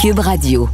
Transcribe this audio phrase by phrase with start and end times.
[0.00, 0.66] Cube Radio.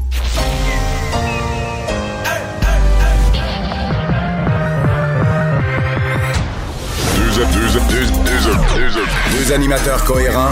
[9.33, 10.51] Deux animateurs cohérents,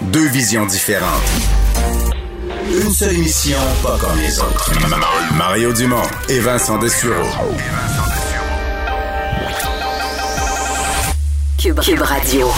[0.00, 1.22] deux visions différentes.
[2.70, 4.72] Une seule émission, pas comme les autres.
[5.36, 6.00] Mario Dumont
[6.30, 7.28] et Vincent Dessureau.
[11.58, 12.48] Cube, Cube Radio.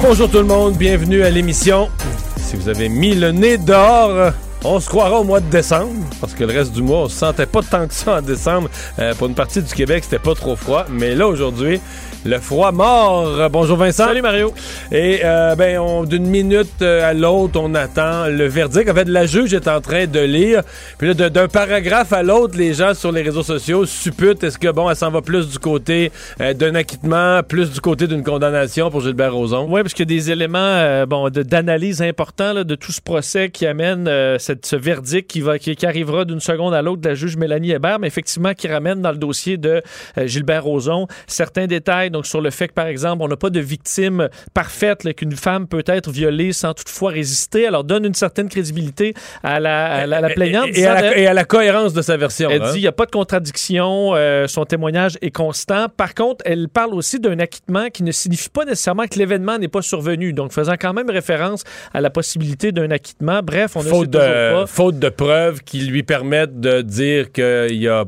[0.00, 1.90] Bonjour tout le monde, bienvenue à l'émission.
[2.36, 4.32] Si vous avez mis le nez dehors,
[4.64, 5.90] on se croira au mois de décembre,
[6.20, 8.68] parce que le reste du mois, on se sentait pas tant que ça en décembre.
[8.98, 10.86] Euh, pour une partie du Québec, c'était pas trop froid.
[10.88, 11.80] Mais là, aujourd'hui,
[12.24, 13.50] le froid mort.
[13.50, 14.04] Bonjour Vincent.
[14.06, 14.54] Salut Mario.
[14.92, 18.88] Et euh, ben, on- d'une minute euh, à l'autre, on attend le verdict.
[18.88, 20.62] En fait, la juge est en train de lire.
[20.98, 24.56] Puis là, de- d'un paragraphe à l'autre, les gens sur les réseaux sociaux supputent est-ce
[24.56, 28.22] que, bon, elle s'en va plus du côté euh, d'un acquittement, plus du côté d'une
[28.22, 29.66] condamnation pour Gilbert Rozon?
[29.68, 32.92] Oui, parce qu'il y a des éléments euh, bon, de- d'analyse importants là, de tout
[32.92, 36.74] ce procès qui amène euh, cette, ce verdict qui, va, qui, qui arrivera d'une seconde
[36.74, 39.82] à l'autre de la juge Mélanie Hébert, mais effectivement qui ramène dans le dossier de
[40.18, 43.50] euh, Gilbert Rozon certains détails donc sur le fait que, par exemple, on n'a pas
[43.50, 47.66] de victime parfaite, là, qu'une femme peut être violée sans toutefois résister.
[47.66, 50.68] Alors, donne une certaine crédibilité à la, à la, la plaignante.
[50.74, 52.50] Et, et à la, et à la cohérence de sa version.
[52.50, 52.72] Elle hein.
[52.72, 55.86] dit il n'y a pas de contradiction, euh, son témoignage est constant.
[55.88, 59.68] Par contre, elle parle aussi d'un acquittement qui ne signifie pas nécessairement que l'événement n'est
[59.68, 60.32] pas survenu.
[60.32, 63.40] Donc, faisant quand même référence à la possibilité d'un acquittement.
[63.42, 64.18] Bref, on faute de,
[64.50, 64.66] pas.
[64.66, 68.04] faute de preuves qui lui permettent de dire qu'il y a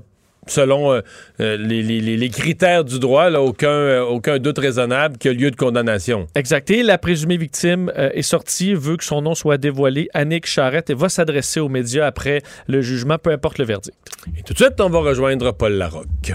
[0.47, 1.01] selon euh,
[1.41, 5.33] euh, les, les- les- les critères du droit, là, aucun, euh, aucun doute raisonnable qu'il
[5.33, 6.27] y a lieu de condamnation.
[6.35, 6.71] Exact.
[6.71, 10.09] Et la présumée victime euh, est sortie, veut que son nom soit dévoilé.
[10.13, 13.97] Annick Charrette et va s'adresser aux médias après le jugement, peu importe le verdict.
[14.39, 16.35] Et tout de suite, on va rejoindre Paul Larocque.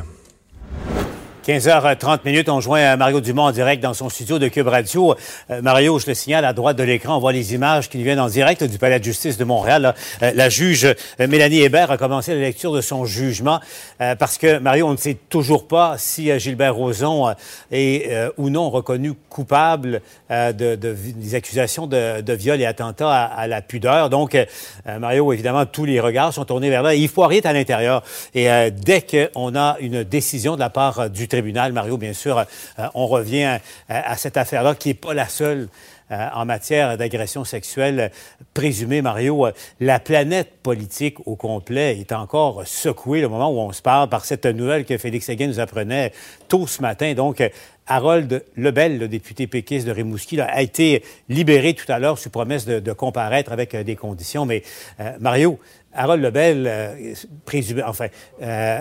[1.48, 5.16] 15h30 minutes, on joint euh, Mario Dumont en direct dans son studio de Cube Radio.
[5.50, 8.20] Euh, Mario, je le signale, à droite de l'écran, on voit les images qui viennent
[8.20, 9.96] en direct du Palais de justice de Montréal.
[10.22, 13.60] Euh, la juge Mélanie Hébert a commencé la lecture de son jugement
[13.98, 17.34] parce que, Mario, on ne sait toujours pas si Gilbert Rozon
[17.72, 23.62] est ou non reconnu coupable de, des accusations de, viol et attentat à, à la
[23.62, 24.10] pudeur.
[24.10, 24.38] Donc,
[24.86, 26.96] Mario, évidemment, tous les regards sont tournés vers là.
[26.96, 28.04] Il faut est à l'intérieur.
[28.34, 32.88] Et dès qu'on a une décision de la part du tribunal, Mario, bien sûr, euh,
[32.94, 35.70] on revient à, à cette affaire-là qui n'est pas la seule.
[36.12, 38.10] euh, en matière d'agression sexuelle euh,
[38.54, 43.72] présumée, Mario, euh, la planète politique au complet est encore secouée le moment où on
[43.72, 46.12] se parle par cette nouvelle que Félix Séguin nous apprenait
[46.48, 47.14] tôt ce matin.
[47.14, 47.50] Donc, euh,
[47.88, 52.66] Harold Lebel, le député péquiste de Rimouski, a été libéré tout à l'heure sous promesse
[52.66, 54.46] de, comparaître avec euh, des conditions.
[54.46, 54.64] Mais
[55.00, 55.60] euh, Mario,
[55.94, 57.14] Harold Lebel, euh,
[57.46, 58.08] présumé, enfin,
[58.44, 58.80] euh,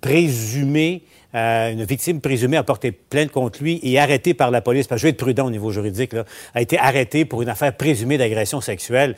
[0.00, 1.02] présumé,
[1.34, 5.02] euh, une victime présumée a porté plainte contre lui et arrêté par la police, je
[5.02, 6.24] vais être prudent au niveau juridique, là,
[6.54, 9.16] a été arrêté pour une affaire présumée d'agression sexuelle.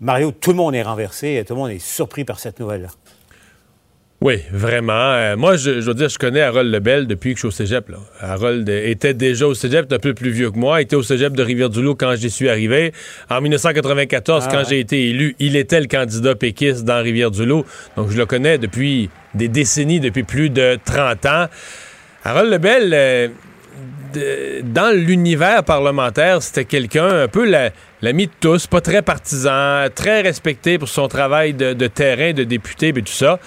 [0.00, 2.88] Mario, tout le monde est renversé, tout le monde est surpris par cette nouvelle-là.
[4.24, 4.92] Oui, vraiment.
[4.92, 7.50] Euh, moi, je, je veux dire, je connais Harold Lebel depuis que je suis au
[7.50, 7.88] cégep.
[7.88, 7.96] Là.
[8.20, 10.80] Harold était déjà au cégep, un peu plus vieux que moi.
[10.80, 12.92] Il était au cégep de Rivière-du-Loup quand j'y suis arrivé.
[13.28, 14.64] En 1994, Ah, quand ouais.
[14.68, 17.64] j'ai été élu, il était le candidat péquiste dans Rivière-du-Loup.
[17.96, 21.46] Donc, je le connais depuis des décennies, depuis plus de 30 ans.
[22.24, 23.28] Harold Lebel, euh,
[24.14, 27.70] de- dans l'univers parlementaire, c'était quelqu'un un peu la-
[28.02, 32.88] l'ami de tous, pas très partisan, très respecté pour son travail de, terrain, de député,
[32.88, 33.38] et tout ça.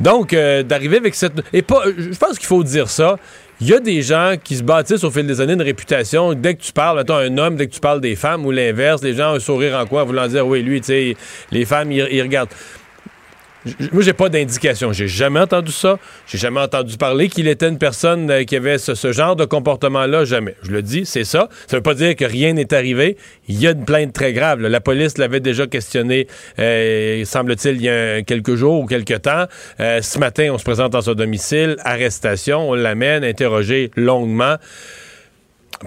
[0.00, 1.40] Donc, euh, d'arriver avec cette...
[1.52, 3.16] Et pas, je pense qu'il faut dire ça.
[3.60, 6.32] Il y a des gens qui se bâtissent au fil des années une réputation.
[6.32, 9.02] Dès que tu parles, mettons, un homme, dès que tu parles des femmes ou l'inverse,
[9.02, 11.16] les gens ont un sourire en en voulant dire, oui, lui, tu sais,
[11.52, 12.48] les femmes, ils regardent.
[13.92, 14.92] Moi, j'ai pas d'indication.
[14.92, 15.98] J'ai jamais entendu ça.
[16.26, 20.24] J'ai jamais entendu parler qu'il était une personne euh, qui avait ce, genre de comportement-là.
[20.24, 20.56] Jamais.
[20.62, 21.48] Je le dis, c'est ça.
[21.66, 23.16] Ça veut pas dire que rien n'est arrivé.
[23.48, 24.60] Il y a une plainte très grave.
[24.60, 26.26] La police l'avait déjà questionné,
[26.58, 29.44] euh, semble-t-il, il y a quelques jours ou quelques temps.
[29.80, 34.56] Euh, ce matin, on se présente dans son domicile, arrestation, on l'amène, interrogé longuement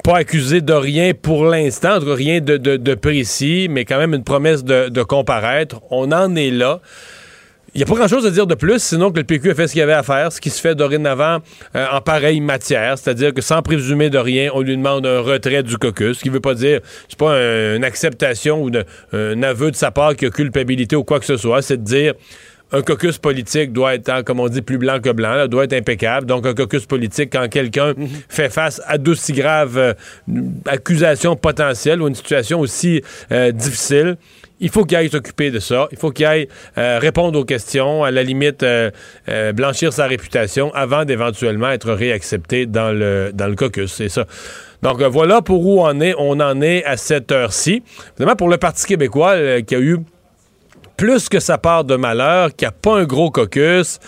[0.04, 4.16] pas accusé de rien pour l'instant, en tout cas rien de, précis, mais quand même
[4.16, 5.82] une promesse de comparaître.
[5.92, 6.82] On en est là.
[7.76, 9.68] Il n'y a pas grand-chose à dire de plus, sinon que le PQ a fait
[9.68, 11.40] ce qu'il avait à faire, ce qui se fait dorénavant
[11.76, 15.64] euh, en pareille matière, c'est-à-dire que sans présumer de rien, on lui demande un retrait
[15.64, 18.86] du caucus, ce qui ne veut pas dire, c'est pas un- une acceptation ou de-
[19.12, 21.78] un aveu de sa part qu'il y a culpabilité ou quoi que ce soit, c'est
[21.78, 22.14] de dire
[22.72, 25.64] un caucus politique doit être, hein, comme on dit, plus blanc que blanc, là, doit
[25.66, 26.26] être impeccable.
[26.26, 27.94] Donc, un caucus politique, quand quelqu'un
[28.30, 29.94] fait face à d'aussi graves euh,
[30.66, 34.18] accusations potentielles ou une situation aussi euh, difficile,
[34.60, 35.88] il faut qu'il aille s'occuper de ça.
[35.92, 36.48] Il faut qu'il aille
[36.78, 38.92] euh, répondre aux questions, à la limite euh,
[39.30, 43.92] euh, blanchir sa réputation avant d'éventuellement être réaccepté dans le, dans le caucus.
[43.92, 44.26] C'est ça.
[44.82, 47.84] Donc voilà pour où on, est, on en est à cette heure-ci.
[48.16, 50.00] Évidemment, pour le Parti québécois, qui a eu
[50.98, 54.00] plus que sa part de malheur, qui a pas un gros caucus.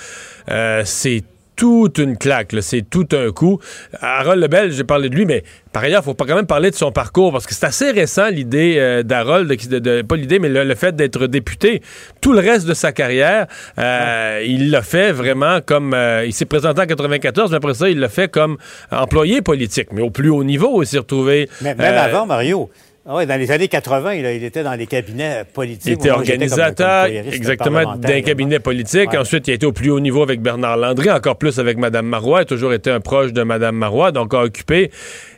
[0.83, 1.23] C'est
[1.55, 3.59] toute une claque, c'est tout un coup.
[4.01, 5.43] Harold Lebel, j'ai parlé de lui, mais
[5.75, 7.91] par ailleurs, il faut pas quand même parler de son parcours parce que c'est assez
[7.91, 11.81] récent l'idée euh, d'Harold, de, pas l'idée, mais le, fait d'être député.
[12.21, 16.45] Tout le reste de sa carrière, euh, il l'a fait vraiment comme euh, il s'est
[16.45, 18.55] présenté en 94, mais après ça, il l'a fait comme
[18.89, 21.49] employé politique, mais au plus haut niveau, il s'est retrouvé.
[21.59, 22.69] Mais même avant, Mario.
[23.07, 25.85] Ah oui, dans les années 80, il, était dans les cabinets politiques.
[25.85, 29.13] Il était organisateur, exactement, d'un cabinet politique.
[29.13, 32.07] Ensuite, il a été au plus haut niveau avec Bernard Landry, encore plus avec Mme
[32.07, 32.39] Marois.
[32.39, 34.89] Il a toujours été un proche de Mme Marois, donc a occupé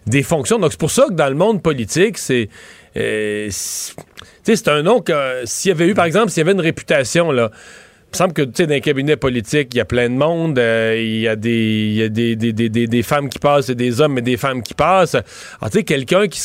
[0.06, 0.60] des fonctions.
[0.60, 2.48] Donc, c'est pour ça que dans le monde politique, c'est...
[2.96, 6.62] Euh, c'est un nom que, s'il y avait eu, par exemple, s'il y avait une
[6.62, 9.86] réputation, là, il me semble que, tu sais, dans un cabinet politique, il y a
[9.86, 10.58] plein de monde.
[10.58, 13.68] Euh, il y a, des, il y a des, des, des, des, femmes qui passent
[13.68, 15.16] et des hommes, mais des femmes qui passent.
[15.16, 16.42] Alors, tu sais, quelqu'un qui...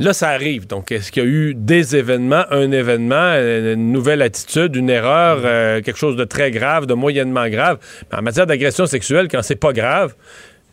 [0.00, 0.68] Là, ça arrive.
[0.68, 5.40] Donc, est-ce qu'il y a eu des événements, un événement, une nouvelle attitude, une erreur,
[5.44, 7.78] euh, quelque chose de très grave, de moyennement grave?
[8.12, 10.14] en matière d'agression sexuelle, quand c'est pas grave,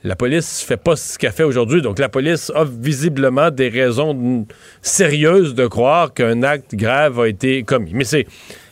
[0.03, 1.81] la police fait pas ce qu'elle fait aujourd'hui.
[1.81, 4.45] Donc, la police a visiblement des raisons
[4.83, 7.91] sérieuses de croire qu'un acte grave a été commis.
[7.95, 8.27] Mais c'est.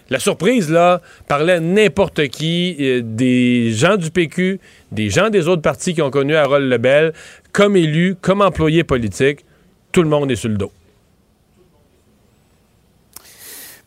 [0.10, 4.60] La surprise, là, parlait n'importe qui, euh, des gens du PQ,
[4.92, 7.14] des gens des autres partis qui ont connu Harold Lebel,
[7.54, 9.44] comme élu, comme employé politique
[9.94, 10.72] tout le monde est sur le dos.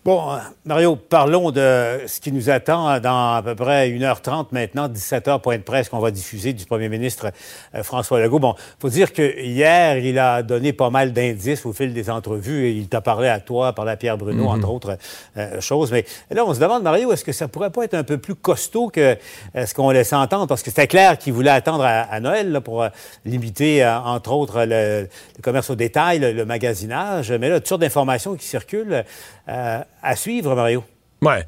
[0.07, 4.87] Bon, euh, Mario, parlons de ce qui nous attend dans à peu près 1h30 maintenant,
[4.87, 7.33] 17h, point de presse qu'on va diffuser du premier ministre
[7.75, 8.39] euh, François Legault.
[8.39, 12.71] Bon, faut dire que hier, il a donné pas mal d'indices au fil des entrevues.
[12.71, 14.97] Il t'a parlé à toi, parlé à Pierre Bruno, entre autres
[15.39, 15.91] euh, choses.
[15.91, 18.37] Mais là, on se demande, Mario, est-ce que ça pourrait pas être un peu plus
[18.37, 19.17] costaud que
[19.57, 20.47] ce qu'on laissait entendre?
[20.47, 22.87] Parce que c'était clair qu'il voulait attendre à, Noël pour
[23.25, 25.09] limiter, entre autres, le,
[25.43, 27.33] commerce au détail, le, magasinage.
[27.33, 29.05] Mais là, toutes sortes d'informations qui circulent
[29.47, 30.85] à suivre, Mario.
[31.23, 31.45] Ouais.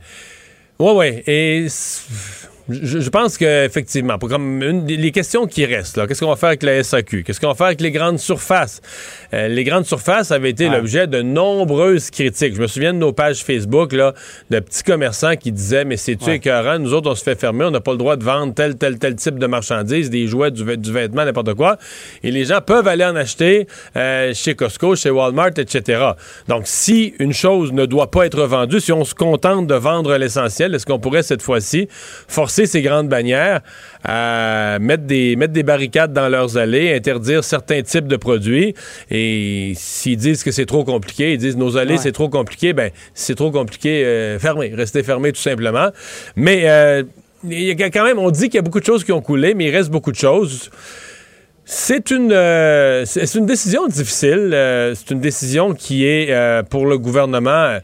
[0.78, 1.24] Ouais, ouais.
[1.26, 1.66] Et
[2.68, 6.82] je, pense qu'effectivement, comme une les questions qui restent, qu'est-ce qu'on va faire avec la
[6.82, 7.22] SAQ?
[7.22, 8.82] Qu'est-ce qu'on va faire avec les grandes surfaces?
[9.32, 12.54] Euh, les grandes surfaces avaient été l'objet de nombreuses critiques.
[12.56, 14.12] Je me souviens de nos pages Facebook, là,
[14.50, 16.36] de petits commerçants qui disaient, mais c'est-tu ouais.
[16.36, 16.78] écœurant?
[16.78, 18.98] Nous autres, on se fait fermer, on n'a pas le droit de vendre tel, tel,
[18.98, 21.78] tel type de marchandises, des jouets, du, vêtement, n'importe quoi.
[22.22, 23.66] Et les gens peuvent aller en acheter
[23.96, 26.02] euh, chez Costco, chez Walmart, etc.
[26.48, 30.14] Donc, si une chose ne doit pas être vendue, si on se contente de vendre
[30.16, 31.88] l'essentiel, est-ce qu'on pourrait cette fois-ci
[32.28, 33.60] forcer ces grandes bannières
[34.04, 38.74] à mettre des, mettre des barricades dans leurs allées, interdire certains types de produits.
[39.10, 42.90] Et s'ils disent que c'est trop compliqué, ils disent nos allées, c'est trop compliqué, ben,
[43.14, 45.88] c'est trop compliqué, euh, fermez, restez fermés tout simplement.
[46.36, 47.02] Mais euh,
[47.44, 49.22] il y a quand même, on dit qu'il y a beaucoup de choses qui ont
[49.22, 50.70] coulé, mais il reste beaucoup de choses.
[51.64, 54.56] C'est une, euh, c'est une décision difficile.
[54.94, 56.32] c'est une décision qui est
[56.70, 57.78] pour le gouvernement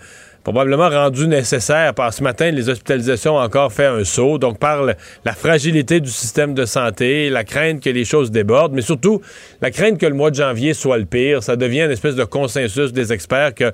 [0.44, 4.38] probablement rendu nécessaire par ce matin, les hospitalisations ont encore fait un saut.
[4.38, 8.82] Donc, par la fragilité du système de santé, la crainte que les choses débordent, mais
[8.82, 9.22] surtout
[9.62, 11.42] la crainte que le mois de janvier soit le pire.
[11.42, 13.72] Ça devient une espèce de consensus des experts que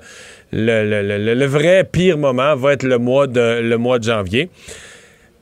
[0.53, 4.49] le, vrai pire moment va être le mois de, le mois de janvier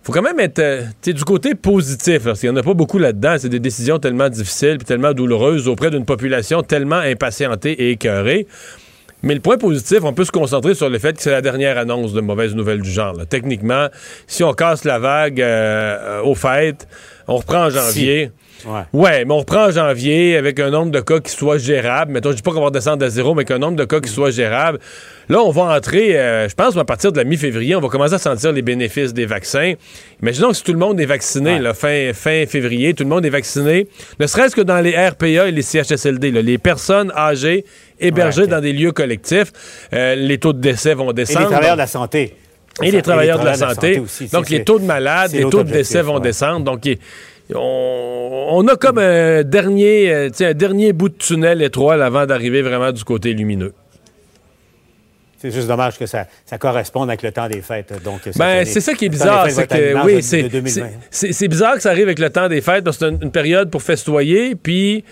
[0.02, 2.98] faut quand même être euh, du côté positif, parce qu'il n'y en a pas beaucoup
[2.98, 3.36] là-dedans.
[3.38, 8.48] C'est des décisions tellement difficiles et tellement douloureuses auprès d'une population tellement impatientée et écœurée.
[9.22, 11.78] Mais le point positif, on peut se concentrer sur le fait que c'est la dernière
[11.78, 13.16] annonce de mauvaise nouvelle du genre.
[13.30, 13.88] Techniquement,
[14.28, 16.88] si on casse la vague euh, au fait,
[17.28, 18.32] on reprend en janvier.
[18.66, 19.26] Ouais.
[19.26, 22.12] mais on reprend en janvier avec un nombre de cas qui soit gérable.
[22.12, 24.10] Mettons, je dis pas qu'on va descendre à zéro, mais qu'un nombre de cas qui
[24.10, 24.80] soit gérable.
[25.30, 28.16] Là, on va entrer, euh, je pense, à partir de la mi-février, on va commencer
[28.16, 29.74] à sentir les bénéfices des vaccins.
[30.22, 33.30] Imaginons que si tout le monde est vacciné, fin, fin février, tout le monde est
[33.30, 33.88] vacciné,
[34.20, 37.66] ne serait-ce que dans les RPA et les CHSLD, les personnes âgées
[38.00, 39.52] hébergées dans des lieux collectifs,
[39.94, 41.42] euh, les taux de décès vont descendre.
[41.42, 42.36] Et les travailleurs de la santé.
[42.82, 44.02] Et les travailleurs, de la santé.
[44.32, 46.64] donc, les taux de malades, les taux de décès vont descendre.
[46.64, 46.88] Donc,
[47.56, 52.92] on, a comme un dernier, euh, un dernier bout de tunnel étroit avant d'arriver vraiment
[52.92, 53.74] du côté lumineux.
[55.42, 57.94] C'est juste dommage que ça, ça, corresponde avec le temps des fêtes.
[58.04, 59.50] Donc, ben, c'est ça qui est bizarre.
[59.50, 60.22] C'est que, oui,
[61.12, 63.72] c'est bizarre que ça arrive avec le temps des fêtes parce que c'est une, période
[63.72, 65.06] pour festoyer, puis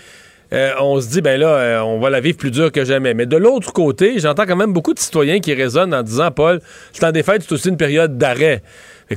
[0.52, 3.14] euh, on se dit, ben là, euh, on va la vivre plus dur que jamais.
[3.14, 6.60] Mais de l'autre côté, j'entends quand même beaucoup de citoyens qui résonnent en disant, Paul,
[6.94, 8.62] le temps des fêtes, c'est aussi une période d'arrêt.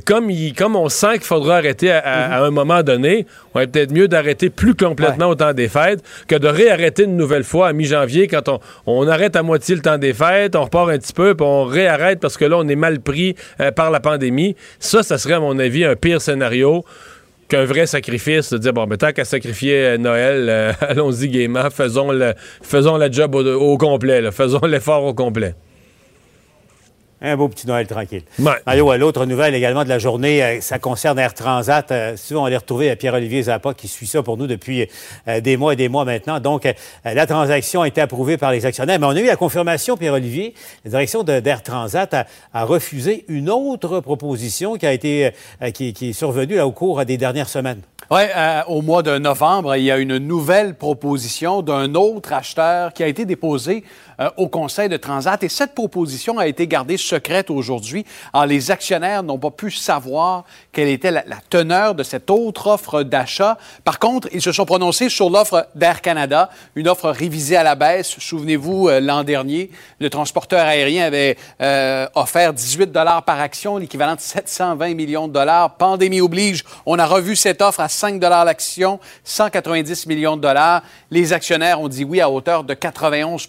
[0.06, 3.92] Comme, il, comme on sent qu'il faudra arrêter à, un moment donné, on va peut-être
[3.92, 7.72] mieux d'arrêter plus complètement au temps des fêtes que de réarrêter une nouvelle fois à
[7.72, 11.12] mi-janvier quand on, on, arrête à moitié le temps des fêtes, on repart un petit
[11.12, 14.56] peu, puis on réarrête parce que là, on est mal pris euh, par la pandémie.
[14.78, 16.84] Ça, ça serait, à mon avis, un pire scénario
[17.48, 21.68] qu'un vrai sacrifice, de dire, bon, mais tant qu'à sacrifier euh, Noël, euh, allons-y gaiement,
[21.70, 22.32] faisons le,
[22.62, 25.54] faisons la job au, complet, faisons l'effort au complet.
[27.24, 28.22] Un beau petit Noël tranquille.
[28.40, 28.54] Ouais.
[28.66, 31.92] Mario, l'autre nouvelle également de la journée, euh, ça concerne Air Transat.
[31.92, 34.88] Euh, souvent, on allait retrouver à Pierre-Olivier Zappa qui suit ça pour nous depuis
[35.28, 36.40] euh, des mois et des mois maintenant.
[36.40, 36.68] Donc,
[37.04, 38.98] la transaction a été approuvée par les actionnaires.
[38.98, 43.50] Mais on a eu la confirmation, Pierre-Olivier, la direction d'Air Transat a, a refusé une
[43.50, 45.30] autre proposition qui a été
[45.74, 47.82] qui, qui est survenue là, au cours des dernières semaines.
[48.10, 48.22] Oui,
[48.66, 53.06] au mois de novembre, il y a une nouvelle proposition d'un autre acheteur qui a
[53.06, 53.84] été déposée
[54.20, 58.04] euh, au Conseil de Transat et cette proposition a été gardée secrète aujourd'hui.
[58.32, 63.02] Alors, les actionnaires n'ont pas pu savoir quelle était la, teneur de cette autre offre
[63.02, 63.58] d'achat.
[63.84, 67.74] Par contre, ils se sont prononcés sur l'offre d'Air Canada, une offre révisée à la
[67.74, 68.16] baisse.
[68.18, 74.14] Souvenez-vous, euh, l'an dernier, le transporteur aérien avait euh, offert 18 dollars par action, l'équivalent
[74.14, 75.76] de 720 millions de dollars.
[75.76, 80.82] Pandémie oblige, on a revu cette offre à 5 dollars l'action, 190 millions de dollars.
[81.10, 83.48] Les actionnaires ont dit oui à hauteur de 91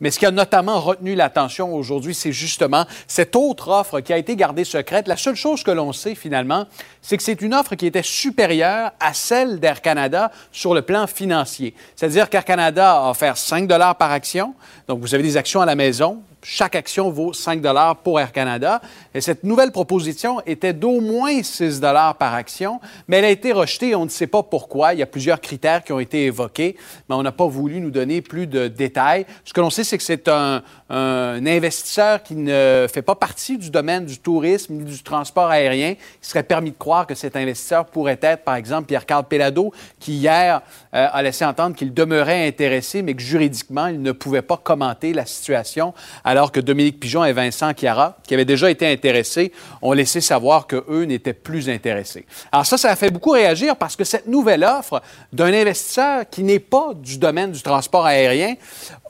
[0.00, 4.18] mais ce qui a notamment retenu l'attention aujourd'hui, c'est justement cette autre offre qui a
[4.18, 5.08] été gardée secrète.
[5.08, 6.66] La seule chose que l'on sait finalement,
[7.02, 11.06] c'est que c'est une offre qui était supérieure à celle d'Air Canada sur le plan
[11.06, 11.74] financier.
[11.96, 14.54] C'est-à-dire qu'Air Canada a offert 5 dollars par action.
[14.88, 16.22] Donc, vous avez des actions à la maison.
[16.42, 18.80] Chaque action vaut 5 dollars pour Air Canada.
[19.12, 23.52] Et cette nouvelle proposition était d'au moins 6 dollars par action, mais elle a été
[23.52, 23.94] rejetée.
[23.94, 24.94] On ne sait pas pourquoi.
[24.94, 26.76] Il y a plusieurs critères qui ont été évoqués,
[27.08, 29.26] mais on n'a pas voulu nous donner plus de détails.
[29.44, 33.70] Ce que l'on sait, c'est que c'est un, investisseur qui ne fait pas partie du
[33.70, 35.94] domaine du tourisme ni du transport aérien.
[36.22, 40.14] Il serait permis de croire que cet investisseur pourrait être, par exemple, Pierre-Carl Pellado, qui
[40.14, 40.62] hier
[40.94, 45.12] euh, a laissé entendre qu'il demeurait intéressé, mais que juridiquement, il ne pouvait pas commenter
[45.12, 45.94] la situation,
[46.24, 50.66] alors que Dominique Pigeon et Vincent Chiara, qui avaient déjà été intéressés, ont laissé savoir
[50.66, 52.26] qu'eux n'étaient plus intéressés.
[52.50, 56.42] Alors ça, ça a fait beaucoup réagir parce que cette nouvelle offre d'un investisseur qui
[56.42, 58.54] n'est pas du domaine du transport aérien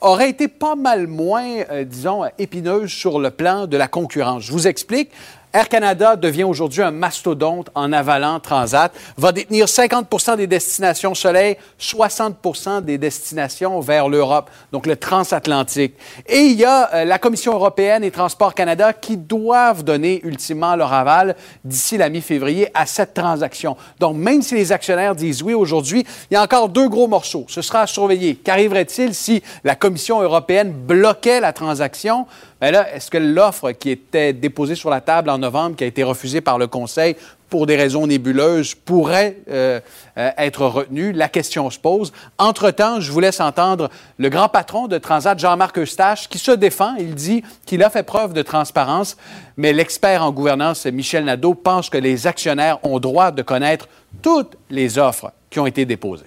[0.01, 4.43] aurait été pas mal moins, euh, disons, épineuse sur le plan de la concurrence.
[4.43, 5.11] Je vous explique.
[5.53, 11.57] Air Canada devient aujourd'hui un mastodonte en avalant Transat, va détenir 50% des destinations soleil,
[11.79, 15.95] 60% des destinations vers l'Europe, donc le transatlantique.
[16.27, 20.75] Et il y a euh, la Commission européenne et Transport Canada qui doivent donner ultimement
[20.77, 23.75] leur aval d'ici la mi-février à cette transaction.
[23.99, 27.45] Donc, même si les actionnaires disent oui aujourd'hui, il y a encore deux gros morceaux.
[27.49, 28.35] Ce sera à surveiller.
[28.35, 32.25] Qu'arriverait-il si la Commission européenne bloquait la transaction?
[32.61, 35.87] Ben là, est-ce que l'offre qui était déposée sur la table en novembre, qui a
[35.87, 37.15] été refusée par le Conseil
[37.49, 39.79] pour des raisons nébuleuses, pourrait euh,
[40.19, 41.11] euh, être retenue?
[41.11, 42.13] La question se pose.
[42.37, 43.89] Entre-temps, je vous laisse entendre
[44.19, 46.93] le grand patron de Transat, Jean-Marc Eustache, qui se défend.
[46.99, 49.17] Il dit qu'il a fait preuve de transparence,
[49.57, 53.87] mais l'expert en gouvernance, Michel Nadeau, pense que les actionnaires ont droit de connaître
[54.21, 56.25] toutes les offres qui ont été déposées.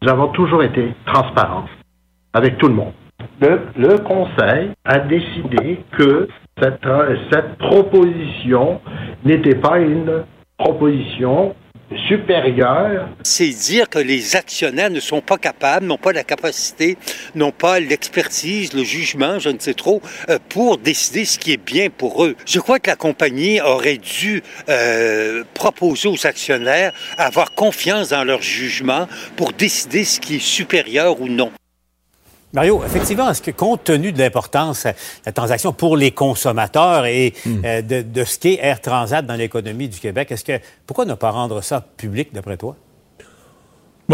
[0.00, 1.64] Nous avons toujours été transparents
[2.32, 2.92] avec tout le monde.
[3.40, 6.28] Le, Conseil a décidé que
[6.60, 6.86] cette,
[7.32, 8.80] cette proposition
[9.24, 10.24] n'était pas une
[10.56, 11.54] proposition
[12.08, 13.08] supérieure.
[13.22, 16.98] C'est dire que les actionnaires ne sont pas capables, n'ont pas la capacité,
[17.34, 21.64] n'ont pas l'expertise, le jugement, je ne sais trop, euh, pour décider ce qui est
[21.64, 22.36] bien pour eux.
[22.44, 28.42] Je crois que la compagnie aurait dû euh, proposer aux actionnaires avoir confiance dans leur
[28.42, 29.06] jugement
[29.36, 31.52] pour décider ce qui est supérieur ou non.
[32.58, 34.90] Mario, effectivement, est-ce que compte tenu de l'importance de
[35.26, 37.60] la transaction pour les consommateurs et Hmm.
[37.64, 41.14] euh, de, de ce qu'est Air Transat dans l'économie du Québec, est-ce que pourquoi ne
[41.14, 42.74] pas rendre ça public d'après toi?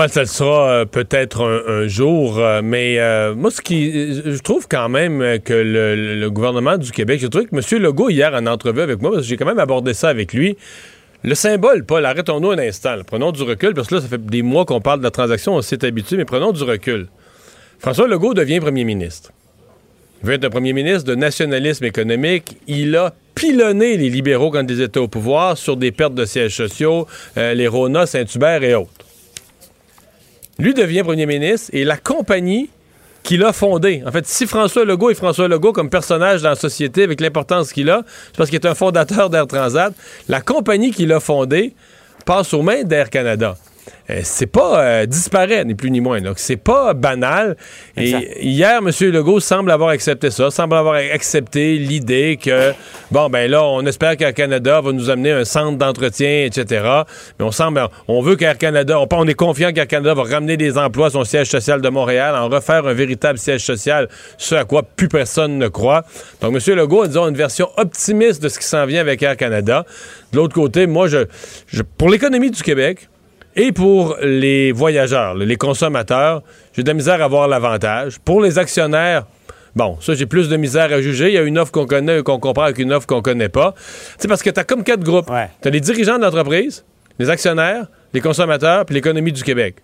[0.09, 4.43] Ça le sera euh, peut-être un, un jour, euh, mais euh, moi, ce qui, je
[4.43, 7.83] trouve quand même euh, que le, le- le gouvernement du Québec, j'ai trouvé que M.
[7.83, 10.59] Legault, hier, en entrevue avec moi, parce que j'ai quand même abordé ça avec lui,
[11.23, 12.97] le symbole, Paul, arrêtons-nous un instant.
[12.97, 13.05] là.
[13.07, 15.55] Prenons du recul, parce que là, ça fait des mois qu'on parle de la transaction,
[15.55, 17.07] on s'est habitué, mais prenons du recul.
[17.85, 19.31] François Legault devient premier ministre.
[20.23, 22.57] Il veut être un premier ministre de nationalisme économique.
[22.67, 26.57] Il a pilonné les libéraux quand ils étaient au pouvoir sur des pertes de sièges
[26.57, 29.05] sociaux, euh, les Rona, Saint-Hubert et autres.
[30.59, 32.71] Lui devient premier ministre et la compagnie
[33.23, 34.03] qu'il a fondée.
[34.07, 37.71] En fait, si François Legault est François Legault comme personnage dans la société avec l'importance
[37.71, 39.93] qu'il a, c'est parce qu'il est un fondateur d'Air Transat.
[40.31, 41.75] La compagnie qu'il a fondée
[42.25, 43.59] passe aux mains d'Air Canada.
[44.11, 46.21] Euh, c'est pas euh, disparaît, ni plus ni moins.
[46.21, 47.57] Donc, c'est pas banal.
[47.97, 48.29] Exact.
[48.37, 48.91] Et hier, M.
[49.11, 52.73] Legault semble avoir accepté ça, semble avoir accepté l'idée que,
[53.11, 56.85] bon, ben là, on espère qu'Air Canada va nous amener un centre d'entretien, etc.
[57.39, 60.59] Mais on semble, on veut qu'Air Canada, on, on est confiant qu'Air Canada va ramener
[60.59, 64.55] des emplois à son siège social de Montréal, en refaire un véritable siège social, ce
[64.55, 66.05] à quoi plus personne ne croit.
[66.43, 66.77] Donc, M.
[66.77, 69.87] Legault a, disons, une version optimiste de ce qui s'en vient avec Air Canada.
[70.33, 71.25] De l'autre côté, moi, je,
[71.69, 73.09] je pour l'économie du Québec,
[73.57, 76.43] et pour les voyageurs, les consommateurs,
[76.73, 78.19] j'ai de la misère à voir l'avantage.
[78.19, 79.27] Pour les actionnaires,
[79.77, 81.31] Bon, ça, j'ai plus de misère à juger.
[81.31, 83.75] Il y a une offre qu'on connaît, qu'on comprend avec une offre qu'on connaît pas.
[84.19, 85.29] C'est parce que tu as comme quatre groupes.
[85.29, 85.51] Ouais.
[85.63, 86.85] Tu as les dirigeants de l'entreprise,
[87.19, 89.77] les actionnaires, les consommateurs, puis l'économie du Québec.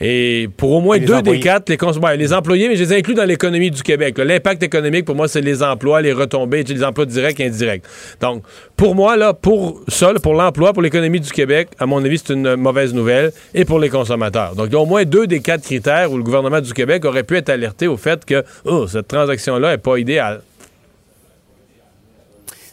[0.00, 1.38] Et pour au moins les deux employés.
[1.38, 4.18] des quatre, les, ouais, les employés, mais je les inclus dans l'économie du Québec.
[4.18, 7.82] L'impact économique, pour moi, c'est les emplois, les retombées, les emplois directs et indirects.
[8.20, 8.42] Donc,
[8.76, 12.18] pour moi, là, pour ça, là, pour l'emploi, pour l'économie du Québec, à mon avis,
[12.18, 14.54] c'est une mauvaise nouvelle, et pour les consommateurs.
[14.54, 17.04] Donc, il y a au moins deux des quatre critères où le gouvernement du Québec
[17.04, 20.40] aurait pu être alerté au fait que oh, cette transaction-là n'est pas idéale.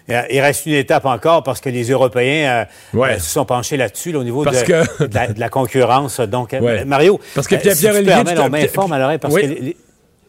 [0.10, 3.10] Euh, Il reste une étape encore parce que les Européens euh, Ouais.
[3.14, 6.20] euh, se sont penchés là-dessus là, au niveau de, que- de la, de la concurrence.
[6.20, 6.84] Donc, Ouais.
[6.86, 9.42] Mario, Parce que Pierre- si tu permets, on m'informe à l'oreille parce Oui.
[9.42, 9.78] que les-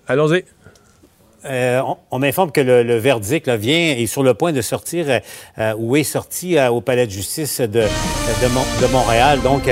[0.06, 0.44] Allons-y.
[1.46, 4.62] Euh, on, on m'informe que le, le verdict là, vient est sur le point de
[4.62, 5.20] sortir
[5.58, 9.40] euh, ou est sorti euh, au palais de justice de, de, Mon- de Montréal.
[9.42, 9.68] Donc,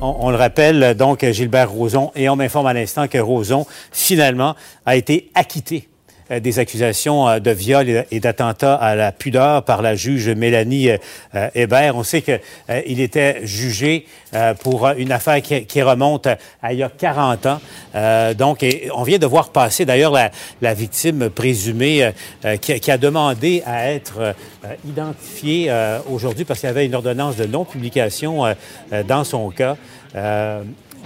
[0.00, 4.56] on, on le rappelle, donc Gilbert Rozon, et on m'informe à l'instant que Rozon, finalement,
[4.86, 5.88] a été acquitté
[6.30, 10.98] des accusations euh, de viol et d'attentat à la pudeur par la juge Mélanie euh,
[11.34, 11.96] euh, Hébert.
[11.96, 16.82] On sait qu'il était jugé euh, pour euh, une affaire qui, remonte à, il y
[16.82, 17.60] a 40 ans.
[17.94, 20.12] Euh, donc, on vient de voir passer d'ailleurs
[20.60, 22.10] la, victime présumée euh,
[22.44, 24.32] euh, qui, a- demandé à être euh,
[24.64, 28.54] euh, identifiée euh, aujourd'hui parce qu'il y avait une ordonnance de non-publication euh,
[28.92, 29.76] euh, dans son cas.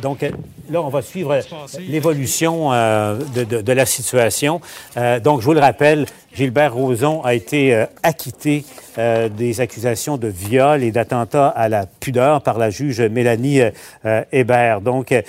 [0.02, 0.30] Euh, donc, euh,
[0.70, 1.38] là, on va suivre
[1.78, 4.60] l'évolution euh, de, la situation.
[4.96, 8.64] Euh, donc, je vous le rappelle, Gilbert Rozon a été euh, acquitté
[8.98, 13.70] euh, des accusations de viol et d'attentat à la pudeur par la juge Mélanie euh,
[14.04, 14.80] euh, Hébert.
[14.80, 15.22] Donc, euh,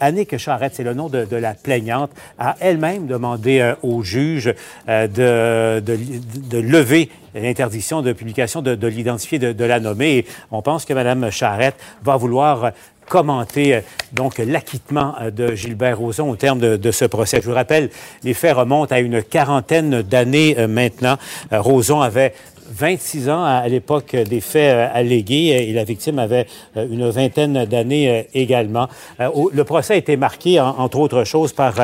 [0.00, 4.52] Annick Charrette, c'est le nom de, la plaignante, a elle-même demandé euh, au juge
[4.88, 10.18] euh, de, lever l'interdiction de publication, de, de l'identifier, de, la nommer.
[10.18, 12.70] Et on pense que Mme Charrette va vouloir euh,
[13.08, 13.80] commenter euh,
[14.12, 17.40] donc l'acquittement euh, de Gilbert Rozon au terme de, ce procès.
[17.42, 17.90] Je vous rappelle,
[18.22, 21.16] les faits remontent à une quarantaine d'années euh, maintenant.
[21.50, 22.34] Rozon avait
[22.68, 28.88] 26 ans à, l'époque des faits allégués et la victime avait une vingtaine d'années également.
[29.20, 31.74] Le procès a été marqué, en- entre autres choses, par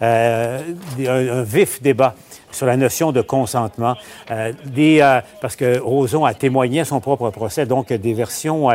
[0.00, 0.56] un,
[1.44, 2.16] vif débat
[2.50, 3.94] sur la notion de consentement.
[4.26, 8.68] Parce que Roson a témoigné à son propre procès, donc des versions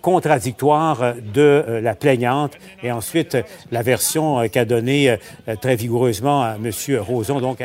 [0.00, 5.16] contradictoires euh, de euh, la plaignante et ensuite euh, la version euh, qu'a donnée
[5.60, 6.70] très vigoureusement à M.
[7.00, 7.40] Roson.
[7.40, 7.62] Donc.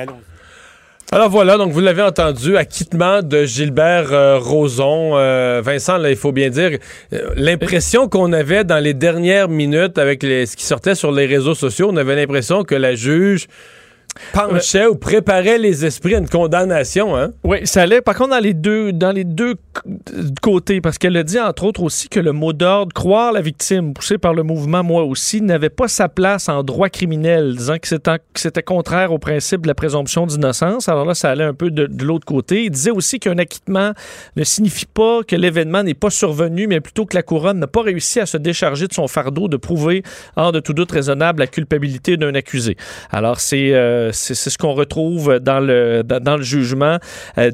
[1.11, 6.79] Alors voilà, donc vous l'avez entendu, acquittement de Gilbert euh, Vincent, il faut bien dire,
[7.35, 11.89] l'impression qu'on avait dans les dernières minutes avec ce qui sortait sur les réseaux sociaux,
[11.91, 13.45] on avait l'impression que la juge
[14.33, 17.15] penchait ou préparait les esprits à une condamnation.
[17.15, 17.33] Hein?
[17.43, 18.01] Oui, ça allait.
[18.01, 19.55] Par contre, dans les deux, dans les deux
[20.41, 23.93] côtés, parce qu'elle a dit entre autres aussi que le mot d'ordre croire la victime,
[23.93, 27.87] poussé par le mouvement moi aussi, n'avait pas sa place en droit criminel, disant que
[27.87, 30.89] c'était, contraire au principe de la présomption d'innocence.
[30.89, 32.63] Alors là, ça allait un peu de, de l'autre côté.
[32.63, 33.91] Il disait aussi qu'un acquittement
[34.35, 37.81] ne signifie pas que l'événement n'est pas survenu, mais plutôt que la couronne n'a pas
[37.81, 40.03] réussi à se décharger de son fardeau de prouver
[40.35, 42.77] hors de tout doute raisonnable la culpabilité d'un accusé.
[43.11, 46.97] Alors c'est euh, c'est c'est ce qu'on retrouve dans le dans, le jugement
[47.37, 47.51] euh,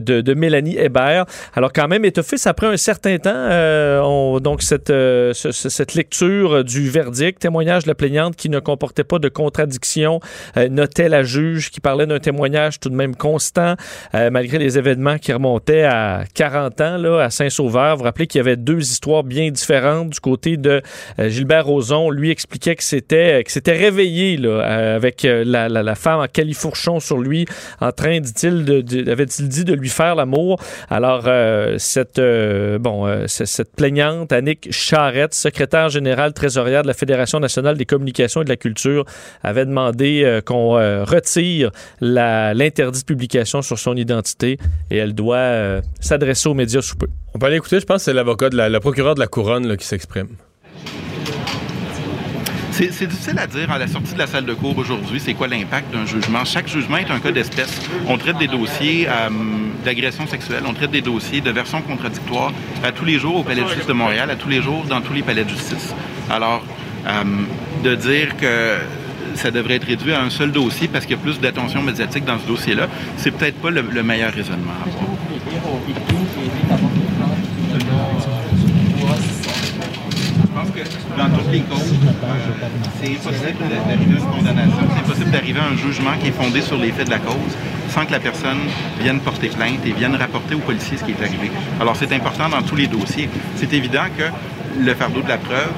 [0.00, 1.26] de, de Mélanie Hébert.
[1.54, 3.30] Alors quand même étoffé, prend un certain temps.
[3.34, 8.36] euh, on- donc cette euh, ce- ce- cette lecture du verdict, témoignage de la plaignante
[8.36, 10.20] qui ne comportait pas de contradiction,
[10.56, 13.74] euh, notait la juge qui parlait d'un témoignage tout de même constant
[14.14, 17.92] euh, malgré les événements qui remontaient à 40 ans là à Saint-Sauveur.
[17.94, 20.82] Vous vous rappelez qu'il y avait deux histoires bien différentes du côté de
[21.18, 22.10] euh, Gilbert Rozon.
[22.10, 27.00] Lui expliquait que c'était que c'était réveillé là euh, avec euh, la, femme en califourchon
[27.00, 27.46] sur lui
[27.80, 30.60] en train dit-il avait-il dit de lui faire l'amour?
[30.90, 36.94] Alors euh, cette euh, bon euh, cette plaignante Annick Charrette, secrétaire générale trésorière de la
[36.94, 39.04] Fédération nationale des communications et de la culture,
[39.42, 40.72] avait demandé qu'on
[41.04, 41.70] retire
[42.00, 44.58] l'interdit de publication sur son identité
[44.90, 47.08] et elle doit s'adresser aux médias sous peu.
[47.34, 49.66] On peut aller écouter, je pense c'est l'avocat, de la, le procureur de la couronne
[49.66, 50.28] là, qui s'exprime.
[52.72, 55.46] C'est difficile à dire à la sortie de la salle de cours aujourd'hui, c'est quoi
[55.46, 56.42] l'impact d'un jugement.
[56.46, 57.82] Chaque jugement est un cas d'espèce.
[58.08, 59.28] On traite des dossiers euh,
[59.84, 63.62] d'agression sexuelle, on traite des dossiers de versions contradictoires à tous les jours au Palais
[63.62, 65.94] de justice de Montréal, à tous les jours dans tous les palais de justice.
[66.30, 66.64] Alors,
[67.06, 67.22] euh,
[67.84, 68.78] de dire que
[69.34, 72.24] ça devrait être réduit à un seul dossier parce qu'il y a plus d'attention médiatique
[72.24, 76.11] dans ce dossier-là, c'est peut-être pas le, le meilleur raisonnement à avoir.
[81.28, 81.94] Dans toutes les causes,
[83.00, 86.60] c'est impossible d'arriver à une condamnation, c'est impossible d'arriver à un jugement qui est fondé
[86.60, 87.56] sur les faits de la cause
[87.90, 88.58] sans que la personne
[89.00, 91.50] vienne porter plainte et vienne rapporter aux policiers ce qui est arrivé.
[91.80, 93.28] Alors c'est important dans tous les dossiers.
[93.56, 94.24] C'est évident que
[94.80, 95.70] le fardeau de la preuve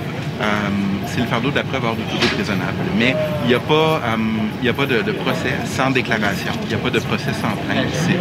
[1.07, 2.79] c'est le fardeau de la preuve hors de tout doute raisonnable.
[2.99, 4.17] Mais il n'y a pas, euh,
[4.61, 6.53] il y a pas de, de, procès sans déclaration.
[6.63, 8.17] Il n'y a pas de procès sans plainte ici.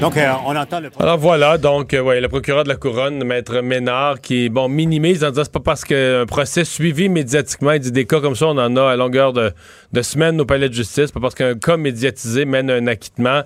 [0.00, 0.90] Donc, euh, on entend le...
[0.98, 5.22] Alors voilà, donc, euh, ouais, le procureur de la Couronne, Maître Ménard, qui, bon, minimise
[5.24, 8.46] en disant c'est pas parce qu'un procès suivi médiatiquement, il dit des cas comme ça,
[8.46, 9.52] on en a à longueur de,
[9.92, 13.42] de semaines au palais de justice, pas parce qu'un cas médiatisé mène à un acquittement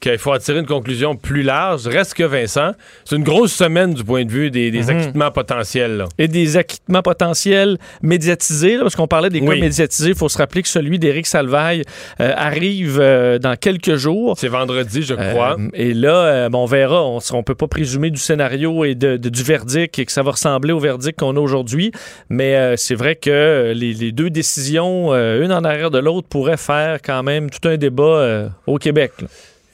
[0.00, 1.86] qu'il faut attirer une conclusion plus large.
[1.86, 2.72] Reste que Vincent,
[3.04, 5.96] c'est une grosse semaine du point de vue des, des acquittements potentiels.
[5.98, 6.04] là.
[6.18, 9.60] Et des acquittements potentiels médiatisés, là, parce qu'on parlait des cas Oui.
[9.60, 11.82] médiatisés, il faut se rappeler que celui d'Éric Salvaille
[12.20, 14.34] euh, arrive euh, dans quelques jours.
[14.38, 15.56] C'est vendredi, je crois.
[15.58, 17.04] Euh, et là, bon, on verra.
[17.04, 20.22] On ne peut pas présumer du scénario et de, de- du verdict et que ça
[20.22, 21.92] va ressembler au verdict qu'on a aujourd'hui.
[22.28, 27.00] Mais c'est vrai que les, les deux décisions, une en arrière de l'autre, pourraient faire
[27.02, 29.12] quand même tout un débat euh, au Québec.
[29.20, 29.28] là.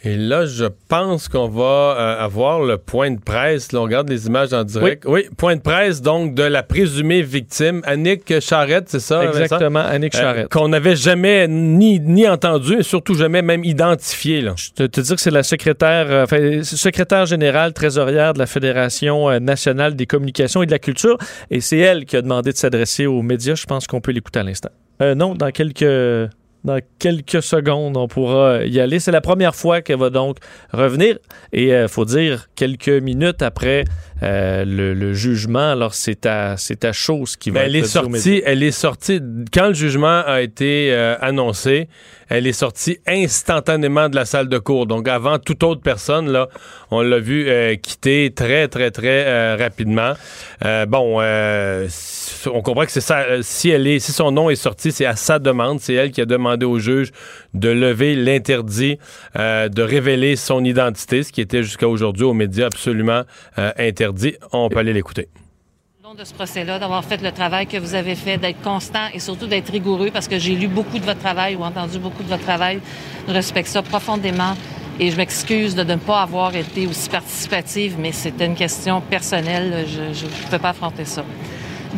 [0.05, 1.65] Et là, je pense qu'on va
[1.99, 3.73] euh, avoir le point de presse.
[3.73, 5.03] Là, on regarde les images en direct.
[5.09, 5.25] Oui.
[5.37, 9.25] point de presse, donc, de la présumée victime, Annick Charrette, c'est ça?
[9.25, 9.41] Vincent?
[9.41, 10.49] Exactement, Annick Euh, Charrette.
[10.51, 14.41] qu'on n'avait jamais ni, ni entendu et surtout jamais même identifié.
[14.41, 14.55] Là.
[14.57, 18.47] Je te, te dire que c'est la secrétaire, euh, enfin, secrétaire générale trésorière de la
[18.47, 21.19] Fédération nationale des communications et de la culture.
[21.51, 23.57] Et c'est elle qui a demandé de s'adresser aux médias.
[23.57, 24.71] Je pense qu'on peut l'écouter à l'instant.
[25.01, 26.31] Euh, non, dans quelques,
[26.65, 28.99] dans quelques secondes, on pourra y aller.
[29.01, 30.39] C'est la première fois qu'elle va donc
[30.73, 31.19] revenir.
[31.53, 33.85] Et il faut dire, quelques minutes après
[34.23, 37.85] euh, le, le jugement, alors c'est à, c'est à chose qui va Ben, elle être
[37.85, 39.21] est sortie, elle est sortie
[39.55, 41.89] quand le jugement a été euh, annoncé.
[42.29, 44.87] Elle est sortie instantanément de la salle de cours.
[44.87, 46.49] Donc avant toute autre personne là,
[46.91, 50.13] on l'a vu euh, quitter très très très euh, rapidement.
[50.65, 51.87] Euh, bon, euh,
[52.53, 53.19] on comprend que c'est ça.
[53.21, 55.81] euh, Si elle est, si son nom est sorti, c'est à sa demande.
[55.81, 57.11] C'est elle qui a demandé au juge
[57.55, 58.99] de lever l'interdit
[59.37, 63.23] euh, de révéler son identité, ce qui était jusqu'à aujourd'hui aux médias absolument
[63.59, 64.35] euh, interdit.
[64.53, 65.29] On peut aller l'écouter.
[66.19, 69.47] de ce procès-là, d'avoir fait le travail que vous avez fait, d'être constant et surtout
[69.47, 72.45] d'être rigoureux parce que j'ai lu beaucoup de votre travail ou entendu beaucoup de votre
[72.45, 72.81] travail.
[73.29, 74.55] Je respecte ça profondément
[74.99, 79.85] et je m'excuse de ne pas avoir été aussi participative, mais c'était une question personnelle.
[79.87, 81.25] Je ne peux pas affronter ça.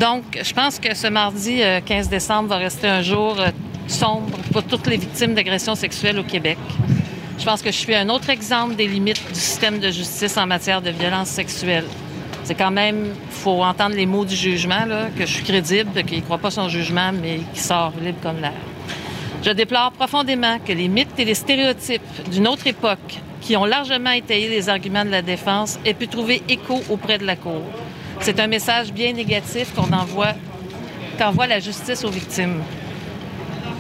[0.01, 3.51] Donc, je pense que ce mardi euh, 15 décembre va rester un jour euh,
[3.87, 6.57] sombre pour toutes les victimes d'agressions sexuelles au Québec.
[7.39, 10.47] Je pense que je suis un autre exemple des limites du système de justice en
[10.47, 11.85] matière de violence sexuelle.
[12.45, 14.87] C'est quand même, faut entendre les mots du jugement,
[15.19, 18.41] que je suis crédible, qu'il ne croit pas son jugement, mais qui sort libre comme
[18.41, 18.55] l'air.
[19.43, 24.13] Je déplore profondément que les mythes et les stéréotypes d'une autre époque, qui ont largement
[24.13, 27.61] étayé les arguments de la défense, aient pu trouver écho auprès de la Cour.
[28.23, 30.35] C'est un message bien négatif qu'on envoie,
[31.19, 32.63] qu'envoie la justice aux victimes.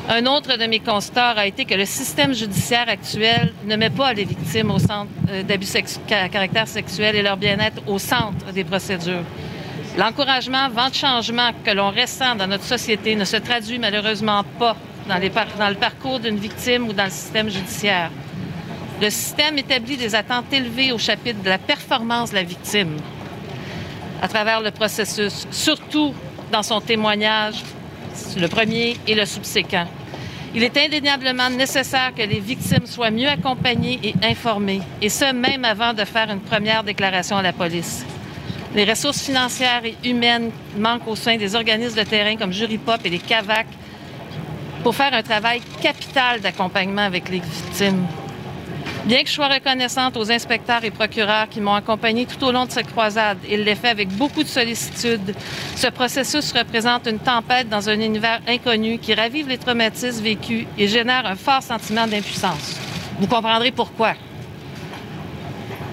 [0.09, 4.15] Un autre de mes constats a été que le système judiciaire actuel ne met pas
[4.15, 5.69] les victimes au centre euh, d'abus
[6.11, 9.25] à caractère sexuel et leur bien-être au centre des procédures.
[9.99, 14.75] L'encouragement, vent de changement que l'on ressent dans notre société ne se traduit malheureusement pas
[15.07, 15.21] dans,
[15.59, 18.11] dans le parcours d'une victime ou dans le système judiciaire.
[19.03, 22.97] Le système établit des attentes élevées au chapitre de la performance de la victime
[24.21, 26.15] à travers le processus, surtout
[26.53, 27.63] dans son témoignage,
[28.37, 29.87] le premier et le subséquent.
[30.55, 35.65] Il est indéniablement nécessaire que les victimes soient mieux accompagnées et informées, et ce, même
[35.65, 38.05] avant de faire une première déclaration à la police.
[38.75, 43.11] Les ressources financières et humaines manquent au sein des organismes de terrain comme Juripop et
[43.11, 43.67] les CAVAC
[44.83, 48.07] pour faire un travail capital d'accompagnement avec les victimes.
[49.07, 52.67] Bien que je sois reconnaissante aux inspecteurs et procureurs qui m'ont accompagnée tout au long
[52.67, 55.35] de cette croisade, et l'ai fait avec beaucoup de sollicitude,
[55.75, 60.87] ce processus représente une tempête dans un univers inconnu qui ravive les traumatismes vécus et
[60.87, 62.79] génère un fort sentiment d'impuissance.
[63.19, 64.13] Vous comprendrez pourquoi.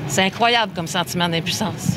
[0.10, 1.96] C'est incroyable comme sentiment d'impuissance.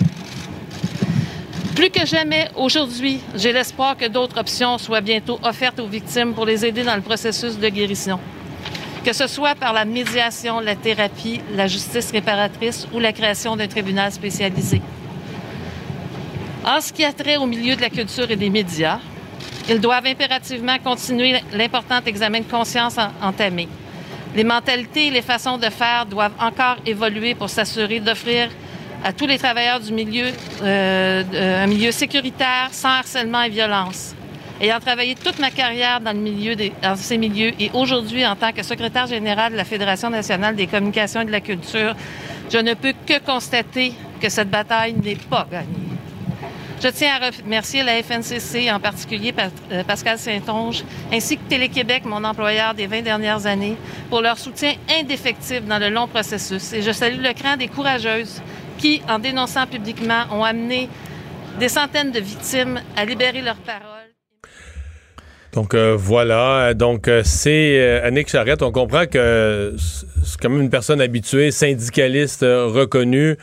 [1.75, 6.46] Plus que jamais, aujourd'hui, j'ai l'espoir que d'autres options soient bientôt offertes aux victimes pour
[6.46, 8.20] les aider dans le processus de guérison
[9.05, 13.67] que ce soit par la médiation, la thérapie, la justice réparatrice ou la création d'un
[13.69, 14.81] tribunal spécialisé.
[16.65, 18.99] En ce qui a trait au milieu de la culture et des médias,
[19.69, 23.69] ils doivent impérativement continuer l'important examen de conscience en- entamé.
[24.35, 28.51] Les mentalités et les façons de faire doivent encore évoluer pour s'assurer d'offrir
[29.03, 30.27] à tous les travailleurs du milieu
[30.63, 34.15] euh, un milieu sécuritaire, sans harcèlement et violence.
[34.61, 36.14] Ayant travaillé toute ma carrière dans,
[36.96, 41.23] ces milieux et aujourd'hui en tant que secrétaire général de la Fédération nationale des communications
[41.23, 41.96] et de la culture,
[42.53, 45.66] je ne peux que constater que cette bataille n'est pas gagnée.
[46.83, 49.35] Je tiens à remercier la FNCC, en particulier
[49.70, 53.77] euh, Pascal Saint-Onge, ainsi que Télé-Québec, mon employeur des 20 dernières années,
[54.11, 56.73] pour leur soutien indéfectible dans le long processus.
[56.75, 58.42] Et je salue le cran des courageuses
[58.79, 60.88] qui, en dénonçant publiquement, ont amené
[61.59, 64.00] des centaines de victimes à libérer leur parole.
[65.53, 68.63] Donc euh, voilà, donc euh, c'est euh, Annick Charrette.
[68.63, 73.37] On comprend que c'est quand même une personne habituée, syndicaliste reconnue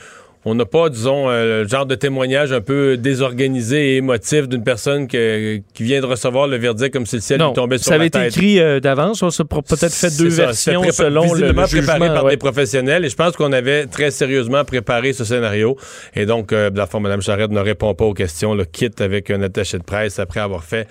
[0.47, 4.63] on n'a pas, disons, euh, le genre de témoignage un peu désorganisé et émotif d'une
[4.63, 7.99] personne qui vient de recevoir le verdict comme si le ciel lui tombait sur la
[7.99, 8.13] tête.
[8.13, 9.21] Ça avait été écrit euh, d'avance.
[9.21, 13.03] On s'est peut-être fait deux versions selon le, le préparé par des professionnels.
[13.03, 15.75] Et je pense qu'on avait très sérieusement préparé ce scénario.
[16.15, 18.55] Et donc, euh, la fois, Mme Charette ne répond pas aux questions.
[18.55, 20.87] Le quitte avec un attaché de presse après avoir fait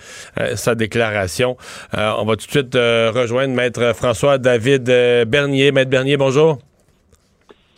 [0.54, 1.56] sa déclaration.
[1.94, 4.84] on va tout de suite rejoindre Maître François-David
[5.26, 5.72] Bernier.
[5.72, 6.58] Maître Bernier, bonjour.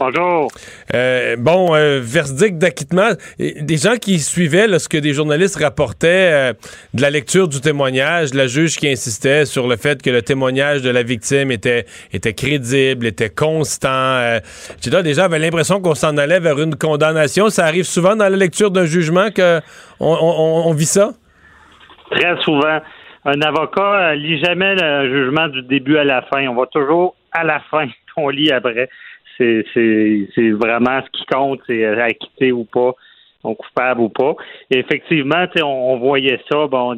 [0.01, 0.49] Bonjour.
[0.95, 3.09] Euh, bon, euh, verdict d'acquittement.
[3.39, 6.53] Des gens qui suivaient lorsque des journalistes rapportaient euh,
[6.95, 10.83] de la lecture du témoignage, la juge qui insistait sur le fait que le témoignage
[10.83, 13.89] de la victime était, était crédible, était constant.
[13.89, 14.39] Euh,
[15.03, 17.49] des gens avaient l'impression qu'on s'en allait vers une condamnation.
[17.51, 19.61] Ça arrive souvent dans la lecture d'un jugement que
[19.99, 21.11] on, vit ça?
[22.13, 22.79] Très souvent.
[23.25, 26.47] Un avocat lit jamais le jugement du début à la fin.
[26.47, 28.89] On va toujours à la fin qu'on lit après
[29.39, 32.93] c'est vraiment ce qui compte, c'est acquitté ou pas,
[33.45, 34.35] on coupable ou pas.
[34.71, 36.97] Et effectivement, on, on voyait ça, bon,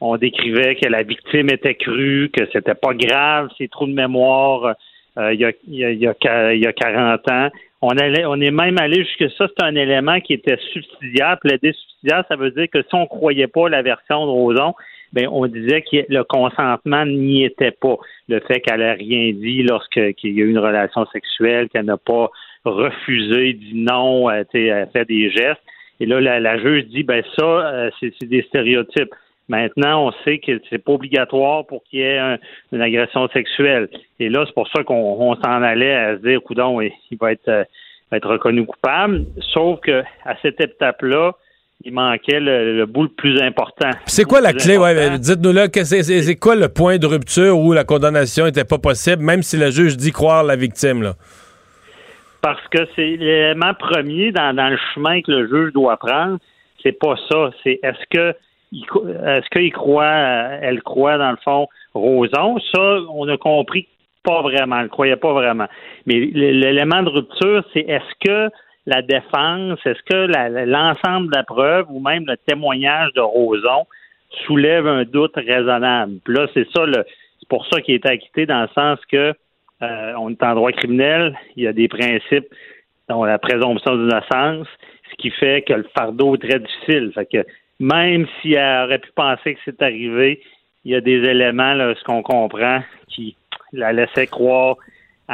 [0.00, 4.74] on décrivait que la victime était crue, que c'était pas grave, ses trous de mémoire
[5.18, 7.48] euh, il, y a, il, y a, il y a 40 ans.
[7.82, 11.38] On, allait, on est même allé jusque ça, c'est un élément qui était subsidiaire.
[11.40, 14.74] Plaider subsidiaire, ça veut dire que si on croyait pas la version de Roson,
[15.12, 17.96] ben on disait que le consentement n'y était pas.
[18.28, 21.96] Le fait qu'elle n'a rien dit lorsqu'il y a eu une relation sexuelle, qu'elle n'a
[21.96, 22.30] pas
[22.64, 25.60] refusé, dit non, elle, a fait des gestes.
[26.00, 29.14] Et là, la, juge dit ben ça, euh, c'est des stéréotypes.
[29.48, 32.38] Maintenant, on sait que c'est pas obligatoire pour qu'il y ait
[32.72, 33.88] une agression sexuelle.
[34.18, 37.48] Et là, c'est pour ça qu'on s'en allait à se dire, coudon, il va être,
[37.48, 37.64] euh,
[38.10, 39.26] va être reconnu coupable.
[39.52, 41.34] Sauf que à cette étape-là,
[41.84, 43.90] il manquait le, bout le plus important.
[44.06, 44.76] C'est quoi la clé?
[44.76, 49.22] Ouais, dites-nous là, c'est quoi le point de rupture où la condamnation n'était pas possible,
[49.22, 51.02] même si le juge dit croire la victime?
[51.02, 51.14] Là?
[52.40, 56.38] Parce que c'est l'élément premier dans, le chemin que le juge doit prendre.
[56.82, 57.50] C'est pas ça.
[57.62, 58.34] C'est est-ce que
[58.72, 62.58] est-ce qu'il croit, elle croit dans le fond Roson?
[62.74, 62.80] Ça,
[63.12, 63.86] on a compris
[64.24, 64.76] pas vraiment.
[64.78, 65.66] Elle ne croyait pas vraiment.
[66.06, 68.50] Mais l'élément de rupture, c'est est-ce que
[68.86, 73.86] la défense, est-ce que l'ensemble de la preuve ou même le témoignage de Roson
[74.46, 76.14] soulève un doute raisonnable?
[76.24, 79.34] Puis là, c'est ça, c'est pour ça qu'il est acquitté dans le sens que
[79.82, 82.46] euh, on est en droit criminel, il y a des principes
[83.08, 84.68] dont la présomption d'innocence,
[85.10, 87.12] ce qui fait que le fardeau est très difficile.
[87.14, 87.44] Fait que
[87.80, 90.40] même si elle aurait pu penser que c'est arrivé,
[90.84, 93.36] il y a des éléments, là, ce qu'on comprend, qui
[93.72, 94.76] la laissaient croire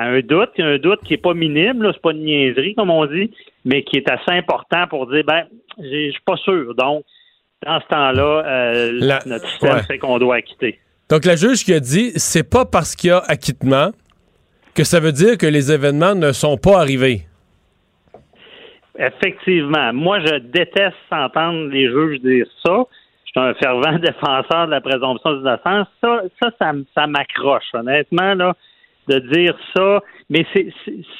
[0.00, 3.30] un doute, un doute qui n'est pas minime, c'est pas une niaiserie, comme on dit,
[3.64, 5.44] mais qui est assez important pour dire ben,
[5.78, 6.74] je suis pas sûr.
[6.74, 7.04] Donc,
[7.64, 10.78] dans ce temps-là, euh, notre système fait qu'on doit acquitter.
[11.10, 13.90] Donc, la juge qui a dit c'est pas parce qu'il y a acquittement
[14.74, 17.22] que ça veut dire que les événements ne sont pas arrivés.
[18.98, 19.92] Effectivement.
[19.92, 22.84] Moi, je déteste entendre les juges dire ça.
[23.24, 25.86] Je suis un fervent défenseur de la présomption d'innocence.
[26.00, 28.34] Ça, ça, ça, ça m'accroche, honnêtement.
[28.34, 28.54] Là,
[29.08, 30.46] de dire ça, mais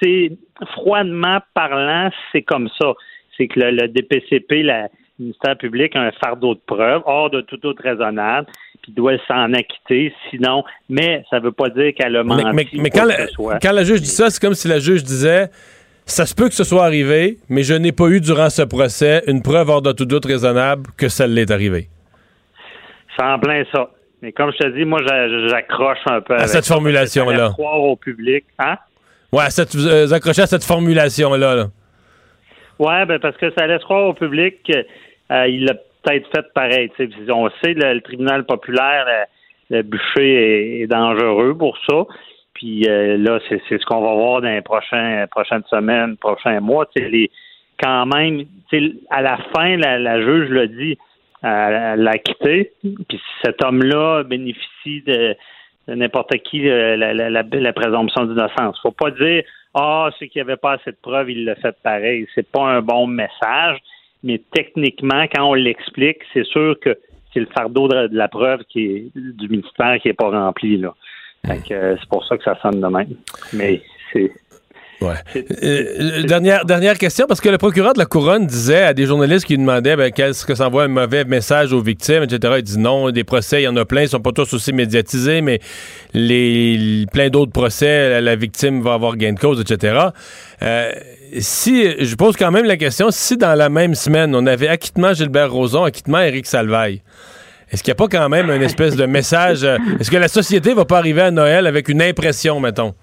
[0.02, 0.32] c'est
[0.72, 2.94] froidement parlant, c'est comme ça.
[3.36, 7.64] C'est que le, DPCP, le ministère public, a un fardeau de preuves hors de tout
[7.66, 8.46] autre raisonnable,
[8.82, 12.80] puis doit s'en acquitter, sinon, mais ça ne veut pas dire qu'elle a menti.
[12.80, 13.26] Mais, quand, la,
[13.58, 15.50] quand la juge dit ça, c'est comme si la juge disait
[16.08, 19.22] ça se peut que ce soit arrivé, mais je n'ai pas eu durant ce procès
[19.26, 21.88] une preuve hors de tout doute raisonnable que ça l'est arrivé.
[23.16, 23.90] C'est en plein ça.
[24.22, 25.00] Mais comme je te dis, moi,
[25.48, 27.50] j'accroche un peu à cette formulation-là.
[27.50, 28.44] croire au public.
[28.58, 28.76] Hein?
[29.32, 31.54] Ouais, à cette, euh, à cette formulation-là.
[31.54, 31.66] Là.
[32.78, 34.84] Ouais, ben parce que ça laisse croire au public qu'il
[35.32, 36.90] euh, l'a peut-être fait pareil.
[37.28, 39.06] On sait, le, le tribunal populaire,
[39.70, 42.04] le, bûcher est, dangereux pour ça.
[42.54, 46.86] Puis euh, là, c'est ce qu'on va voir dans les prochains, prochaines semaines, prochains mois.
[46.96, 47.30] Les,
[47.80, 48.44] quand même,
[49.10, 50.98] à la fin, la, la juge l'a dit,
[51.42, 52.72] elle l'a quitté.
[52.82, 55.36] Puis cet homme-là bénéficie de,
[55.88, 58.78] n'importe qui euh, la, la, la, présomption d'innocence.
[58.82, 59.42] Faut pas dire
[59.74, 62.26] Ah, c'est qu'il n'y avait pas assez de preuves, il l'a fait pareil.
[62.34, 63.78] C'est pas un bon message.
[64.22, 66.98] Mais techniquement, quand on l'explique, c'est sûr que
[67.32, 70.76] c'est le fardeau de, la preuve qui est, du ministère qui n'est pas rempli.
[70.76, 70.94] Là.
[71.48, 73.14] Euh, c'est pour ça que ça sonne de même.
[73.52, 73.80] Mais
[74.12, 74.30] c'est
[75.00, 75.14] Ouais.
[75.62, 79.44] Euh, dernière, dernière question, parce que le procureur de la Couronne disait à des journalistes
[79.44, 82.54] qui lui demandaient ben, qu'est-ce que ça envoie un mauvais message aux victimes, etc.
[82.58, 84.72] Il dit non, des procès, il y en a plein, ils sont pas tous aussi
[84.72, 85.60] médiatisés, mais
[86.14, 89.98] les plein d'autres procès, la, victime va avoir gain de cause, etc.
[90.62, 90.90] Euh,
[91.38, 95.14] si, je pose quand même la question, si dans la même semaine, on avait acquittement
[95.14, 97.02] Gilbert Rozon, acquittement Éric Salvaille,
[97.70, 99.62] est-ce qu'il n'y a pas quand même une espèce de message?
[99.62, 102.94] Euh, est-ce que la société va pas arriver à Noël avec une impression, mettons?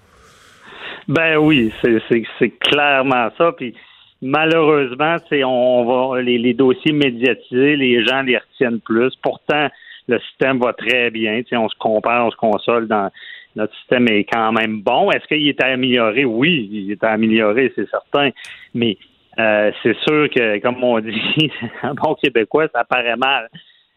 [1.08, 3.52] Ben oui, c'est clairement ça.
[3.52, 3.74] Puis
[4.22, 9.14] malheureusement, c'est on va les, dossiers médiatisés, les gens les retiennent plus.
[9.22, 9.68] Pourtant,
[10.08, 11.42] le système va très bien.
[11.52, 13.10] on se compare, on se console dans
[13.54, 15.10] notre système est quand même bon.
[15.10, 16.24] Est-ce qu'il est amélioré?
[16.24, 18.30] Oui, il est amélioré, c'est certain.
[18.74, 18.98] Mais
[19.38, 21.50] euh, c'est sûr que, comme on dit,
[21.82, 23.48] en bon québécois, ça paraît mal.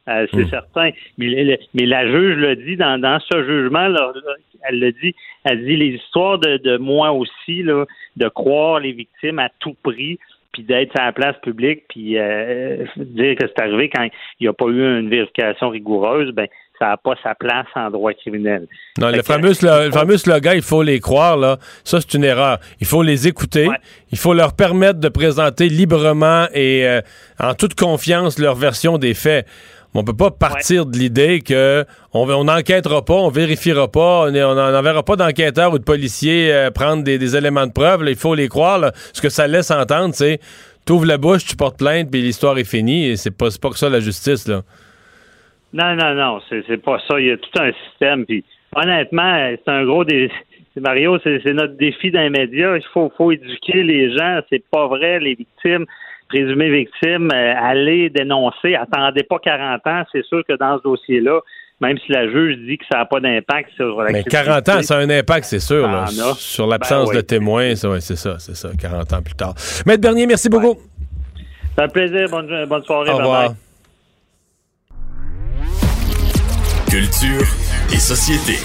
[0.10, 0.50] Euh, c'est hmm.
[0.50, 0.90] certain.
[1.18, 4.12] Mais, mais, la juge le dit dans, dans ce jugement, là,
[4.68, 7.86] elle le dit, elle dit les histoires de, de moi aussi, là,
[8.18, 10.18] de croire les victimes à tout prix,
[10.52, 14.48] puis d'être à la place publique, puis euh, dire que c'est arrivé quand il n'y
[14.48, 16.48] a pas eu une vérification rigoureuse, ben
[16.80, 18.66] ça n'a pas sa place en droit criminel.
[18.98, 22.58] Non, le fameux, le, fameux slogan, il faut les croire, là, ça, c'est une erreur.
[22.80, 23.68] Il faut les écouter.
[24.12, 27.02] Il faut leur permettre de présenter librement et euh,
[27.38, 29.46] en toute confiance leur version des faits.
[29.96, 35.02] On peut pas partir de l'idée que on n'enquêtera pas, on vérifiera pas, on n'enverra
[35.04, 38.04] pas d'enquêteurs ou de policiers euh, prendre des, éléments de preuve.
[38.08, 38.92] il faut les croire.
[39.14, 40.40] Ce que ça laisse entendre, c'est
[40.90, 43.08] ouvres la bouche, tu portes plainte, puis l'histoire est finie.
[43.08, 44.48] Et c'est pas, pas que ça la justice.
[44.48, 44.62] Là.
[45.74, 47.20] Non, non, non, c'est pas ça.
[47.20, 48.26] Il y a tout un système.
[48.26, 48.44] Puis
[48.76, 50.34] honnêtement, c'est un gros défi.
[50.76, 52.78] Mario, c'est notre défi d'un média.
[52.78, 54.40] Il faut, faut éduquer les gens.
[54.50, 55.86] C'est pas vrai, les victimes
[56.30, 61.42] présumées victimes, euh, aller dénoncer, attendez pas 40 ans, c'est sûr que dans ce dossier-là,
[61.82, 64.82] même si la juge dit que ça n'a pas d'impact sur la Mais 40 ans,
[64.82, 67.76] ça a un impact, c'est sûr, là, sur l'absence ben de témoins.
[67.76, 69.56] c'est ça, c'est ça, 40 ans plus tard.
[69.86, 70.78] Maître Bernier, merci beaucoup.
[71.78, 72.28] Ça fait plaisir.
[72.30, 73.12] Bonne, bonne soirée.
[73.12, 73.54] Au revoir.
[76.90, 77.46] Culture
[77.94, 78.60] et société.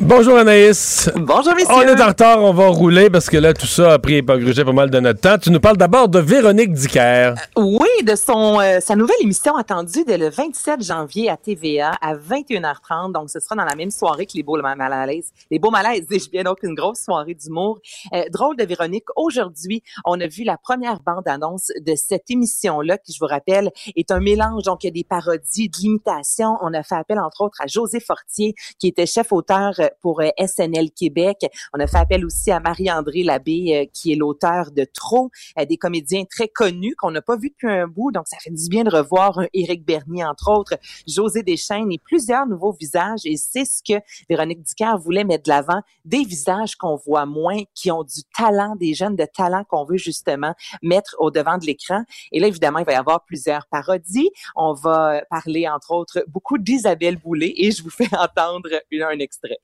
[0.00, 1.08] Bonjour Anaïs.
[1.14, 1.72] Bonjour messieurs.
[1.72, 4.36] On est en retard, on va rouler parce que là tout ça a pris pas
[4.36, 5.38] pas mal de notre temps.
[5.38, 7.34] Tu nous parles d'abord de Véronique Dicker.
[7.56, 12.16] oui, de son euh, sa nouvelle émission attendue dès le 27 janvier à TVA à
[12.16, 13.12] 21h30.
[13.12, 15.30] Donc ce sera dans la même soirée que les beaux malaises.
[15.52, 17.78] Les beaux malaises, dis-je bien donc une grosse soirée d'humour.
[18.14, 19.06] Euh, drôle de Véronique.
[19.14, 23.28] Aujourd'hui, on a vu la première bande annonce de cette émission là qui je vous
[23.28, 26.56] rappelle est un mélange donc il y a des parodies, de l'imitation.
[26.62, 30.20] On a fait appel entre autres à José Fortier qui était chef auteur euh, pour
[30.20, 31.46] euh, SNL Québec.
[31.72, 35.64] On a fait appel aussi à Marie-André Labbé, euh, qui est l'auteur de Trop, euh,
[35.64, 38.12] des comédiens très connus qu'on n'a pas vu depuis un bout.
[38.12, 40.74] Donc, ça fait du bien de revoir un Éric Bernier, entre autres,
[41.06, 43.20] José Deschênes et plusieurs nouveaux visages.
[43.24, 47.62] Et c'est ce que Véronique Ducard voulait mettre de l'avant, des visages qu'on voit moins,
[47.74, 51.66] qui ont du talent, des jeunes de talent qu'on veut justement mettre au devant de
[51.66, 52.04] l'écran.
[52.32, 54.30] Et là, évidemment, il va y avoir plusieurs parodies.
[54.56, 58.68] On va parler, entre autres, beaucoup d'Isabelle Boulay et je vous fais entendre
[59.02, 59.58] un extrait.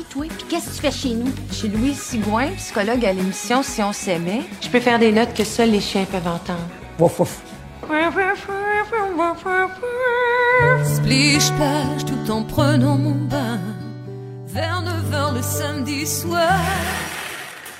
[0.00, 0.26] Qui toi?
[0.28, 1.30] Puis qu'est-ce que tu fais chez nous?
[1.50, 4.42] Je suis Louise Sigouin, psychologue à l'émission Si on s'aimait.
[4.62, 6.66] Je peux faire des notes que seuls les chiens peuvent entendre.
[6.98, 7.42] Wouf wouf.
[10.84, 13.60] Splish plage tout en prenant mon bain.
[14.46, 16.58] Vers 9h le samedi soir.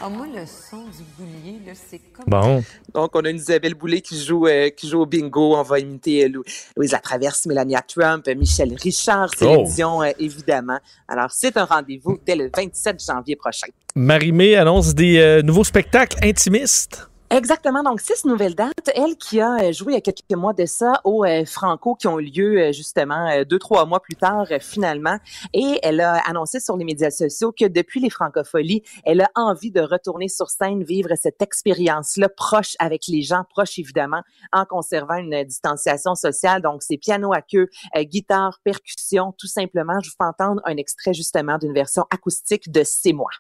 [0.03, 2.25] Ah, moi, le son du boulier, c'est comme.
[2.27, 2.65] Bon.
[2.95, 5.55] Donc, on a une Isabelle Boulay qui joue, euh, qui joue au bingo.
[5.57, 6.43] On va imiter euh,
[6.75, 10.03] Louise Latraverse, Mélania Trump, Michel Richard, Céline oh.
[10.03, 10.79] Euh, évidemment.
[11.07, 13.67] Alors, c'est un rendez-vous dès le 27 janvier prochain.
[13.95, 17.10] Marie-Mé annonce des nouveaux spectacles intimistes.
[17.33, 17.85] Exactement.
[17.85, 18.90] Donc, six nouvelles dates.
[18.93, 21.95] Elle qui a euh, joué il y a quelques mois de ça au euh, Franco
[21.95, 25.16] qui ont lieu euh, justement deux, trois mois plus tard finalement.
[25.53, 29.71] Et elle a annoncé sur les médias sociaux que depuis les francopholies, elle a envie
[29.71, 35.16] de retourner sur scène, vivre cette expérience-là proche avec les gens, proche évidemment, en conservant
[35.16, 36.62] une distanciation sociale.
[36.62, 40.01] Donc, c'est piano à queue, guitare, percussion, tout simplement.
[40.03, 43.31] Je vous fais entendre un extrait justement d'une version acoustique de C'est moi.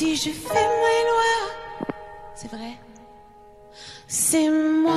[0.00, 1.86] Si je fais mes lois.
[2.34, 2.72] C'est vrai.
[4.08, 4.94] C'est moi.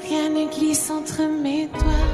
[0.00, 2.06] Rien ne glisse entre mes doigts.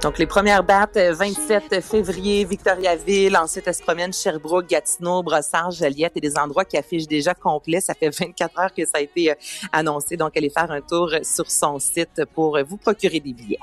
[0.00, 3.36] Donc, les premières dates, 27 euh, février, Victoriaville.
[3.36, 7.82] Ensuite, elle se promène Sherbrooke, Gatineau, Brossard, Joliette et des endroits qui affichent déjà complet.
[7.82, 9.34] Ça fait 24 heures que ça a été euh,
[9.72, 10.16] annoncé.
[10.16, 13.58] Donc, allez faire un tour sur son site pour vous procurer des billets.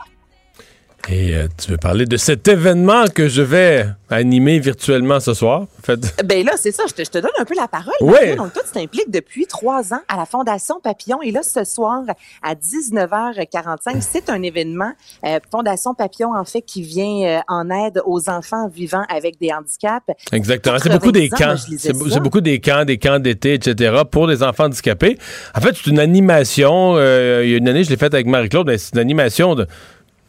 [1.12, 5.62] Et euh, tu veux parler de cet événement que je vais animer virtuellement ce soir?
[5.62, 7.93] En fait, Ben là, c'est ça, je te, je te donne un peu la parole.
[8.01, 8.36] Mario.
[8.36, 11.20] Donc, toi, tu t'impliques depuis trois ans à la Fondation Papillon.
[11.24, 12.03] Et là, ce soir,
[12.43, 14.91] à 19h45, c'est un événement,
[15.26, 19.51] euh, Fondation Papillon, en fait, qui vient euh, en aide aux enfants vivant avec des
[19.51, 20.05] handicaps.
[20.32, 20.78] Exactement.
[20.82, 22.05] C'est beaucoup des 90 ans, camps.
[22.12, 24.01] C'est beaucoup des camps, des camps d'été, etc.
[24.10, 25.18] pour les enfants handicapés.
[25.55, 26.93] En fait, c'est une animation.
[26.97, 28.68] euh, il y a une année, je l'ai faite avec Marie-Claude.
[28.68, 29.66] mais C'est une animation de.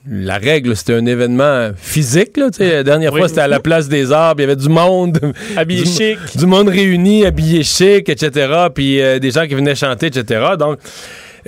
[0.08, 2.38] La règle, c'était un événement physique.
[2.38, 4.40] Là, la dernière fois, c'était à la place des arbres.
[4.40, 5.20] Il y avait du monde.
[5.56, 6.18] Habillé du, chic.
[6.36, 8.68] Du monde réuni, habillé chic, etc.
[8.74, 10.52] Puis euh, des gens qui venaient chanter, etc.
[10.58, 10.78] Donc,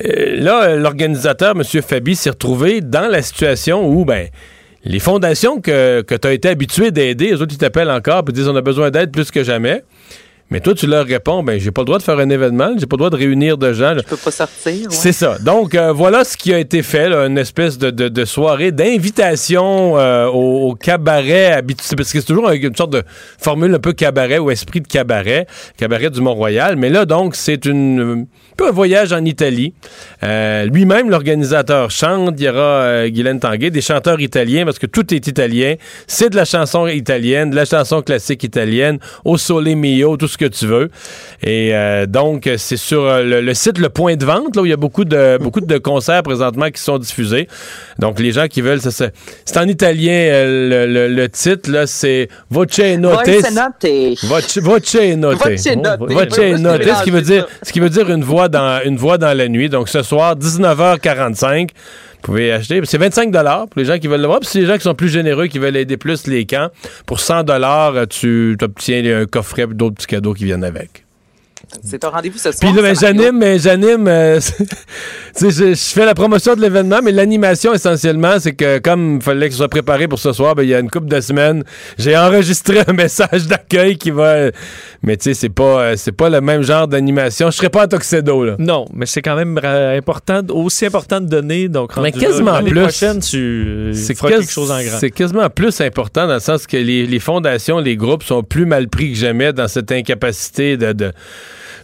[0.05, 1.63] euh, là, l'organisateur, M.
[1.83, 4.29] Fabi, s'est retrouvé dans la situation où, ben,
[4.85, 8.33] les fondations que, que tu as été habitué d'aider, les autres, ils t'appellent encore et
[8.33, 9.83] disent on a besoin d'aide plus que jamais.
[10.53, 12.87] Mais toi, tu leur réponds, ben, j'ai pas le droit de faire un événement, j'ai
[12.87, 13.95] pas le droit de réunir de gens.
[13.97, 14.75] Je peux pas sortir.
[14.75, 14.87] ouais.
[14.91, 15.39] C'est ça.
[15.39, 18.71] Donc, euh, voilà ce qui a été fait, là, une espèce de, de- de soirée
[18.71, 21.97] d'invitation euh, au, au cabaret habituel.
[21.97, 23.03] Parce que c'est toujours une sorte de
[23.39, 25.47] formule un peu cabaret ou esprit de cabaret,
[25.77, 26.77] cabaret du Mont-Royal.
[26.77, 29.73] Mais là, donc, c'est une, un peu un voyage en Italie.
[30.23, 32.35] Euh, Lui-même, l'organisateur, chante.
[32.39, 35.75] Il y aura Guylaine Tanguay, des chanteurs italiens, parce que tout est italien.
[36.07, 40.37] C'est de la chanson italienne, de la chanson classique italienne, au sole mio, tout ce
[40.43, 40.91] que tu veux.
[41.43, 44.67] Et euh, donc, c'est sur euh, le, le site Le Point de Vente, là où
[44.67, 47.49] il y a beaucoup de, beaucoup de concerts présentement qui sont diffusés.
[47.99, 49.13] Donc, les gens qui veulent, ça, c'est
[49.45, 53.27] c'est en italien, euh, le, le- le titre, là, c'est Voce Note.
[53.27, 54.19] Voice note.
[54.25, 55.39] Voce, voce note.
[55.39, 56.01] Voce note.
[56.13, 56.83] Voce note.
[56.83, 59.49] Ce qui veut dire, ce qui veut dire une voix dans, une voix dans la
[59.49, 59.69] nuit.
[59.69, 61.69] Donc, ce soir, 19h45.
[62.23, 62.81] Vous pouvez acheter.
[62.85, 64.39] C'est 25 pour les gens qui veulent le voir.
[64.39, 66.69] Puis, c'est les gens qui sont plus généreux, qui veulent aider plus les camps.
[67.05, 67.45] Pour 100
[68.09, 71.05] tu obtiens un coffret et d'autres petits cadeaux qui viennent avec.
[71.85, 72.59] C'est ton rendez-vous ce soir.
[72.61, 74.07] Puis là, ben, j'anime, mais j'anime.
[74.09, 74.65] euh, tu
[75.35, 79.23] sais, je, je fais la promotion de l'événement, mais l'animation essentiellement, c'est que comme il
[79.23, 81.21] fallait que je sois préparé pour ce soir, ben, il y a une couple de
[81.21, 81.65] semaines,
[81.99, 84.51] j'ai enregistré un message d'accueil qui va.
[85.03, 87.51] Mais tu sais, c'est pas, euh, c'est pas le même genre d'animation.
[87.51, 88.57] Je serais pas en tuxedo, là.
[88.59, 91.69] Non, mais c'est quand même euh, important, aussi important de donner.
[91.69, 92.81] Donc, Mais là, quasiment plus.
[92.83, 94.99] prochaine, tu euh, C'est feras quas- quelque chose en grand.
[94.99, 98.67] C'est quasiment plus important dans le sens que les, les fondations, les groupes sont plus
[98.67, 101.13] mal pris que jamais dans cette incapacité de, de,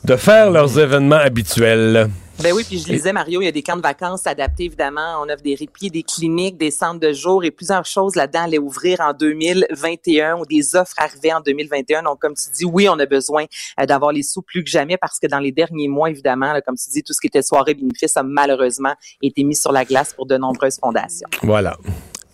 [0.04, 2.08] de faire leurs événements habituels.
[2.40, 5.20] Ben oui, puis je lisais, Mario, il y a des camps de vacances adaptés, évidemment.
[5.20, 8.58] On offre des répits, des cliniques, des centres de jour et plusieurs choses là-dedans allaient
[8.58, 12.04] ouvrir en 2021 ou des offres arrivaient en 2021.
[12.04, 13.46] Donc, comme tu dis, oui, on a besoin
[13.80, 16.60] euh, d'avoir les sous plus que jamais parce que dans les derniers mois, évidemment, là,
[16.60, 19.84] comme tu dis, tout ce qui était soirée bénéfice a malheureusement été mis sur la
[19.84, 21.28] glace pour de nombreuses fondations.
[21.42, 21.76] Voilà.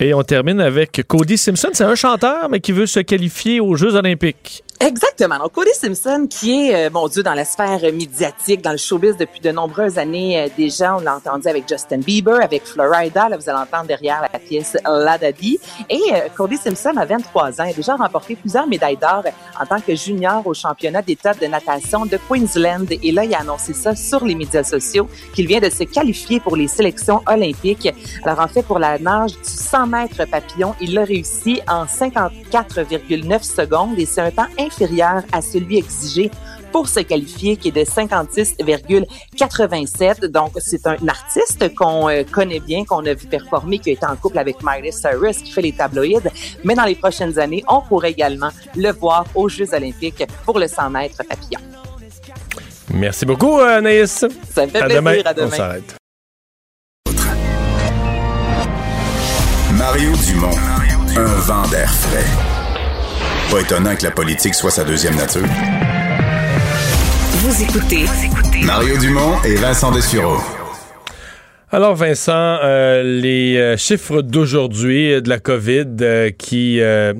[0.01, 1.71] Et on termine avec Cody Simpson.
[1.73, 4.64] C'est un chanteur, mais qui veut se qualifier aux Jeux olympiques.
[4.81, 5.39] Exactement.
[5.39, 9.17] Donc, Cody Simpson, qui est, euh, mon Dieu, dans la sphère médiatique, dans le showbiz
[9.17, 10.97] depuis de nombreuses années euh, déjà.
[10.97, 13.29] On l'a entendu avec Justin Bieber, avec Florida.
[13.29, 15.59] Là, vous allez entendre derrière la pièce La Daddy.
[15.89, 17.65] Et euh, Cody Simpson a 23 ans.
[17.65, 19.23] Il a déjà remporté plusieurs médailles d'or
[19.61, 22.87] en tant que junior au championnat d'État de natation de Queensland.
[22.91, 26.41] Et là, il a annoncé ça sur les médias sociaux qu'il vient de se qualifier
[26.41, 27.89] pour les sélections olympiques.
[28.25, 33.43] Alors, en fait, pour la nage du 100 mètres papillon, il l'a réussi en 54,9
[33.43, 36.31] secondes et c'est un temps inférieur à celui exigé
[36.73, 40.25] pour se qualifier, qui est de 56,87.
[40.27, 44.05] Donc, c'est un artiste qu'on euh, connaît bien, qu'on a vu performer, qui a été
[44.05, 46.19] en couple avec Miley Cyrus, qui fait les tabloïds.
[46.65, 50.67] Mais dans les prochaines années, on pourrait également le voir aux Jeux olympiques pour le
[50.67, 51.61] 100 mètres papillon.
[52.93, 54.25] Merci beaucoup, euh, Anaïs.
[54.53, 55.01] Ça me fait À plaisir.
[55.03, 55.19] demain.
[55.25, 55.47] À demain.
[55.47, 55.95] On s'arrête.
[59.79, 60.51] Mario Dumont,
[61.17, 62.25] un vent d'air frais.
[63.51, 65.47] Pas étonnant que la politique soit sa deuxième nature.
[67.43, 68.05] Vous écoutez
[68.65, 70.39] Mario Dumont et Vincent Dessureau.
[71.71, 77.13] Alors, Vincent, euh, les euh, chiffres d'aujourd'hui euh, de la COVID euh, qui euh,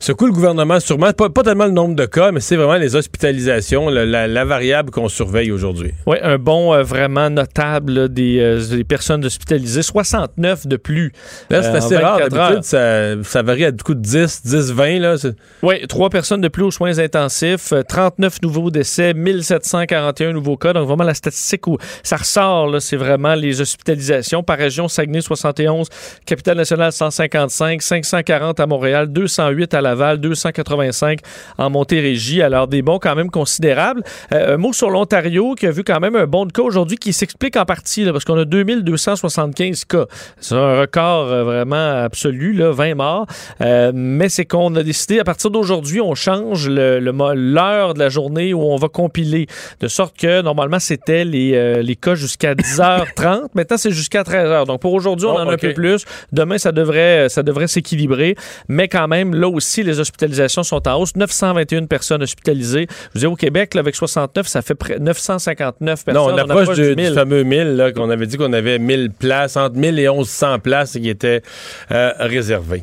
[0.00, 2.94] secouent le gouvernement sûrement, pas, pas tellement le nombre de cas, mais c'est vraiment les
[2.96, 5.92] hospitalisations, la, la- la variable qu'on surveille aujourd'hui.
[6.06, 9.82] Oui, un bond euh, vraiment notable là, des, euh, des personnes hospitalisées.
[9.82, 11.12] 69 de plus.
[11.50, 12.18] Là, c'est euh, assez rare.
[12.18, 14.98] 24 D'habitude, ça, ça varie à du coup de 10, 10, 20.
[15.00, 15.14] Là.
[15.62, 20.72] Oui, trois personnes de plus aux soins intensifs, euh, 39 nouveaux décès, 1741 nouveaux cas.
[20.72, 24.42] Donc, vraiment, la statistique où ça ressort, c'est vraiment les hospitalisations.
[24.42, 25.88] Par région, Saguenay, 71,
[26.26, 31.20] Capitale-Nationale, 155, 540 à Montréal, 208 à Laval, 285
[31.58, 32.42] en Montérégie.
[32.42, 34.02] Alors, des bons quand même considérables.
[34.32, 36.96] Euh, un mot sur l'Ontario qui a vu quand même un bon de cas aujourd'hui
[36.96, 40.06] qui s'explique en partie là, parce qu'on a 2275 cas.
[40.40, 43.26] C'est un record euh, vraiment absolu, là, 20 morts.
[43.60, 47.98] Euh, mais c'est qu'on a décidé, à partir d'aujourd'hui, on change le- le l'heure de
[47.98, 49.46] la journée où on va compiler.
[49.80, 53.48] De sorte que, normalement, c'était les, les cas jusqu'à 10h30.
[53.54, 54.66] Maintenant, c'est jusqu'à 13h.
[54.66, 56.04] Donc, pour aujourd'hui, on Oh, en a un peu plus.
[56.32, 58.34] Demain, ça devrait, ça devrait s'équilibrer.
[58.68, 61.16] Mais quand même, là aussi, les hospitalisations sont en hausse.
[61.16, 62.86] 921 personnes hospitalisées.
[62.90, 66.22] Je vous dis, au Québec, là, avec 69, ça fait près 959 personnes.
[66.22, 67.14] Non, on approche du, du du 1000.
[67.14, 70.92] fameux 1000, là, qu'on avait dit qu'on avait 1000 places, entre 1000 et 1100 places
[70.92, 71.42] qui étaient
[71.90, 72.82] euh, réservées.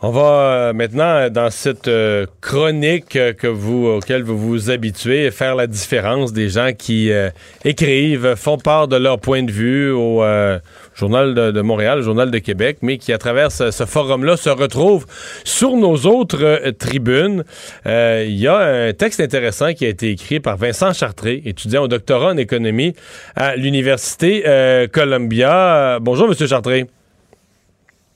[0.00, 5.56] On va euh, maintenant, dans cette euh, chronique que vous, auquel vous vous habituez, faire
[5.56, 7.30] la différence des gens qui euh,
[7.64, 10.60] écrivent, font part de leur point de vue au euh,
[10.98, 14.50] Journal de, de Montréal, Journal de Québec, mais qui, à travers ce, ce forum-là, se
[14.50, 15.06] retrouvent
[15.44, 17.44] sur nos autres euh, tribunes.
[17.86, 21.84] Euh, Il y a un texte intéressant qui a été écrit par Vincent Chartré, étudiant
[21.84, 22.94] au doctorat en économie
[23.36, 25.98] à l'Université euh, Columbia.
[26.00, 26.86] Bonjour, Monsieur Chartré.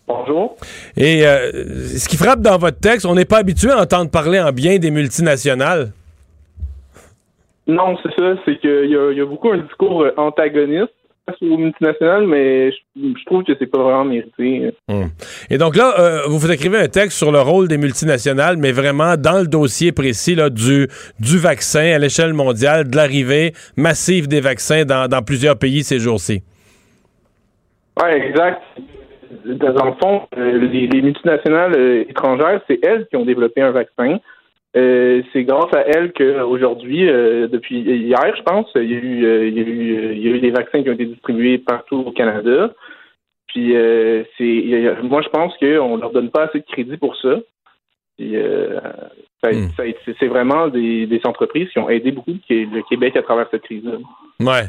[0.09, 0.57] Bonjour.
[0.97, 4.51] Et ce qui frappe dans votre texte, on n'est pas habitué à entendre parler en
[4.51, 5.93] bien des multinationales.
[7.67, 8.35] Non, c'est ça.
[8.45, 10.93] C'est qu'il y, a- il y a beaucoup un discours antagoniste
[11.41, 14.73] aux multinationales, mais je, je trouve que c'est pas vraiment mérité.
[14.89, 15.09] Hum.
[15.51, 18.73] Et donc là, euh, vous vous écrivez un texte sur le rôle des multinationales, mais
[18.73, 20.89] vraiment dans le dossier précis là, du,
[21.21, 25.99] du vaccin à l'échelle mondiale, de l'arrivée massive des vaccins dans, dans plusieurs pays ces
[25.99, 26.43] jours-ci.
[28.03, 28.63] Oui, exact.
[29.45, 33.71] Dans le fond, euh, les, les multinationales euh, étrangères, c'est elles qui ont développé un
[33.71, 34.19] vaccin.
[34.75, 39.25] Euh, c'est grâce à elles qu'aujourd'hui, euh, depuis hier, je pense, il y, a eu,
[39.25, 41.59] euh, il, y a eu, il y a eu des vaccins qui ont été distribués
[41.59, 42.73] partout au Canada.
[43.49, 44.65] Puis, euh, c'est,
[45.03, 47.37] moi, je pense qu'on leur donne pas assez de crédit pour ça.
[48.17, 48.35] Puis,
[49.43, 53.23] ça ça été- c'est vraiment des, des entreprises qui ont aidé beaucoup le Québec à
[53.23, 53.93] travers cette crise-là.
[54.41, 54.65] Ouais.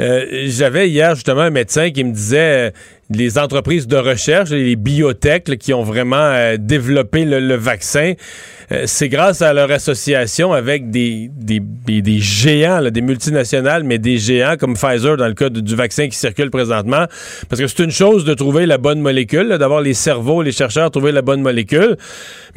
[0.00, 2.72] Euh, J'avais hier justement un médecin qui me disait
[3.14, 8.14] les entreprises de recherche, les biotech qui ont vraiment euh, développé le, vaccin,
[8.72, 14.56] euh, c'est grâce à leur association avec des, des, géants, des multinationales, mais des géants
[14.58, 17.06] comme Pfizer dans le cas du vaccin qui circule présentement.
[17.48, 20.90] Parce que c'est une chose de trouver la bonne molécule, d'avoir les cerveaux, les chercheurs
[20.90, 21.96] trouver la bonne molécule.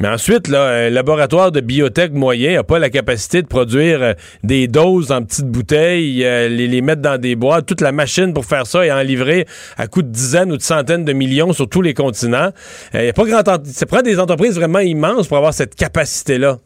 [0.00, 4.12] Mais ensuite, là, un laboratoire de biotech moyen n'a pas la capacité de produire euh,
[4.44, 8.44] des doses en petites bouteilles, euh, les, mettre dans des boîtes, toute la machine pour
[8.44, 9.46] faire ça et en livrer
[9.76, 12.50] à coût de dizaines ou de centaines de millions sur tous les continents.
[12.94, 16.56] Il y a pas grand ça prend des entreprises vraiment immenses pour avoir cette capacité-là.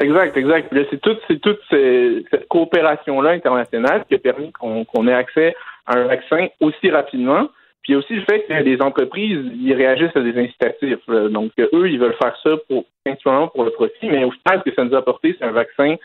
[0.00, 0.74] Exact, exact.
[0.90, 5.54] C'est toute, c'est toute ces- cette coopération-là internationale qui a permis qu'on ait accès
[5.86, 7.48] à un vaccin aussi rapidement.
[7.82, 11.04] Puis il y a aussi le fait que les entreprises, ils réagissent à des incitatifs.
[11.30, 14.62] Donc, euh, eux, ils veulent faire ça pour, principalement pour le profit, mais au final,
[14.64, 15.96] ce que ça nous a apporté, c'est un vaccin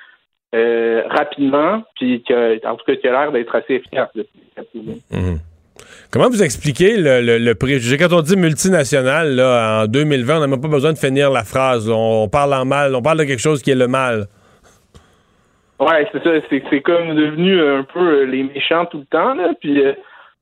[0.55, 4.09] euh, rapidement, puis que, en tout cas, qui a l'air d'être assez efficace.
[4.15, 4.23] là.
[6.11, 7.97] Comment vous expliquez le, le, préjugé?
[7.97, 11.43] Quand on dit multinational, là, en 2020, on n'a même pas besoin de finir la
[11.43, 11.89] phrase.
[11.89, 14.27] On, parle en mal, on parle de quelque chose qui est le mal.
[15.79, 16.29] Ouais, c'est ça.
[16.49, 19.33] C'est, comme devenu un peu euh, les méchants tout le temps.
[19.33, 19.53] Là.
[19.59, 19.93] Puis euh,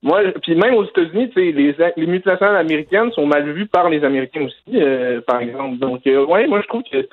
[0.04, 4.46] moi, puis même aux États-Unis, les, les multinationales américaines sont mal vues par les Américains
[4.46, 5.78] aussi, euh, par exemple.
[5.78, 7.08] Donc, euh, ouais, moi je trouve que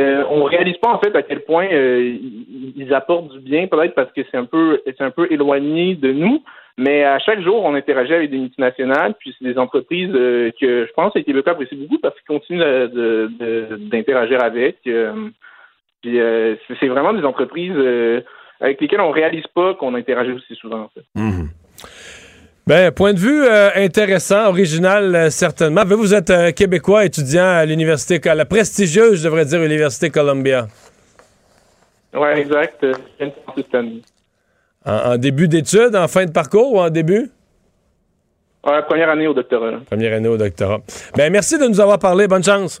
[0.00, 4.10] euh, on réalise pas en fait à quel point ils apportent du bien, peut-être parce
[4.12, 6.42] que c'est un peu c'est un peu éloigné de nous.
[6.78, 10.86] Mais à chaque jour, on interagit avec des multinationales, puis c'est des entreprises euh, que
[10.86, 12.88] je pense que les Québécois apprécient beaucoup parce qu'ils continuent
[13.90, 14.78] d'interagir avec.
[14.86, 15.28] euh,
[16.00, 17.76] puis euh, c'est vraiment des entreprises
[18.60, 20.82] avec lesquelles on réalise pas qu'on interagit aussi souvent.
[20.82, 21.04] En fait.
[22.66, 25.82] Ben, point de vue intéressant, original, certainement.
[25.84, 30.68] Vous êtes québécois, étudiant à l'université, à la prestigieuse, je devrais dire, Université Columbia.
[32.14, 32.86] Ouais, exact.
[34.86, 37.30] En, en début d'études, en fin de parcours ou en début?
[38.66, 39.80] Ouais, première année au doctorat.
[39.86, 40.80] Première année au doctorat.
[41.16, 42.28] Ben, merci de nous avoir parlé.
[42.28, 42.80] Bonne chance.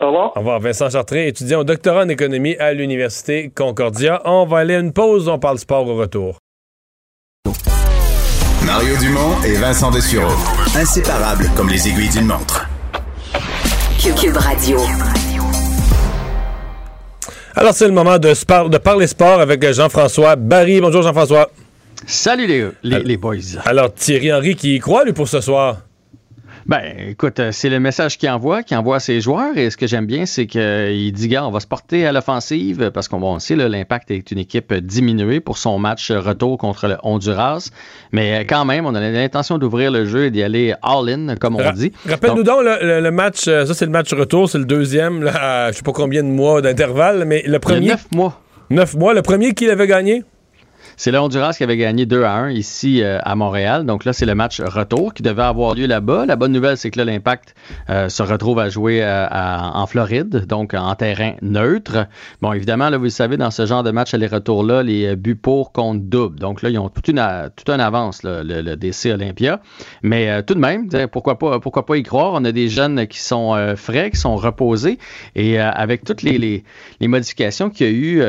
[0.00, 0.32] Au revoir.
[0.36, 0.60] Au revoir.
[0.60, 4.20] Vincent Chartré, étudiant au doctorat en économie à l'Université Concordia.
[4.24, 5.28] On va aller à une pause.
[5.28, 6.38] On parle sport au retour.
[8.64, 10.32] Mario Dumont et Vincent Dessureau.
[10.76, 12.68] Inséparables comme les aiguilles d'une montre.
[13.98, 14.78] Cube Radio.
[17.54, 20.80] Alors, c'est le moment de, parler sport avec Jean-François Barry.
[20.80, 21.50] Bonjour, Jean-François.
[22.06, 23.36] Salut les, les, les boys.
[23.64, 25.82] Alors, Thierry Henry qui y croit, lui, pour ce soir.
[26.66, 29.56] Ben, écoute, euh, c'est le message qu'il envoie, qu'il envoie à ses joueurs.
[29.56, 32.90] Et ce que j'aime bien, c'est qu'il dit, gars, on va se porter à l'offensive
[32.92, 36.96] parce qu'on bon, sait, l'impact est une équipe diminuée pour son match retour contre le
[37.02, 37.70] Honduras.
[38.12, 41.56] Mais euh, quand même, on a l'intention d'ouvrir le jeu et d'y aller all-in, comme
[41.56, 41.92] on dit.
[42.08, 45.76] Rappelle-nous donc, le, match, euh, ça c'est le match retour, c'est le deuxième, là, je
[45.76, 47.88] sais pas combien de mois d'intervalle, mais le premier.
[47.88, 48.40] neuf mois.
[48.70, 49.14] Neuf mois.
[49.14, 50.22] Le premier, qui l'avait gagné?
[50.96, 53.86] C'est le Honduras qui avait gagné 2 à 1 ici euh, à Montréal.
[53.86, 56.26] Donc là, c'est le match retour qui devait avoir lieu là-bas.
[56.26, 57.54] La bonne nouvelle, c'est que là, l'Impact
[57.90, 62.06] euh, se retrouve à jouer euh, en Floride, donc en terrain neutre.
[62.40, 65.72] Bon, évidemment, là, vous le savez, dans ce genre de match aller-retour-là, les buts pour
[65.72, 66.38] comptent double.
[66.38, 67.22] Donc là, ils ont toute une,
[67.56, 69.60] toute une avance, le, DC Olympia.
[70.02, 72.32] Mais tout de même, pourquoi pas, pourquoi pas y croire?
[72.34, 74.98] On a des jeunes qui sont frais, qui sont reposés.
[75.34, 76.64] Et avec toutes les, les,
[77.00, 78.22] les modifications qu'il y a eu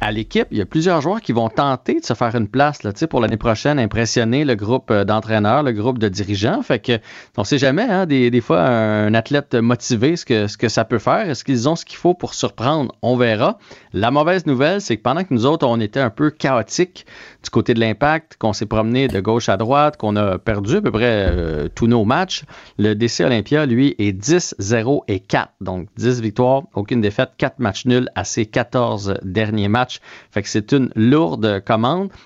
[0.00, 2.82] à l'équipe, il y a plusieurs joueurs qui vont tenter de se faire une place
[2.82, 6.62] là, pour l'année prochaine, impressionner le groupe euh, d'entraîneurs, le groupe de dirigeants.
[6.62, 6.98] Fait que
[7.36, 11.28] on sait jamais, hein, des, fois, un athlète motivé, ce que, ça peut faire.
[11.28, 12.94] Est-ce qu'ils ont ce qu'il faut pour surprendre?
[13.02, 13.58] On verra.
[13.92, 17.06] La mauvaise nouvelle, c'est que pendant que nous autres, on était un peu chaotiques
[17.42, 20.82] du côté de l'impact, qu'on s'est promené de gauche à droite, qu'on a perdu à
[20.82, 22.44] peu près euh, tous nos matchs,
[22.78, 25.50] le DC Olympia, lui, est 10, 0 et 4.
[25.60, 30.00] Donc 10 victoires, aucune défaite, 4 matchs nuls à ses 14 derniers matchs.
[30.30, 31.79] Fait que c'est une lourde commande.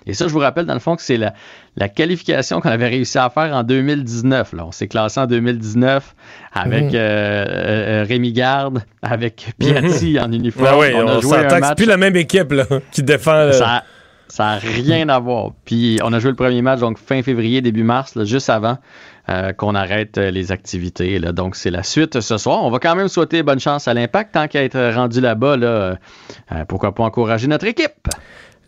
[0.07, 1.34] Et ça, je vous rappelle, dans le fond, que c'est la,
[1.76, 4.52] la qualification qu'on avait réussi à faire en 2019.
[4.52, 4.66] Là.
[4.66, 6.14] On s'est classé en 2019
[6.52, 6.90] avec mhm.
[6.94, 10.68] euh, euh, Rémi Garde, avec Piatti en uniforme.
[10.70, 11.76] Ah oui, on, a joué un match.
[11.76, 13.52] plus la même équipe là, qui défend.
[13.52, 13.82] Ça,
[14.28, 15.50] ça n'a rien à voir.
[15.64, 18.78] Puis on a joué le premier match, donc fin février, début mars, juste avant
[19.28, 21.18] euh, qu'on arrête les activités.
[21.18, 21.32] Là.
[21.32, 22.62] Donc c'est la suite ce soir.
[22.62, 25.57] On va quand même souhaiter bonne chance à l'impact tant qu'à être rendu là-bas.
[25.57, 25.98] Là,
[26.68, 28.09] pourquoi pas encourager notre équipe?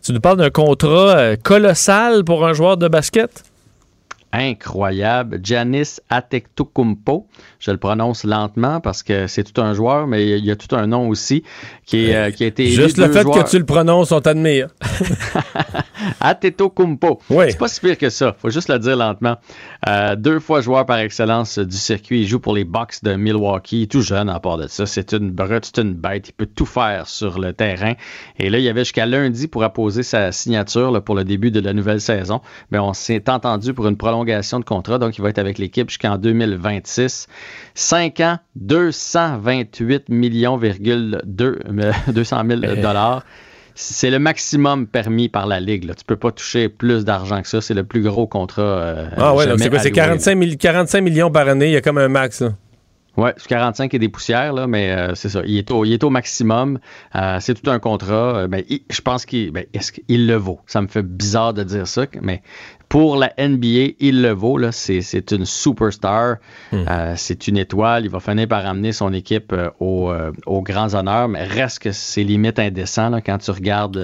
[0.07, 3.43] Tu nous parles d'un contrat euh, colossal pour un joueur de basket?
[4.37, 5.41] Incroyable.
[5.43, 7.27] Janis Atektukumpo.
[7.59, 10.75] Je le prononce lentement parce que c'est tout un joueur, mais il y a tout
[10.77, 11.43] un nom aussi
[11.85, 12.67] qui, euh, qui a été.
[12.67, 14.69] Juste le fait que tu le prononces, on t'admire.
[16.77, 17.21] Kumpo.
[17.31, 17.47] Oui.
[17.51, 18.35] C'est pas si pire que ça.
[18.39, 19.37] Faut juste le dire lentement.
[19.89, 22.23] Euh, deux fois joueur par excellence du circuit.
[22.23, 23.89] Il joue pour les Bucks de Milwaukee.
[23.89, 24.87] Tout jeune à part de ça.
[24.87, 26.29] C'est une brute, c'est une bête.
[26.29, 27.95] Il peut tout faire sur le terrain.
[28.39, 31.61] Et là, il y avait jusqu'à lundi pour apposer sa signature pour le début de
[31.61, 32.41] la nouvelle saison.
[32.71, 34.99] Mais on s'est entendu pour une prolongation de contrat.
[34.99, 37.27] Donc, il va être avec l'équipe jusqu'en 2026.
[37.75, 43.25] 5 ans, 228 millions, 200 000 dollars
[43.77, 45.87] c'est le maximum permis par la Ligue.
[45.91, 47.61] Tu Tu peux pas toucher plus d'argent que ça.
[47.61, 48.63] C'est le plus gros contrat.
[48.63, 51.67] Euh, ah ouais, donc c'est 45, 45, millions par année.
[51.67, 52.43] Il y a comme un max.
[53.19, 55.41] Oui, 45 et des poussières, là, mais euh, c'est ça.
[55.47, 56.79] Il est au, il est au maximum.
[57.15, 58.47] Euh, c'est tout un contrat.
[58.49, 60.61] Mais je pense qu'il ben, est-ce qu'il le vaut?
[60.67, 62.43] Ça me fait bizarre de dire ça, mais
[62.89, 64.59] pour la NBA, il le vaut.
[64.71, 66.37] C'est, une superstar.
[66.73, 66.85] Hmm.
[66.89, 68.05] Euh, c'est une étoile.
[68.05, 71.93] Il va finir par amener son équipe euh, euh, aux, grands honneurs, mais reste que
[71.93, 73.97] c'est limite indécent quand tu regardes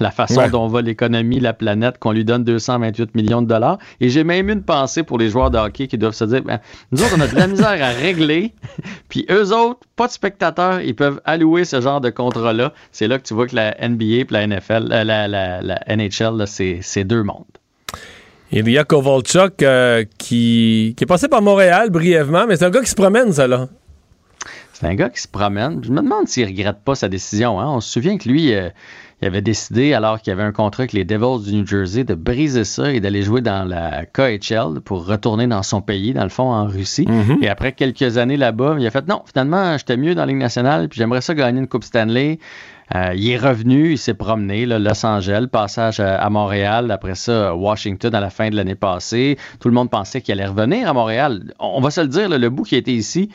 [0.00, 3.78] la, façon dont va l'économie, la planète, qu'on lui donne 228 millions de dollars.
[4.00, 6.58] Et j'ai même une pensée pour les joueurs de hockey qui doivent se dire ben,
[6.90, 8.52] nous autres, on a de la misère à régler,
[9.08, 12.72] puis eux autres, pas de spectateurs, ils peuvent allouer ce genre de contrat-là.
[12.90, 17.04] C'est là que tu vois que la NBA et la NFL, la, la, NHL, c'est
[17.04, 17.44] deux mondes.
[18.52, 22.90] Ilya Kovalchuk euh, qui, qui est passé par Montréal brièvement, mais c'est un gars qui
[22.90, 23.68] se promène, ça, là.
[24.72, 25.82] C'est un gars qui se promène.
[25.84, 27.60] Je me demande s'il regrette pas sa décision.
[27.60, 27.68] Hein.
[27.68, 28.68] On se souvient que lui, euh,
[29.22, 32.14] il avait décidé, alors qu'il avait un contrat avec les Devils du New Jersey, de
[32.14, 36.28] briser ça et d'aller jouer dans la KHL pour retourner dans son pays, dans le
[36.28, 37.06] fond, en Russie.
[37.06, 37.42] Mm-hmm.
[37.42, 40.36] Et après quelques années là-bas, il a fait non, finalement, j'étais mieux dans la Ligue
[40.36, 42.38] nationale, puis j'aimerais ça gagner une Coupe Stanley.
[42.94, 47.54] Euh, il est revenu, il s'est promené, là, Los Angeles, passage à, Montréal, après ça,
[47.54, 49.38] Washington à la fin de l'année passée.
[49.60, 51.54] Tout le monde pensait qu'il allait revenir à Montréal.
[51.58, 53.30] On, va se le dire, le bout qui était ici,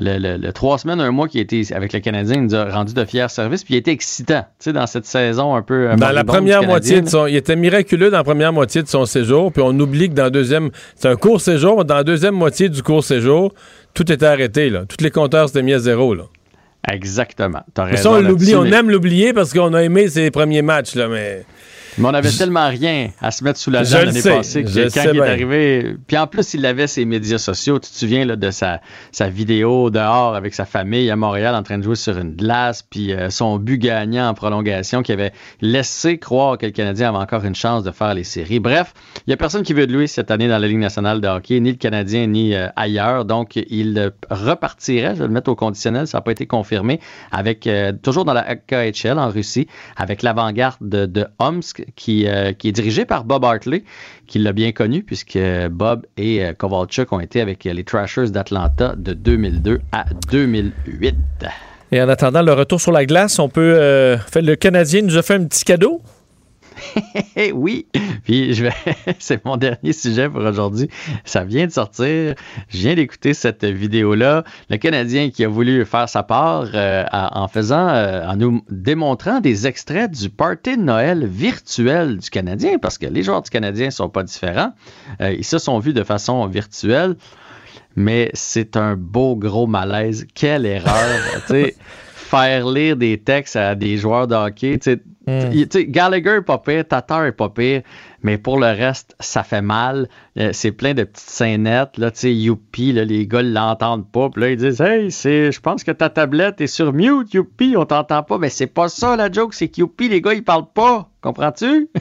[0.00, 3.04] le, trois semaines, un mois qui était avec le Canadien, il nous a rendu de
[3.04, 5.90] fiers services, puis il était excitant, tu sais, dans cette saison un peu.
[5.90, 7.26] Euh, dans la première moitié de son.
[7.26, 10.24] Il était miraculeux dans la première moitié de son séjour, puis on oublie que dans
[10.24, 10.70] le deuxième.
[10.94, 13.52] C'est un court séjour, dans la deuxième moitié du court séjour,
[13.94, 14.84] tout était arrêté, là.
[14.86, 16.24] Tous les compteurs s'étaient mis à zéro, là.
[16.90, 17.62] Exactement.
[17.96, 18.54] ça, on l'oublie.
[18.56, 21.44] On aime l'oublier parce qu'on a aimé ses premiers matchs, là, mais.
[21.98, 25.10] Mais on avait tellement rien à se mettre sous la dent l'année passée que quand
[25.12, 25.96] il est arrivé.
[26.06, 27.78] Puis en plus, il avait ses médias sociaux.
[27.78, 28.80] Tu te souviens là, de sa,
[29.10, 32.82] sa vidéo dehors avec sa famille à Montréal en train de jouer sur une glace.
[32.82, 37.18] Puis euh, son but gagnant en prolongation qui avait laissé croire que le Canadien avait
[37.18, 38.60] encore une chance de faire les séries.
[38.60, 41.20] Bref, il n'y a personne qui veut de lui cette année dans la Ligue nationale
[41.20, 43.24] de hockey, ni le Canadien, ni euh, ailleurs.
[43.24, 47.66] Donc, il repartirait, je vais le mettre au conditionnel, ça n'a pas été confirmé, avec
[47.66, 52.68] euh, toujours dans la KHL en Russie, avec l'avant-garde de, de Omsk qui, euh, qui
[52.68, 53.84] est dirigé par Bob Hartley,
[54.26, 55.38] qui l'a bien connu puisque
[55.70, 61.14] Bob et euh, Kovalchuk ont été avec les Trashers d'Atlanta de 2002 à 2008.
[61.92, 63.74] Et en attendant le retour sur la glace, on peut.
[63.76, 66.00] euh, fait, le Canadien nous a fait un petit cadeau.
[67.54, 67.86] Oui,
[68.24, 68.72] puis je vais,
[69.18, 70.88] c'est mon dernier sujet pour aujourd'hui.
[71.24, 72.34] Ça vient de sortir.
[72.68, 74.44] Je viens d'écouter cette vidéo-là.
[74.70, 79.40] Le Canadien qui a voulu faire sa part euh, en faisant, euh, en nous démontrant
[79.40, 83.90] des extraits du party de Noël virtuel du Canadien, parce que les joueurs du Canadien
[83.90, 84.72] sont pas différents.
[85.20, 87.16] Euh, ils se sont vus de façon virtuelle,
[87.96, 90.26] mais c'est un beau gros malaise.
[90.34, 91.20] Quelle erreur!
[92.32, 94.78] faire lire des textes à des joueurs de hockey,
[95.26, 97.82] sais, Gallagher est pas pire, Tatar est pas pire,
[98.22, 100.08] mais pour le reste, ça fait mal.
[100.38, 104.30] Euh, c'est plein de petites scénettes, là, tu sais, youpi, là, les gars l'entendent pas,
[104.30, 107.74] puis là, ils disent, hey, c'est, je pense que ta tablette est sur mute, youpi,
[107.76, 110.44] on t'entend pas, mais c'est pas ça la joke, c'est que youpi, les gars, ils
[110.44, 111.88] parlent pas, comprends-tu?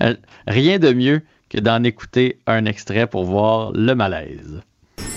[0.00, 0.14] Euh,
[0.46, 1.20] Rien de mieux
[1.50, 4.62] que d'en écouter un extrait pour voir le malaise.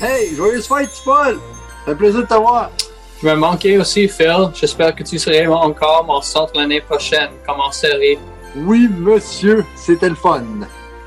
[0.01, 1.37] Hey, joyeuse fête, Paul!
[1.85, 2.84] Ça fait plaisir de te
[3.26, 4.51] Je me manquais aussi, Phil.
[4.53, 8.19] J'espère que tu serais encore mon centre l'année prochaine, comme en série.
[8.55, 10.43] Oui, monsieur, c'était le fun.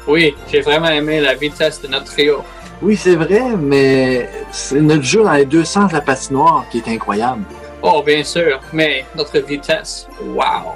[0.05, 2.43] Oui, j'ai vraiment aimé la vitesse de notre trio.
[2.83, 6.79] Oui, c'est vrai, mais c'est notre jeu dans les deux sens de la patinoire qui
[6.79, 7.45] est incroyable.
[7.83, 10.73] Oh, bien sûr, mais notre vitesse, wow!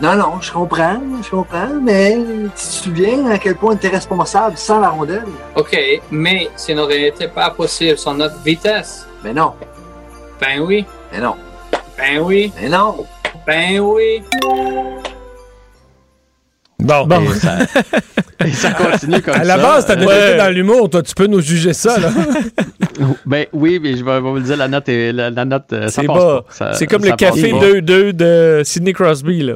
[0.00, 3.90] Non, non, je comprends, je comprends, mais tu te souviens à quel point tu es
[3.90, 5.26] responsable sans la rondelle?
[5.56, 5.76] OK,
[6.12, 9.08] mais ça n'aurait été pas possible sans notre vitesse.
[9.24, 9.54] Mais non.
[10.40, 10.84] Ben oui.
[11.12, 11.34] Mais non.
[11.96, 12.52] Ben oui.
[12.60, 13.04] Mais non.
[13.46, 14.22] Ben oui.
[16.80, 17.06] Bon.
[17.08, 17.58] Et ça,
[18.44, 19.40] et ça continue comme ça.
[19.40, 20.28] À la base, t'as déjà Ouais.
[20.30, 22.10] été dans l'humour, toi, tu peux nous juger ça, là.
[23.26, 25.88] Ben oui, mais je vais, vous le dire, la note, est, la, la note euh,
[25.88, 26.44] ça C'est passe bas.
[26.58, 26.72] pas.
[26.74, 27.66] C'est comme ça le café passe pas.
[27.66, 29.54] 2-2 de Sidney Crosby, là.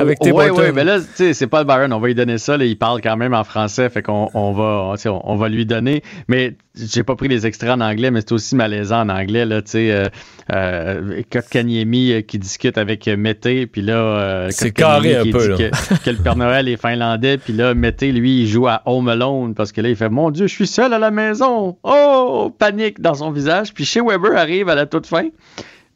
[0.00, 2.14] Avec tes Oui, oui, mais là, tu sais, c'est pas le Byron, on va lui
[2.14, 2.56] donner ça.
[2.56, 5.66] Là, il parle quand même en français, fait qu'on on va, on, on, va lui
[5.66, 6.02] donner.
[6.28, 9.44] Mais j'ai pas pris les extraits en anglais, mais c'est aussi malaisant en anglais.
[9.44, 10.06] Là, tu sais, euh,
[10.52, 15.48] euh, Kotkaniemi euh, qui discute avec euh, Mété, puis là, euh, C'est carré un peu,
[15.48, 15.56] là.
[15.56, 19.08] Que, que le Père Noël est finlandais, puis là, Mété, lui, il joue à Home
[19.08, 21.76] Alone parce que là, il fait Mon Dieu, je suis seul à la maison.
[21.82, 23.74] Oh, panique dans son visage.
[23.74, 25.28] Puis chez Weber arrive à la toute fin.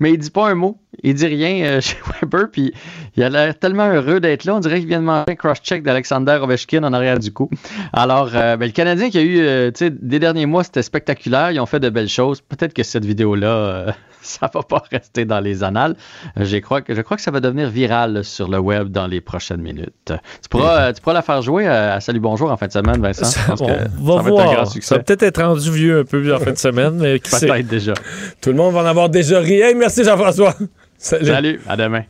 [0.02, 0.78] Mais il dit pas un mot.
[1.04, 2.50] Il dit rien euh, chez Weber.
[2.50, 2.74] Puis
[3.16, 4.56] il a l'air tellement heureux d'être là.
[4.56, 7.48] On dirait qu'il vient de manger un cross-check d'Alexander Ovechkin en arrière du cou.
[7.92, 10.82] Alors, euh, ben, le Canadien qui a eu, euh, tu sais, des derniers mois, c'était
[10.82, 11.52] spectaculaire.
[11.52, 12.40] Ils ont fait de belles choses.
[12.40, 13.94] Peut-être que cette vidéo-là,
[14.24, 15.96] ça va pas rester dans les annales.
[16.38, 19.06] Euh, Je crois, que, je crois que ça va devenir viral sur le web dans
[19.06, 20.12] les prochaines minutes.
[20.42, 22.72] Tu pourras, euh, tu pourras la faire jouer à, à Salut Bonjour en fin de
[22.72, 23.26] semaine, Vincent.
[23.40, 24.52] Je pense on que va ça va être un voir.
[24.54, 24.94] grand Ça succès.
[24.94, 27.46] va peut-être être rendu vieux un peu en fin de semaine, mais qui sait?
[27.46, 27.94] Peut-être déjà.
[28.40, 29.60] Tout le monde va en avoir déjà ri.
[29.60, 30.54] Hey, merci Jean-François.
[30.98, 31.26] Salut.
[31.26, 32.02] Salut, à demain.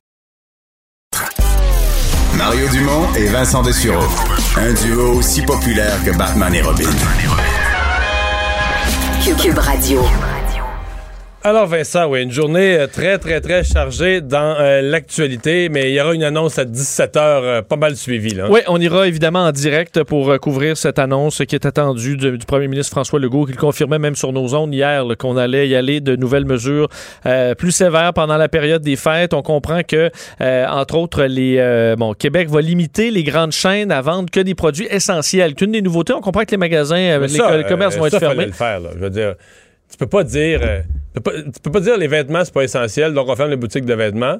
[2.37, 4.05] Mario Dumont et Vincent Dessureau.
[4.57, 6.85] Un duo aussi populaire que Batman et Robin.
[9.41, 10.03] Cube Radio.
[11.45, 15.95] Alors Vincent, oui, une journée euh, très, très, très chargée dans euh, l'actualité, mais il
[15.95, 18.32] y aura une annonce à 17h pas mal suivie.
[18.34, 18.47] Là.
[18.49, 22.38] Oui, on ira évidemment en direct pour euh, couvrir cette annonce qui est attendue du
[22.47, 25.74] premier ministre François Legault, qui le confirmait même sur nos ondes hier qu'on allait y
[25.74, 26.88] aller de nouvelles mesures
[27.26, 29.34] euh, plus sévères pendant la période des fêtes.
[29.34, 33.90] On comprend que, euh, entre autres, les euh, bon, Québec va limiter les grandes chaînes
[33.90, 35.57] à vendre que des produits essentiels.
[35.57, 37.99] Qu'une des nouveautés, on comprend que les magasins, euh, les, ça, co- les commerces euh,
[37.99, 38.47] vont être ça, fermés.
[38.47, 38.90] le faire, là.
[38.95, 39.34] Je veux dire,
[39.90, 40.80] tu peux pas dire, euh,
[41.15, 41.21] tu,
[41.63, 44.39] peux pas, dire les vêtements c'est pas essentiel, donc on ferme les boutiques de vêtements.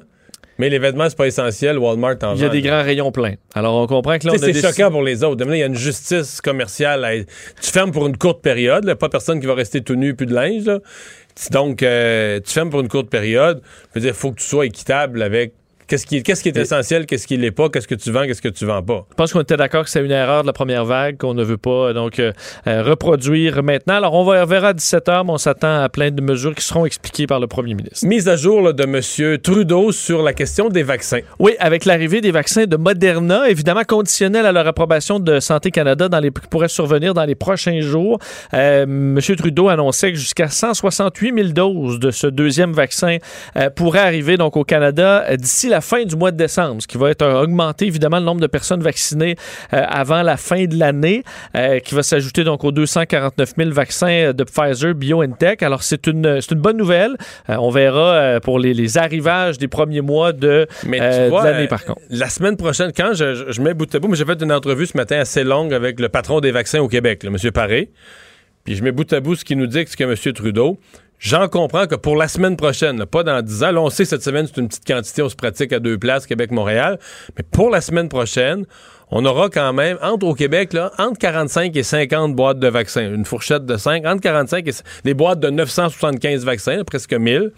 [0.59, 2.69] Mais les vêtements c'est pas essentiel, Walmart en Il y a vend, des là.
[2.69, 3.33] grands rayons pleins.
[3.55, 5.43] Alors, on comprend que là, on c'est décidé- choquant pour les autres.
[5.49, 7.03] Il y a une justice commerciale.
[7.05, 8.83] à- Tu fermes pour une courte période.
[8.85, 8.95] là.
[8.95, 10.65] Pas personne qui va rester tout nu plus de linge.
[10.65, 10.79] là.
[11.49, 13.61] Donc, euh, tu fermes pour une courte période.
[13.89, 15.53] Je veux dire, il faut que tu sois équitable avec
[15.87, 18.41] qu'est-ce qui, qu'est-ce qui est essentiel, qu'est-ce qui l'est pas, qu'est-ce que tu vends, qu'est-ce
[18.41, 19.05] que tu vends pas?
[19.09, 21.43] Je pense qu'on était d'accord que c'est une erreur de la première vague qu'on ne
[21.43, 22.31] veut pas euh, donc euh,
[22.67, 23.95] euh, reproduire maintenant.
[23.95, 26.85] Alors, on va, verra à 17h, mais on s'attend à plein de mesures qui seront
[26.85, 28.05] expliquées par le premier ministre.
[28.05, 29.37] Mise à jour là, de M.
[29.39, 31.19] Trudeau sur la question des vaccins.
[31.39, 36.09] Oui, avec l'arrivée des vaccins de Moderna, évidemment conditionnel à leur approbation de Santé Canada
[36.09, 38.19] dans les, qui pourrait survenir dans les prochains jours.
[38.53, 39.19] Euh, M.
[39.37, 43.17] Trudeau annonçait que jusqu'à 168 000 doses de ce deuxième vaccin
[43.57, 46.97] euh, pourraient arriver donc au Canada d'ici la fin du mois de décembre, ce qui
[46.97, 49.35] va être euh, augmenter évidemment le nombre de personnes vaccinées
[49.73, 51.23] euh, avant la fin de l'année,
[51.57, 55.63] euh, qui va s'ajouter donc aux 249 000 vaccins de Pfizer BioNTech.
[55.63, 57.15] Alors c'est une c'est une bonne nouvelle.
[57.49, 61.83] Euh, on verra pour les, les arrivages des premiers mois de, Mais de l'année par
[61.83, 62.01] contre.
[62.09, 64.95] La semaine prochaine, quand je, mets bout à bout, moi, j'ai fait une entrevue ce
[64.95, 67.51] matin assez longue avec le patron des vaccins au Québec, le M.
[67.51, 67.91] Paré.
[68.63, 70.33] Puis je mets bout à bout ce qu'il nous dit, ce que M.
[70.33, 70.79] Trudeau.
[71.23, 74.45] J'en comprends que pour la semaine prochaine, pas dans 10 ans, on sait cette semaine,
[74.45, 76.99] c'est une petite quantité, on se pratique à deux places, Québec-Montréal,
[77.37, 78.65] mais pour la semaine prochaine,
[79.09, 83.09] on aura quand même, entre au Québec, là, entre 45 et 50 boîtes de vaccins.
[83.09, 84.71] Une fourchette de 5, entre 45 et
[85.05, 87.53] des boîtes de 975 vaccins, presque 1000.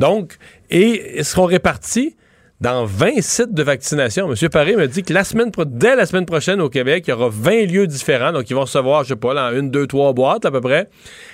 [0.00, 0.36] Donc,
[0.68, 2.16] et ils seront répartis
[2.60, 4.28] dans 20 sites de vaccination.
[4.28, 4.48] M.
[4.48, 7.28] Paré me dit que la semaine dès la semaine prochaine au Québec, il y aura
[7.30, 8.32] 20 lieux différents.
[8.32, 10.88] Donc, ils vont recevoir, je sais pas, là, une, deux, trois boîtes à peu près.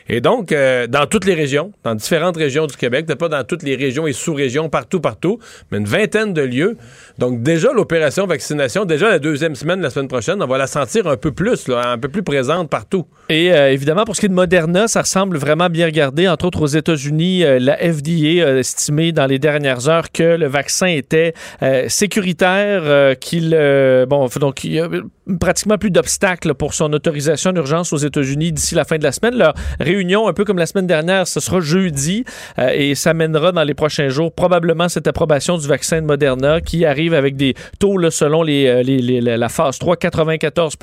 [0.09, 3.43] Et donc, euh, dans toutes les régions, dans différentes régions du Québec, peut-être pas dans
[3.43, 5.39] toutes les régions et sous-régions, partout, partout,
[5.70, 6.77] mais une vingtaine de lieux.
[7.18, 11.07] Donc, déjà, l'opération vaccination, déjà la deuxième semaine, la semaine prochaine, on va la sentir
[11.07, 13.07] un peu plus, un peu plus présente partout.
[13.31, 16.29] Et euh, évidemment, pour ce qui est de Moderna, ça ressemble vraiment bien regardé.
[16.29, 20.47] Entre autres, aux États-Unis, euh, la FDA a estimé dans les dernières heures que le
[20.47, 21.14] vaccin était
[21.62, 24.89] euh, sécuritaire, euh, qu'il euh, bon, donc il y a
[25.41, 29.37] pratiquement plus d'obstacles pour son autorisation d'urgence aux États-Unis d'ici la fin de la semaine.
[29.37, 32.25] Leur réunion, un peu comme la semaine dernière, ce sera jeudi
[32.59, 36.85] et ça mènera dans les prochains jours probablement cette approbation du vaccin de Moderna qui
[36.85, 40.77] arrive avec des taux là, selon les, les- la phase 3, 94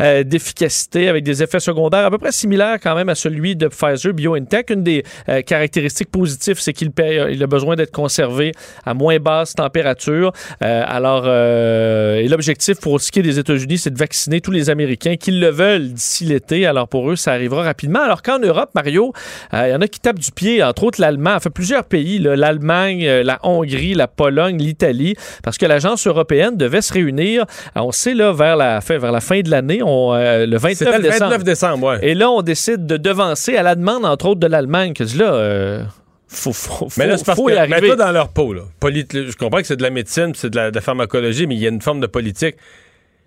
[0.00, 3.68] euh, d'efficacité avec des effets secondaires à peu près similaires quand même à celui de
[3.68, 4.70] Pfizer BioNTech.
[4.70, 5.04] Une des
[5.46, 6.90] caractéristiques positives, c'est qu'il
[7.30, 8.52] il a besoin d'être conservé
[8.84, 10.32] à moins basse température.
[10.62, 14.50] Euh, alors, euh, et l'objectif pour ce qui est des États-Unis, c'est de vacciner tous
[14.50, 16.66] les Américains qui le veulent d'ici l'été.
[16.66, 18.00] Alors pour eux, ça arrivera rapidement.
[18.00, 19.12] Alors qu'en Europe, Mario,
[19.52, 22.18] euh, il y en a qui tapent du pied, entre autres l'Allemand, enfin plusieurs pays,
[22.18, 28.14] l'Allemagne, la Hongrie, la Pologne, l'Italie, parce que l'agence européenne devait se réunir, on sait
[28.14, 31.30] là, vers la fin, vers la fin de l'année, le 29 C'était le décembre.
[31.30, 31.98] 29 décembre, ouais.
[32.02, 35.86] Et là, on décide de devancer à la demande, entre autres, de l'Allemagne, que là,
[36.32, 37.80] faut, faut, Mais là, parce faut que y arriver.
[37.82, 38.52] mets-toi dans leur peau.
[38.52, 38.62] Là.
[38.80, 41.54] Polit- je comprends que c'est de la médecine, c'est de la, de la pharmacologie, mais
[41.54, 42.56] il y a une forme de politique.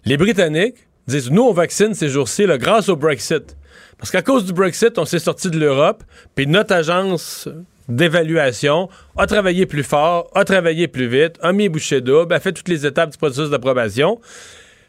[0.05, 0.75] Les Britanniques
[1.07, 3.55] disent nous, on vaccine ces jours-ci là, grâce au Brexit.
[3.97, 6.03] Parce qu'à cause du Brexit, on s'est sorti de l'Europe,
[6.35, 7.47] puis notre agence
[7.87, 12.51] d'évaluation a travaillé plus fort, a travaillé plus vite, a mis bouchée double, a fait
[12.51, 14.19] toutes les étapes du processus d'approbation.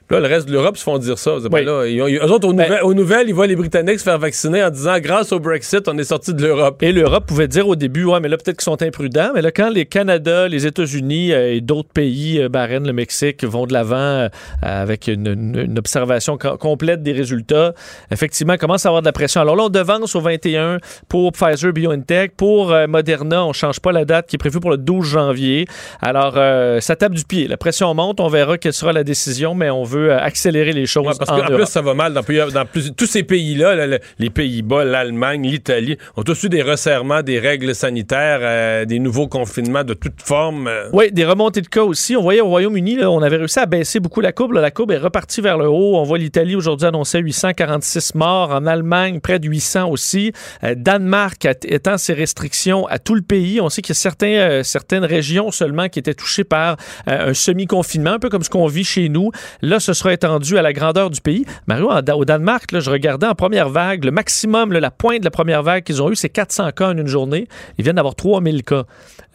[0.09, 1.33] Puis Là, le reste de l'Europe se font dire ça.
[1.51, 4.19] Ben là, ils eux autres, aux, nouvelles, aux nouvelles, ils voient les Britanniques se faire
[4.19, 6.83] vacciner en disant grâce au Brexit, on est sorti de l'Europe.
[6.83, 9.31] Et l'Europe pouvait dire au début, ouais, mais là, peut-être qu'ils sont imprudents.
[9.35, 13.45] Mais là, quand les Canada, les États-Unis euh, et d'autres pays, euh, Bahreïn, le Mexique,
[13.45, 14.29] vont de l'avant euh,
[14.63, 17.73] avec une, une- une observation co- complète des résultats,
[18.13, 19.41] effectivement, commence à avoir de la pression.
[19.41, 20.79] Alors là, on devance au 21
[21.09, 22.37] pour Pfizer BioNTech.
[22.37, 25.67] Pour euh, Moderna, on change pas la date qui est prévue pour le 12 janvier.
[26.01, 26.35] Alors,
[26.81, 27.49] ça tape du pied.
[27.49, 28.21] La pression monte.
[28.21, 31.31] On verra quelle sera la décision, mais on veut euh, accélérer les choses Ouais, parce
[31.31, 34.85] en qu'en plus, ça va mal dans, plus- tous ces pays-là, là, le- les Pays-Bas,
[34.85, 39.95] l'Allemagne, l'Italie, ont tous eu des resserrements des règles sanitaires, euh, des nouveaux confinements de
[39.95, 40.69] toutes formes.
[40.69, 40.89] euh.
[40.93, 42.17] Oui, des remontées de cas aussi.
[42.17, 44.53] On voyait au Royaume-Uni, on avait réussi à baisser beaucoup la courbe.
[44.53, 44.61] là.
[44.61, 45.97] La courbe est repartie vers le haut.
[45.97, 48.51] On voit l'Italie aujourd'hui annoncer 846 morts.
[48.51, 50.33] En Allemagne, près de 800 aussi.
[50.65, 53.61] Euh, Danemark étend ses restrictions à tout le pays.
[53.61, 56.77] On sait qu'il y a certains, euh, certaines régions seulement qui étaient touchées par
[57.07, 59.31] un semi-confinement, un peu comme ce qu'on vit chez nous.
[59.63, 61.45] Là, ce sera étendu à la grandeur du pays.
[61.69, 65.63] Mario, au Danemark, je regardais en première vague, le maximum, la pointe de la première
[65.63, 67.47] vague qu'ils ont eu, c'est 400 cas en une journée.
[67.79, 68.83] Ils viennent d'avoir 3000 cas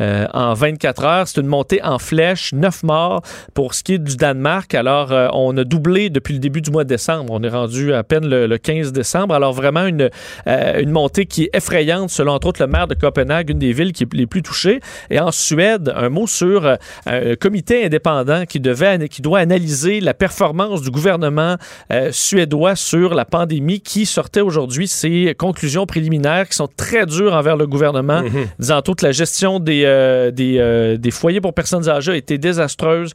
[0.02, 1.28] euh, en 24 heures.
[1.28, 3.22] C'est une montée en flèche, 9 morts
[3.54, 4.74] pour ce qui est du Danemark.
[4.74, 7.32] Alors, euh, on a doublé depuis le début du mois de décembre.
[7.32, 9.34] On est rendu à peine le, le 15 décembre.
[9.34, 10.10] Alors, vraiment une,
[10.48, 13.72] euh, une montée qui est effrayante, selon entre autres le maire de Copenhague, une des
[13.72, 14.82] villes qui est les plus touchées.
[15.10, 20.14] Et en Suède, un mot sur un comité indépendant qui, devait, qui doit analyser la
[20.14, 20.41] performance
[20.82, 21.58] du gouvernement
[21.92, 24.88] euh, suédois sur la pandémie qui sortait aujourd'hui.
[24.88, 28.24] Ses conclusions préliminaires qui sont très dures envers le gouvernement,
[28.58, 32.16] disant entre autres la gestion des, euh, des, euh, des foyers pour personnes âgées a
[32.16, 33.14] été désastreuse,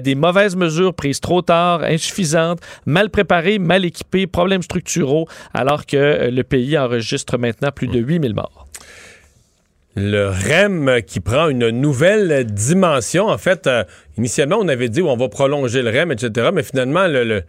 [0.00, 6.30] des mauvaises mesures prises trop tard, insuffisantes, mal préparées, mal équipées, problèmes structuraux, alors que
[6.30, 8.67] le pays enregistre maintenant plus de 8000 morts.
[10.00, 13.26] Le REM qui prend une nouvelle dimension.
[13.26, 13.82] En fait, euh,
[14.16, 16.50] initialement, on avait dit on va prolonger le REM, etc.
[16.52, 17.42] Mais finalement, le- le-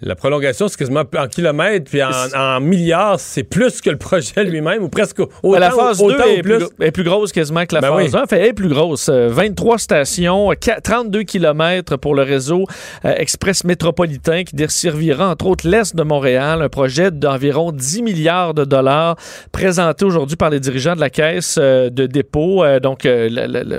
[0.00, 4.44] la prolongation, c'est quasiment en kilomètres, puis en, en milliards, c'est plus que le projet
[4.44, 7.32] lui-même, ou presque autant, Ben, la phase autant 2 ou est plus, est plus grosse
[7.32, 8.20] quasiment que la Ben phase oui.
[8.22, 8.26] 1.
[8.26, 9.08] Fait, elle est plus grosse.
[9.08, 12.64] Euh, 23 stations, qua- 32 km pour le réseau
[13.04, 16.62] euh, express métropolitain qui desservira entre autres l'Est de Montréal.
[16.62, 19.16] Un projet d'environ 10 milliards de dollars
[19.50, 22.62] présenté aujourd'hui par les dirigeants de la caisse euh, de dépôt.
[22.62, 23.28] Euh, donc, euh,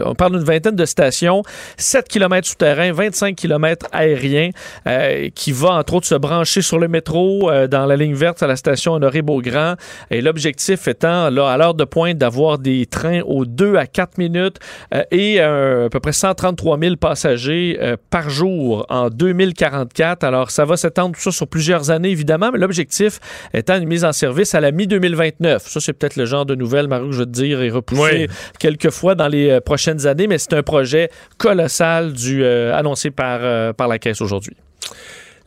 [0.06, 1.44] on parle d'une vingtaine de stations,
[1.78, 4.50] 7 km souterrains, 25 km aériens,
[4.86, 8.42] euh, qui va entre autres se brancher sur le métro euh, dans la ligne verte
[8.42, 9.76] à la station Honoré-Beaugrand.
[10.10, 14.18] Et l'objectif étant, là, à l'heure de pointe, d'avoir des trains aux 2 à 4
[14.18, 14.58] minutes
[14.92, 17.80] euh, et euh, à peu près 133 000 passagers
[18.10, 20.24] par jour en 2044.
[20.24, 23.20] Alors, ça va s'étendre tout ça sur plusieurs années, évidemment, mais l'objectif
[23.54, 25.60] étant une mise en service à la mi-2029.
[25.60, 28.02] Ça, c'est peut-être le genre de nouvelle, Marie, que je veux te dire, est repoussé
[28.02, 28.28] Oui.
[28.58, 33.88] quelques fois dans les prochaines années, mais c'est un projet colossal du, annoncé par, par
[33.88, 34.56] la Caisse aujourd'hui.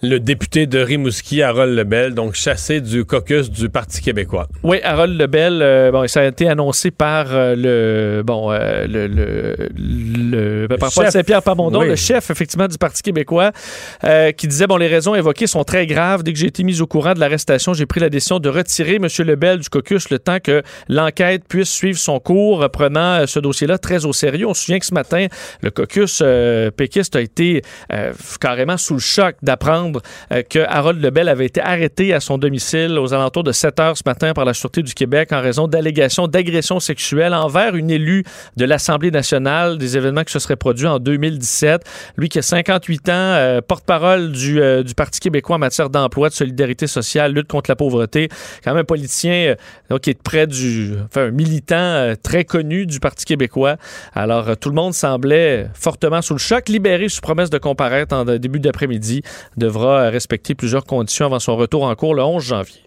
[0.04, 4.48] Le député de Rimouski, Harold Lebel, donc chassé du caucus du Parti québécois.
[4.64, 9.06] Oui, Harold Lebel, euh, bon, ça a été annoncé par euh, le bon euh, le,
[9.06, 9.54] le,
[10.66, 11.10] le- par chef.
[11.10, 11.86] Saint-Pierre Pabondon, Oui.
[11.86, 13.52] le chef effectivement du Parti québécois,
[14.02, 16.24] euh, qui disait bon les raisons évoquées sont très graves.
[16.24, 18.96] Dès que j'ai été mis au courant de l'arrestation, j'ai pris la décision de retirer
[18.96, 19.06] M.
[19.20, 24.04] Lebel du caucus le temps que l'enquête puisse suivre son cours, prenant ce dossier-là très
[24.04, 24.48] au sérieux.
[24.48, 25.28] On se souvient que ce matin,
[25.62, 26.20] le caucus
[26.76, 27.62] péquiste a été
[28.40, 29.91] carrément sous le choc d'apprendre
[30.32, 33.96] euh, que Harold Lebel avait été arrêté à son domicile aux alentours de 7 heures
[33.96, 38.24] ce matin par la Sûreté du Québec en raison d'allégations d'agression sexuelle envers une élue
[38.56, 41.82] de l'Assemblée nationale, des événements qui se seraient produits en 2017.
[42.16, 46.28] Lui qui a 58 ans, euh, porte-parole du, euh, du Parti québécois en matière d'emploi,
[46.28, 48.28] de solidarité sociale, lutte contre la pauvreté,
[48.64, 49.54] quand même un politicien
[49.90, 50.94] donc, qui est près du...
[51.06, 53.76] Enfin, un militant très connu du Parti québécois.
[54.14, 56.68] Alors, tout le monde semblait fortement sous le choc.
[56.68, 59.22] Libéré sous promesse de comparaître en début d'après-midi,
[59.56, 62.82] devra euh, respecter plusieurs conditions avant son retour en cours le 11 janvier.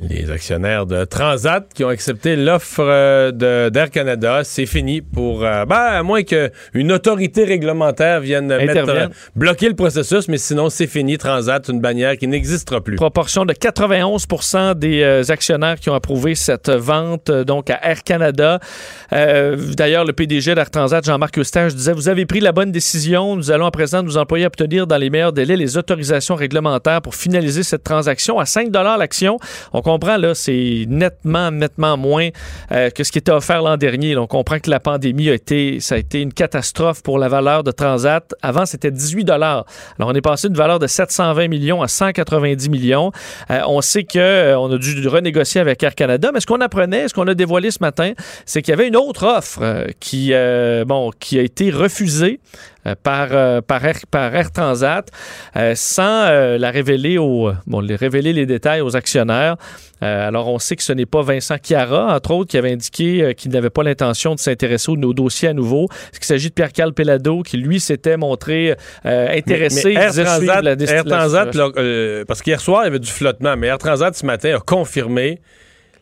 [0.00, 5.64] Les actionnaires de Transat qui ont accepté l'offre euh, d'Air Canada, c'est fini pour, euh,
[5.66, 10.88] ben, à moins qu'une autorité réglementaire vienne mettre, euh, bloquer le processus, mais sinon c'est
[10.88, 11.16] fini.
[11.16, 12.96] Transat, une bannière qui n'existera plus.
[12.96, 18.58] Proportion de 91% des euh, actionnaires qui ont approuvé cette vente donc à Air Canada.
[19.12, 23.36] Euh, D'ailleurs, le PDG d'Air Transat, Jean-Marc Eustache, disait Vous avez pris la bonne décision.
[23.36, 27.00] Nous allons à présent nous employer à obtenir dans les meilleurs délais les autorisations réglementaires
[27.00, 29.38] pour finaliser cette transaction à 5 l'action.
[29.72, 32.30] On comprend, là, c'est nettement, nettement moins
[32.72, 34.16] euh, que ce qui était offert l'an dernier.
[34.16, 37.62] On comprend que la pandémie a été, ça a été une catastrophe pour la valeur
[37.62, 38.34] de Transat.
[38.42, 39.66] Avant, c'était 18 Alors,
[39.98, 43.12] on est passé d'une valeur de 720 millions à 190 millions.
[43.50, 47.06] Euh, on sait que euh, a dû renégocier avec Air Canada, mais ce qu'on apprenait,
[47.08, 48.12] ce qu'on a dévoilé ce matin,
[48.46, 50.32] c'est qu'il y avait une autre offre qui,
[50.86, 52.40] bon, qui a été refusée
[53.02, 55.08] par, euh, par, Air, par Air Transat
[55.56, 59.56] euh, sans euh, la révéler aux, bon, les révéler les détails aux actionnaires.
[60.02, 63.22] Euh, alors, on sait que ce n'est pas Vincent Chiara, entre autres, qui avait indiqué
[63.22, 65.88] euh, qu'il n'avait pas l'intention de s'intéresser au, au dossier à nouveau.
[66.18, 68.76] Il s'agit de Pierre-Carl Pelado, qui, lui, s'était montré
[69.06, 69.94] euh, intéressé.
[69.94, 72.88] Mais, mais Air Transat, la desti- Air la- Transat, euh, parce qu'hier soir, il y
[72.88, 75.40] avait du flottement, mais Air Transat, ce matin, a confirmé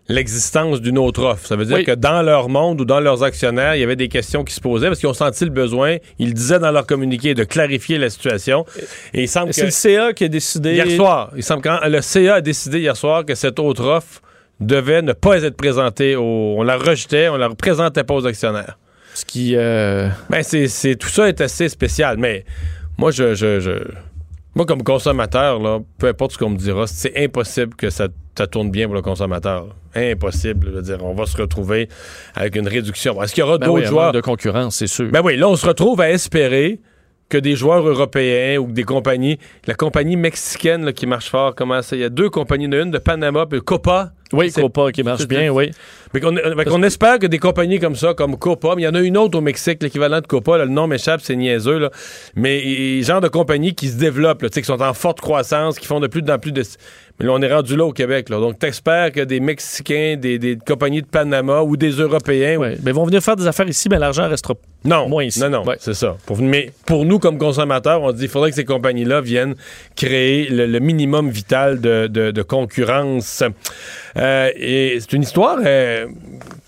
[0.08, 1.46] l'existence d'une autre offre.
[1.46, 1.84] Ça veut dire Oui.
[1.84, 4.60] que dans leur monde ou dans leurs actionnaires, il y avait des questions qui se
[4.60, 8.10] posaient parce qu'ils ont senti le besoin, ils disaient dans leur communiqué, de clarifier la
[8.10, 8.66] situation.
[9.14, 9.52] Et il semble.
[9.54, 10.72] C'est le CA qui a décidé.
[10.74, 14.20] Hier soir, il semble que le CA a décidé hier soir que cette autre offre
[14.60, 16.16] devait ne pas être présentée.
[16.16, 18.78] Au, on la rejetait, on la présentait pas aux actionnaires.
[19.14, 19.54] Ce qui.
[19.56, 22.16] euh, Ben, c'est, c'est- tout ça est assez spécial.
[22.18, 22.44] Mais
[22.98, 23.84] moi, je, je, je-
[24.54, 28.46] moi comme consommateur, là, peu importe ce qu'on me dira, c'est impossible que ça, ça
[28.46, 29.74] tourne bien pour le consommateur.
[29.94, 30.68] Impossible.
[30.70, 31.88] Je veux dire, on va se retrouver
[32.34, 33.22] avec une réduction.
[33.22, 34.12] Est-ce qu'il y aura ben d'autres oui, joueurs?
[34.12, 35.10] de concurrence, c'est sûr.
[35.10, 36.80] Ben oui, là, on se retrouve à espérer
[37.32, 41.80] que des joueurs européens ou des compagnies, la compagnie mexicaine là, qui marche fort, comment
[41.80, 44.12] ça, il y a deux compagnies, une de Panama, puis Copa.
[44.34, 45.70] oui, Copa qui marche bien, oui.
[46.12, 46.34] Mais qu'on
[46.66, 49.16] qu'on espère que des compagnies comme ça, comme Copa, mais il y en a une
[49.16, 51.90] autre au Mexique, l'équivalent de Copa, là, le nom m'échappe, c'est niaiseux, là.
[52.36, 55.86] mais et- genre de compagnies qui se développent, là, qui sont en forte croissance, qui
[55.86, 56.62] font de plus en plus de...
[57.20, 58.28] Mais là, on est rendu là au Québec.
[58.30, 58.38] Là.
[58.40, 62.58] Donc, t'espères que des Mexicains, des, des compagnies de Panama ou des Européens...
[62.82, 64.54] Mais vont venir faire des affaires ici, mais l'argent restera
[64.84, 65.38] Non, moins ici.
[65.40, 65.76] non, non, Ouais.
[65.78, 66.16] c'est ça.
[66.26, 69.54] Pour, mais pour nous, comme consommateurs, on se dit qu'il faudrait que ces compagnies-là viennent
[69.94, 73.44] créer le, le minimum vital de, de- de concurrence.
[74.16, 76.06] Euh, et c'est une histoire euh,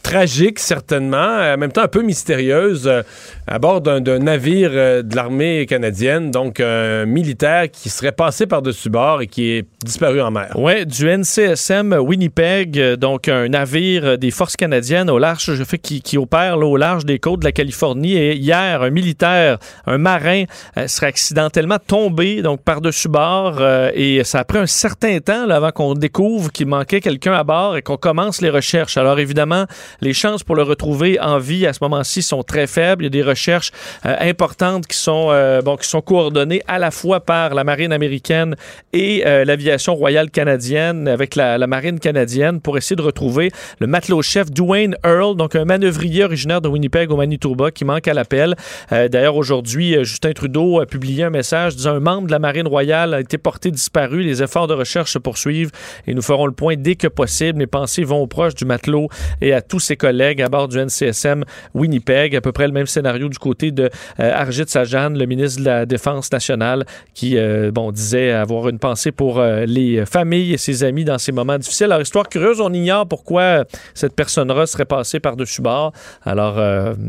[0.03, 1.17] tragique, certainement,
[1.55, 3.03] en même temps un peu mystérieuse, euh,
[3.47, 8.89] à bord d'un navire euh, de l'armée canadienne, donc un militaire qui serait passé par-dessus
[8.89, 10.53] bord et qui est disparu en mer.
[10.55, 15.65] Oui, du NCSM Winnipeg, euh, donc un navire euh, des forces canadiennes au large, je
[15.65, 18.17] fais qui, opère là, au large des côtes de la Californie.
[18.17, 20.45] Et hier, un militaire, un marin,
[20.87, 23.61] serait accidentellement tombé donc par-dessus bord.
[23.95, 27.77] et ça a pris un certain temps avant qu'on découvre qu'il manquait quelqu'un à bord
[27.77, 28.97] et qu'on commence les recherches.
[28.97, 29.67] Alors évidemment,
[30.01, 33.05] les chances pour le retrouver en vie à ce moment-ci sont très faibles.
[33.05, 33.73] Il y a des recherches
[34.07, 37.93] euh, importantes qui sont, euh, bon, qui sont coordonnées à la fois par la marine
[37.93, 38.57] américaine
[38.93, 44.51] et euh, l'aviation royale canadienne avec la, marine canadienne pour essayer de retrouver le matelot-chef
[44.51, 48.55] Dwayne Earl, donc un manœuvrier originaire de Winnipeg au Manitoba qui manque à l'appel.
[48.91, 53.15] D'ailleurs, aujourd'hui, Justin Trudeau a publié un message disant un membre de la marine royale
[53.15, 54.23] a été porté disparu.
[54.23, 55.71] Les efforts de recherche se poursuivent
[56.07, 57.59] et nous ferons le point dès que possible.
[57.59, 59.09] Mes pensées vont aux proches du matelot
[59.41, 62.37] et à tous ses collègues à bord du NCSM Winnipeg.
[62.37, 65.65] À peu près le même scénario du côté de euh, Arjit Sajan, le ministre de
[65.65, 70.59] la Défense nationale, qui euh, bon, disait avoir une pensée pour euh, les familles et
[70.59, 71.87] ses amis dans ces moments difficiles.
[71.87, 73.65] Alors, histoire curieuse, on ignore pourquoi
[73.95, 75.93] cette personne-là serait passée par-dessus bord.
[76.25, 76.57] Alors,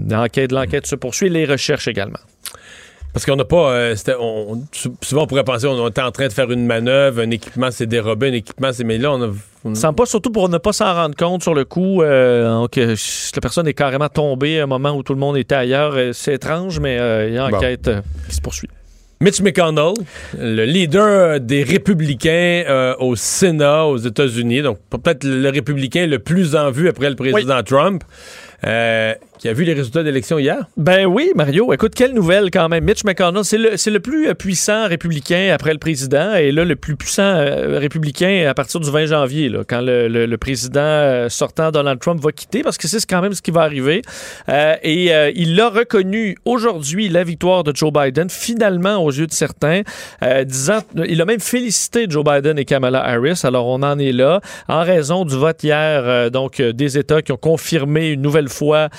[0.10, 2.20] l'enquête se poursuit, les recherches également.
[3.16, 3.72] Parce qu'on n'a pas.
[3.72, 4.62] euh, on-
[5.02, 7.86] souvent, on pourrait penser on était en train de faire une manœuvre, un équipement s'est
[7.86, 8.84] dérobé, un équipement s'est.
[8.84, 9.30] Mais là, on a.
[9.64, 12.96] on- semble pas surtout pour ne pas s'en rendre compte sur le coup euh, euh,
[13.36, 15.94] la personne est carrément tombée à un moment où tout le monde était ailleurs.
[15.96, 17.56] Euh, C'est étrange, mais euh, il y a une Bon.
[17.58, 18.68] enquête euh, qui se poursuit.
[19.22, 19.94] Mitch McConnell,
[20.38, 26.54] le leader des républicains euh, au Sénat aux États-Unis, donc peut-être le républicain le plus
[26.54, 28.04] en vue après le président Trump,
[28.66, 29.14] euh,
[29.46, 30.66] qui a vu les résultats d'élection hier?
[30.76, 31.72] Ben oui, Mario.
[31.72, 32.84] Écoute, quelle nouvelle quand même.
[32.84, 36.66] Mitch McConnell, c'est le, c'est le plus euh, puissant républicain après le président et là,
[36.66, 41.30] le plus puissant euh, républicain à partir du 20 janvier, quand le, le- président euh,
[41.30, 44.02] sortant Donald Trump va quitter, parce que c'est quand même ce qui va arriver.
[44.82, 49.82] Et il a reconnu aujourd'hui la victoire de Joe Biden, finalement aux yeux de certains,
[50.44, 53.42] disant, il a même félicité Joe Biden et Kamala Harris.
[53.44, 57.38] Alors on en est là en raison du vote hier, donc des États qui ont
[57.38, 58.90] confirmé une nouvelle fois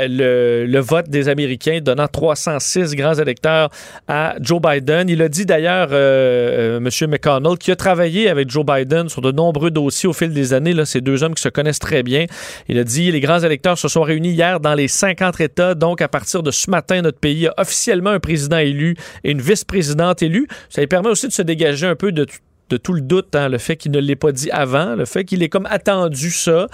[0.00, 3.70] euh, le, vote des Américains, donnant 306 grands électeurs
[4.08, 5.08] à Joe Biden.
[5.08, 7.10] Il a dit d'ailleurs, euh, euh, M.
[7.10, 10.74] McConnell, qui a travaillé avec Joe Biden sur de nombreux dossiers au fil des années.
[10.84, 12.26] Ces deux hommes qui se connaissent très bien.
[12.68, 15.74] Il a dit les grands électeurs se sont réunis hier dans les 50 États.
[15.74, 19.40] Donc, à partir de ce matin, notre pays a officiellement un président élu et une
[19.40, 20.48] vice-présidente élue.
[20.68, 22.26] Ça lui permet aussi de se dégager un peu de
[22.72, 25.24] de tout le doute, hein, le fait qu'il ne l'ait pas dit avant, le fait
[25.24, 26.66] qu'il ait comme attendu ça.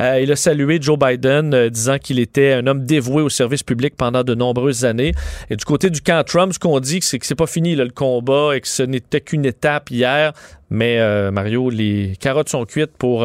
[0.00, 3.62] Euh, il a salué Joe Biden, euh, disant qu'il était un homme dévoué au service
[3.62, 5.12] public pendant de nombreuses années.
[5.50, 7.88] Et du côté du camp Trump, ce qu'on dit, c'est que c'est pas fini le
[7.88, 10.32] combat et que ce n'était qu'une étape hier.
[10.70, 13.24] Mais euh, Mario, les carottes sont cuites pour.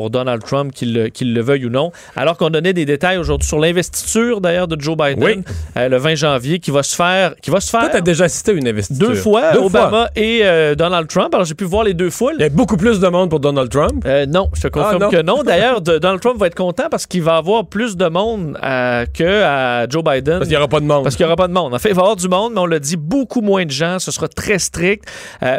[0.00, 1.92] Pour Donald Trump, qu'il le, veuille ou non.
[2.16, 5.42] Alors qu'on donnait des détails aujourd'hui sur l'investiture, d'ailleurs, de Joe Biden,
[5.76, 7.34] euh, le 20 janvier, qui va se faire...
[7.42, 9.06] Qui va se faire Toi, t'as déjà assisté à une investiture.
[9.06, 11.34] deux fois, Deux Obama et euh, Donald Trump.
[11.34, 12.36] Alors, j'ai pu voir les deux foules.
[12.38, 14.02] Il y a beaucoup plus de monde pour Donald Trump.
[14.06, 15.10] Euh, non, je te confirme Ah, non.
[15.10, 15.42] que non.
[15.42, 19.86] D'ailleurs, Donald Trump va être content parce qu'il va avoir plus de monde que à
[19.86, 20.38] Joe Biden.
[20.38, 21.02] Parce qu'il n'y aura pas de monde.
[21.02, 21.74] Parce qu'il n'y aura pas de monde.
[21.74, 23.70] En fait, il va y avoir du monde, mais on l'a dit, beaucoup moins de
[23.70, 23.98] gens.
[23.98, 25.04] Ce sera très strict.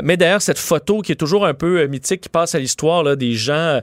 [0.01, 3.33] Mais d'ailleurs, cette photo qui est toujours un peu mythique, qui passe à l'histoire des
[3.33, 3.81] gens,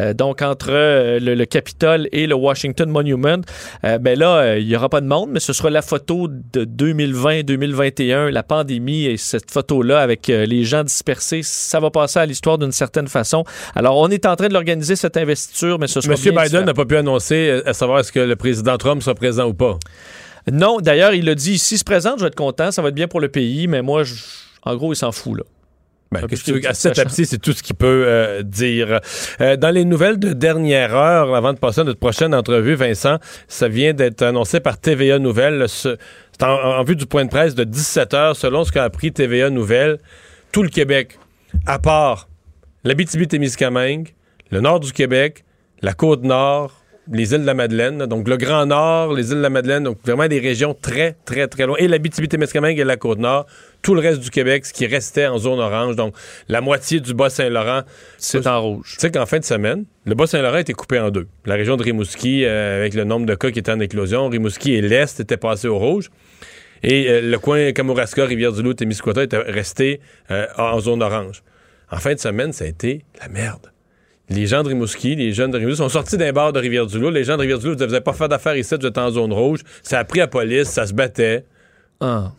[0.00, 3.40] euh, donc entre euh, le, le Capitole et le Washington Monument,
[3.84, 6.26] euh, ben là, euh, il n'y aura pas de monde, mais ce sera la photo
[6.28, 11.40] de 2020-2021, la pandémie et cette photo-là avec les gens dispersés.
[11.42, 13.44] Ça va passer à l'histoire d'une certaine façon.
[13.74, 16.74] Alors, on est en train de l'organiser, cette investiture, mais ce sera Monsieur Biden n'a
[16.74, 19.78] pas pu annoncer à savoir est-ce que le président Trump sera présent ou pas.
[20.50, 22.94] Non, d'ailleurs, il a dit s'il se présente, je vais être content, ça va être
[22.94, 24.14] bien pour le pays, mais moi, je-
[24.62, 25.44] en gros, il s'en fout, là.
[26.12, 28.98] Ben, que à cette étape-ci, c'est tout ce qu'il peut euh, dire.
[29.40, 33.18] Euh, dans les nouvelles de dernière heure, avant de passer à notre prochaine entrevue, Vincent,
[33.46, 35.68] ça vient d'être annoncé par TVA Nouvelles.
[35.68, 35.96] Ce-
[36.32, 39.12] C'est en, en vue du point de presse de 17 heures, selon ce qu'a appris
[39.12, 39.98] TVA Nouvelles.
[40.50, 41.16] Tout le Québec,
[41.64, 42.28] à part
[42.82, 44.08] l'Abitibi-Témiscamingue,
[44.50, 45.44] le nord du Québec,
[45.82, 46.79] la Côte-Nord,
[47.12, 49.98] les îles de la Madeleine, donc le Grand Nord, les îles de la Madeleine, donc
[50.04, 51.76] vraiment des régions très, très, très loin.
[51.78, 53.46] Et l'Abitibi-Témiscamingue et la Côte-Nord,
[53.82, 56.14] tout le reste du Québec, ce qui restait en zone orange, donc
[56.48, 57.82] la moitié du Bas-Saint-Laurent.
[58.18, 58.92] C'est en rouge.
[58.94, 61.26] Tu sais qu'en fin de semaine, le Bas-Saint-Laurent a été coupé en deux.
[61.46, 64.74] La région de Rimouski, euh, avec le nombre de cas qui étaient en éclosion, Rimouski
[64.74, 66.10] et l'Est étaient passés au rouge.
[66.82, 70.00] Et euh, le coin Kamouraska, Rivière-du-Loup, Témiscouata était resté
[70.30, 71.42] euh, en zone orange.
[71.90, 73.72] En fin de semaine, ça a été la merde.
[74.30, 77.10] Les gens de Rimouski, les jeunes de Rimouski sont sortis d'un bar de Rivière-du-Loup.
[77.10, 79.60] Les gens de Rivière-du-Loup vous n'avez pas fait d'affaires ici, vous êtes en zone rouge.
[79.82, 81.44] Ça a pris la police, ça se battait.
[82.00, 82.32] Ah.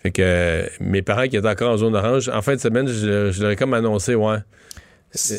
[0.00, 2.86] Fait que euh, mes parents qui étaient encore en zone orange, en fin de semaine,
[2.86, 4.38] je, je leur ai comme annoncé, ouais.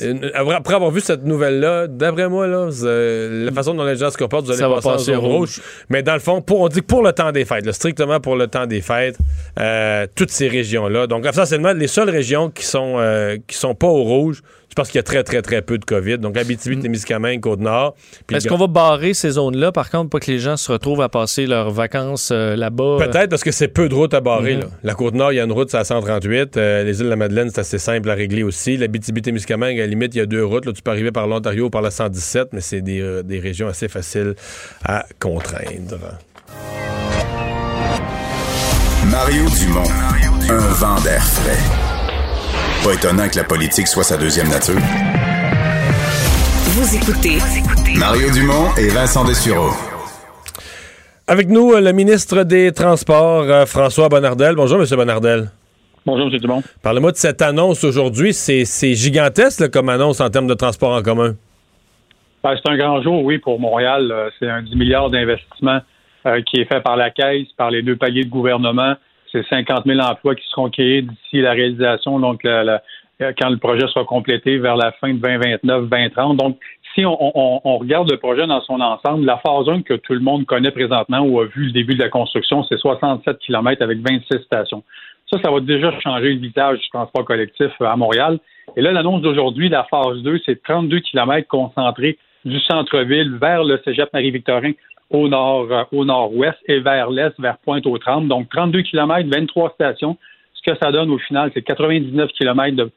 [0.03, 4.11] Euh, Après avoir vu cette nouvelle-là, d'après moi, là, c'est- la façon dont les gens
[4.11, 5.33] se comportent, vous allez Ça va passer, en passer zone rouge.
[5.57, 5.61] rouge.
[5.89, 8.19] Mais dans le fond, pour, on dit que pour le temps des fêtes, là, strictement
[8.19, 9.17] pour le temps des fêtes,
[9.59, 11.07] euh, toutes ces régions-là.
[11.07, 14.41] Donc, essentiellement, les seules régions qui sont, euh, qui sont pas au rouge,
[14.73, 16.17] c'est parce qu'il y a très, très, très peu de COVID.
[16.17, 17.93] Donc, Abitibi, Témiscamingue, Côte-Nord.
[18.31, 21.09] Est-ce qu'on va barrer ces zones-là, par contre, pour que les gens se retrouvent à
[21.09, 22.97] passer leurs vacances euh, là-bas?
[22.97, 24.55] Peut-être parce que c'est peu de routes à barrer.
[24.55, 24.61] Mhm.
[24.61, 24.67] là.
[24.81, 26.57] La Côte-Nord, il y a une route, c'est à 138.
[26.57, 28.75] Euh, les îles de la Madeleine, c'est assez simple à régler aussi.
[28.75, 30.65] La BTB-Témiscamingue, Témiscamingue, à la limite, il y a deux routes.
[30.65, 33.37] Là, tu peux arriver par l'Ontario ou par la 117, mais c'est des, euh, des
[33.37, 34.33] régions assez faciles
[34.83, 35.99] à contraindre.
[39.11, 39.83] Mario Dumont,
[40.49, 41.92] un vent d'air frais.
[42.83, 44.75] Pas étonnant que la politique soit sa deuxième nature.
[46.75, 47.39] Vous écoutez
[47.97, 49.69] Mario Dumont et Vincent Dessureau.
[51.27, 54.55] Avec nous, euh, le ministre des Transports, euh, François Bonnardel.
[54.55, 54.85] Bonjour, M.
[54.97, 55.49] Bonnardel.
[56.05, 56.37] Bonjour, M.
[56.37, 56.61] Dumont.
[56.81, 58.33] Parlez-moi de cette annonce aujourd'hui.
[58.33, 58.65] C'est
[58.95, 61.35] gigantesque là, comme annonce en termes de transport en commun.
[62.43, 64.13] Ben, c'est un grand jour, oui, pour Montréal.
[64.39, 65.79] C'est un 10 milliards d'investissement
[66.25, 68.95] euh, qui est fait par la Caisse, par les deux paliers de gouvernement.
[69.33, 72.45] C'est 50 000 emplois qui seront créés d'ici la réalisation, donc
[73.19, 76.37] quand le projet sera complété vers la fin de 2029-2030.
[76.37, 76.57] Donc,
[76.93, 80.45] si on, regarde le projet dans son ensemble, la phase 1 que tout le monde
[80.45, 84.43] connaît présentement ou a vu le début de la construction, c'est 67 km avec 26
[84.43, 84.83] stations.
[85.31, 88.39] Ça, ça va déjà changer le visage du transport collectif à Montréal.
[88.75, 93.81] Et là, l'annonce d'aujourd'hui, la phase 2, c'est 32 km concentrés du centre-ville vers le
[93.83, 94.73] cégep Marie-Victorin
[95.13, 98.27] au nord, euh, au nord-ouest et vers l'est, vers Pointe-aux-Trembles.
[98.27, 100.17] Donc, 32 km, 23 stations.
[100.53, 102.91] Ce que ça donne au final, c'est 99 km de,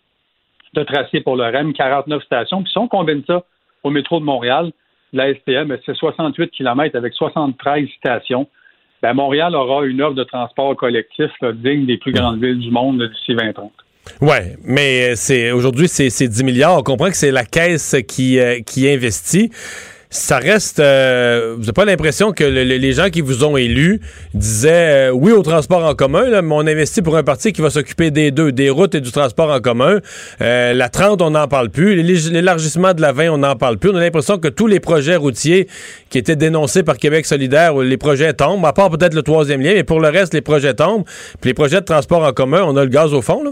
[0.75, 2.63] de tracé pour le REM, 49 stations.
[2.63, 3.45] Puis si on combine ça
[3.85, 4.73] au métro de Montréal,
[5.13, 8.49] la STM, c'est 68 km avec 73 stations.
[9.03, 13.03] Ben, Montréal aura une offre de transport collectif digne des plus grandes villes du monde
[13.03, 13.73] d'ici 2030.
[14.21, 16.79] Ouais, mais c'est aujourd'hui c'est c'est 10 milliards.
[16.79, 19.51] On comprend que c'est la caisse qui euh, qui investit.
[20.09, 20.79] Ça reste.
[20.79, 24.01] euh, vous n'avez pas l'impression que le- le- les gens qui vous ont élu
[24.35, 27.71] disaient euh, oui au transport en commun, mais on investit pour un parti qui va
[27.71, 29.99] s'occuper des deux, des routes et du transport en commun.
[30.41, 31.97] Euh, la 30, on n'en parle plus.
[32.01, 33.91] L'é- L'élargissement de la 20, on n'en parle plus.
[33.91, 35.67] On a l'impression que tous les projets routiers
[36.09, 39.73] qui étaient dénoncés par Québec solidaire, les projets tombent, à part peut-être le troisième lien,
[39.75, 41.05] mais pour le reste, les projets tombent.
[41.41, 43.51] Puis les projets de transport en commun, on a le gaz au fond, là.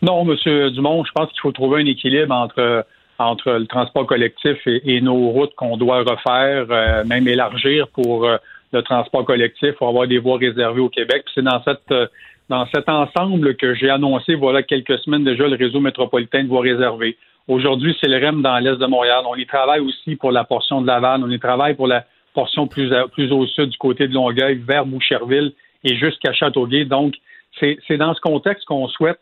[0.00, 0.70] Non, M.
[0.70, 2.84] Dumont, je pense qu'il faut trouver un équilibre entre,
[3.22, 8.36] entre le transport collectif et, nos routes qu'on doit refaire, euh, même élargir pour euh,
[8.72, 11.24] le transport collectif, pour avoir des voies réservées au Québec.
[11.34, 12.06] C'est euh,
[12.48, 16.62] dans cet ensemble que j'ai annoncé, voilà quelques semaines déjà, le réseau métropolitain de voies
[16.62, 17.16] réservées.
[17.48, 19.24] Aujourd'hui, c'est le REM dans l'est de Montréal.
[19.26, 21.22] On y travaille aussi pour la portion de Laval.
[21.24, 22.04] On y travaille pour la
[22.34, 25.52] portion plus, plus au sud du côté de Longueuil, vers Boucherville
[25.84, 26.84] et jusqu'à Châteauguay.
[26.84, 27.14] Donc,
[27.58, 29.18] c'est dans ce contexte qu'on souhaite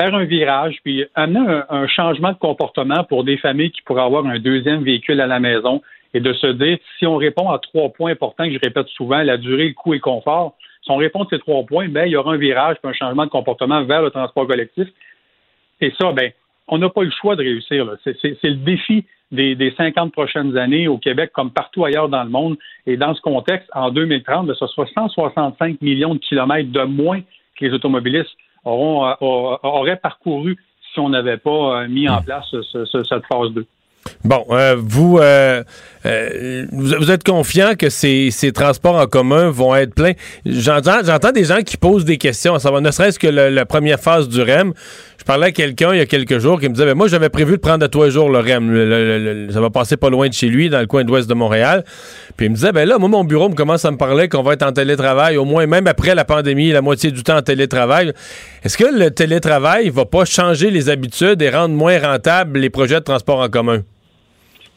[0.00, 4.24] faire un virage, puis amener un, changement de comportement pour des familles qui pourraient avoir
[4.26, 5.82] un deuxième véhicule à la maison
[6.14, 9.22] et de se dire, si on répond à trois points importants que je répète souvent,
[9.22, 12.06] la durée, le coût et le confort, si on répond à ces trois points, ben,
[12.06, 14.88] il y aura un virage puis un changement de comportement vers le transport collectif.
[15.82, 16.32] Et ça, ben,
[16.66, 17.86] on n'a pas le choix de réussir.
[18.04, 18.14] C'est
[18.44, 22.56] le défi des, des 50 prochaines années au Québec comme partout ailleurs dans le monde.
[22.86, 27.20] Et dans ce contexte, en 2030, ben, ce sera 165 millions de kilomètres de moins
[27.56, 30.56] que les automobilistes auront, euh, aur- auraient parcouru
[30.92, 33.66] si on n'avait pas euh, mis en place ce- ce- cette phase 2.
[34.24, 35.62] Bon, euh, vous, euh,
[36.04, 40.12] euh, vous, êtes confiant que ces, transports en commun vont être pleins?
[40.44, 44.28] J'entends, des gens qui posent des questions, à savoir, ne serait-ce que la première phase
[44.28, 44.72] du REM.
[45.18, 47.28] Je parlais à quelqu'un il y a quelques jours qui me disait, ben, moi, j'avais
[47.28, 49.50] prévu de prendre à les jours le REM.
[49.52, 51.84] Ça va passer pas loin de chez lui, dans le coin de l'ouest de Montréal.
[52.36, 54.42] Puis il me disait, ben là, moi, mon bureau me commence à me parler qu'on
[54.42, 57.42] va être en télétravail, au moins même après la pandémie, la moitié du temps en
[57.42, 58.12] télétravail.
[58.64, 63.00] Est-ce que le télétravail va pas changer les habitudes et rendre moins rentables les projets
[63.00, 63.82] de transport en commun?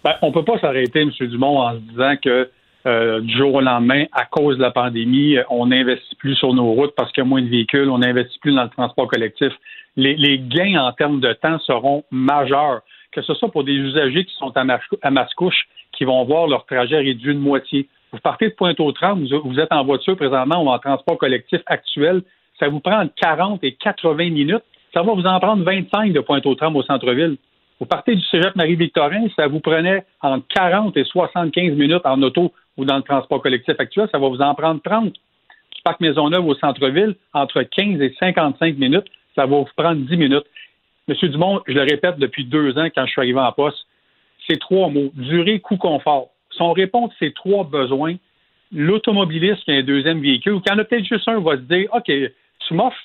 [0.04, 1.12] Ben, on peut pas s'arrêter, M.
[1.22, 2.50] Dumont, en se disant que
[2.86, 6.54] euh, du jour au lendemain, à cause de la pandémie, euh, on n'investit plus sur
[6.54, 9.08] nos routes parce qu'il y a moins de véhicules, on n'investit plus dans le transport
[9.08, 9.54] collectif.
[9.96, 12.82] Les, gains en termes de temps seront majeurs,
[13.14, 14.66] que ce soit pour des usagers qui sont à,
[15.02, 17.88] à Mascouche, qui vont voir leur trajet réduit de moitié.
[18.12, 22.24] Vous partez de Pointe-aux-Trembles, vous, vous êtes en voiture présentement ou en transport collectif actuel,
[22.60, 24.64] ça vous prend entre 40 et 80 minutes.
[24.94, 27.38] Ça va vous en prendre 25 de Pointe-aux-Trembles au centre-ville.
[27.84, 32.53] Vous partez du cégep Marie-Victorin, ça vous prenait entre 40 et 75 minutes en auto
[32.77, 35.11] ou dans le transport collectif actuel, ça va vous en prendre 30.
[35.11, 39.03] Du parc Maisonneuve au centre-ville, entre 15 et 55 minutes,
[39.35, 40.45] ça va vous prendre 10 minutes.
[41.10, 43.85] Monsieur Dumont, je le répète depuis deux ans quand je suis arrivé en poste,
[44.47, 46.30] c'est trois mots, durée, coût, confort.
[46.55, 48.15] Si on répond à ces trois besoins,
[48.72, 51.64] l'automobiliste qui a un deuxième véhicule, ou qui en a peut-être juste un, va se
[51.64, 52.95] dire, OK, tu m'offres,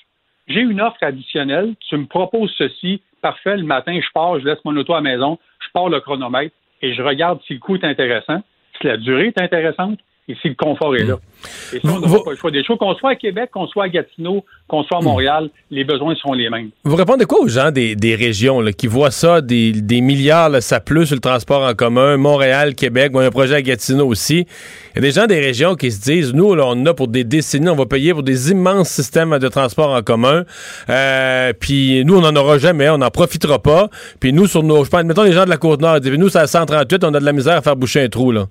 [0.49, 4.63] j'ai une offre additionnelle, tu me proposes ceci, parfait, le matin, je pars, je laisse
[4.65, 7.75] mon auto à la maison, je pars le chronomètre et je regarde si le coût
[7.75, 8.41] est intéressant,
[8.79, 11.15] si la durée est intéressante Ici, le confort est là.
[11.15, 11.75] Mm.
[11.75, 12.77] Et ça, on n'a pas le choix des choses.
[12.77, 16.33] Qu'on soit à Québec, qu'on soit à Gatineau, qu'on soit à Montréal, les besoins sont
[16.33, 16.69] les mêmes.
[16.83, 20.49] Vous répondez quoi aux gens des, des régions là, qui voient ça, des, des milliards,
[20.49, 23.61] là, ça pleut sur le transport en commun, Montréal, Québec, y a un projet à
[23.63, 24.45] Gatineau aussi?
[24.93, 27.07] Il y a des gens des régions qui se disent, nous, là, on a pour
[27.07, 30.43] des décennies, on va payer pour des immenses systèmes de transport en commun,
[30.89, 33.89] euh, puis nous, on n'en aura jamais, on n'en profitera pas.
[34.19, 36.29] Puis nous, sur nos, je pense, mettons les gens de la Côte-Nord, ils disent, nous,
[36.29, 38.45] c'est à 138, on a de la misère à faire boucher un trou, là.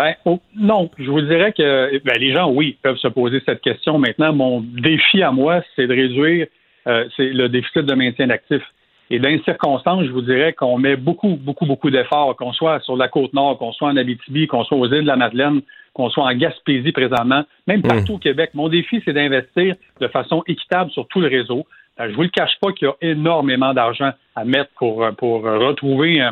[0.00, 3.60] Ben oh, non, je vous dirais que ben, les gens, oui, peuvent se poser cette
[3.60, 3.98] question.
[3.98, 6.46] Maintenant, mon défi à moi, c'est de réduire
[6.86, 8.64] euh, c'est le déficit de maintien d'actifs.
[9.10, 12.80] Et dans les circonstances, je vous dirais qu'on met beaucoup, beaucoup, beaucoup d'efforts, qu'on soit
[12.80, 15.60] sur la côte nord, qu'on soit en Abitibi, qu'on soit aux îles de la Madeleine,
[15.92, 18.52] qu'on soit en Gaspésie présentement, même partout au Québec.
[18.54, 21.66] Mon défi, c'est d'investir de façon équitable sur tout le réseau.
[22.00, 25.42] Euh, je vous le cache pas qu'il y a énormément d'argent à mettre pour, pour
[25.42, 26.30] retrouver euh,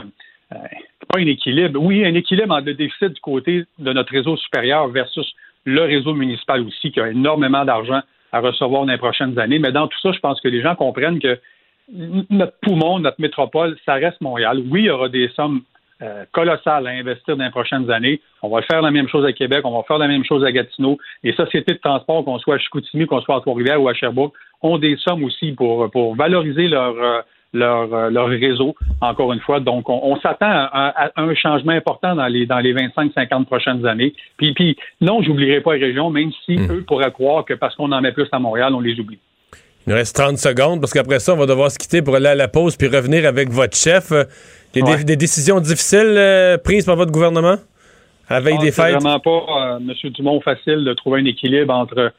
[0.50, 1.80] pas un équilibre.
[1.80, 5.34] Oui, un équilibre entre le déficit du côté de notre réseau supérieur versus
[5.64, 8.00] le réseau municipal aussi, qui a énormément d'argent
[8.32, 9.58] à recevoir dans les prochaines années.
[9.58, 11.38] Mais dans tout ça, je pense que les gens comprennent que
[12.30, 14.62] notre poumon, notre métropole, ça reste Montréal.
[14.70, 15.62] Oui, il y aura des sommes
[16.02, 18.20] euh, colossales à investir dans les prochaines années.
[18.42, 20.52] On va faire la même chose à Québec, on va faire la même chose à
[20.52, 20.98] Gatineau.
[21.22, 24.34] Les sociétés de transport, qu'on soit à Chicoutimi, qu'on soit à Trois-Rivières ou à Sherbrooke,
[24.62, 27.20] ont des sommes aussi pour, pour valoriser leur, euh,
[27.52, 29.60] leur, euh, leur réseau, encore une fois.
[29.60, 33.86] Donc, on, on s'attend à, à, un changement important dans les, dans les 25-50 prochaines
[33.86, 34.12] années.
[34.36, 37.90] Puis, puis non, j'oublierai pas les régions, même si eux pourraient croire que parce qu'on
[37.92, 39.18] en met plus à Montréal, on les oublie.
[39.86, 42.26] Il nous reste 30 secondes parce qu'après ça, on va devoir se quitter pour aller
[42.26, 44.12] à la pause puis revenir avec votre chef.
[44.12, 44.24] Euh,
[44.74, 45.02] Des, Ouais.
[45.02, 47.56] des décisions difficiles euh, prises par votre gouvernement
[48.28, 49.00] à la veille Ah, des c'est fêtes?
[49.00, 50.10] vraiment pas, euh, M.
[50.10, 52.12] Dumont, facile de trouver un équilibre entre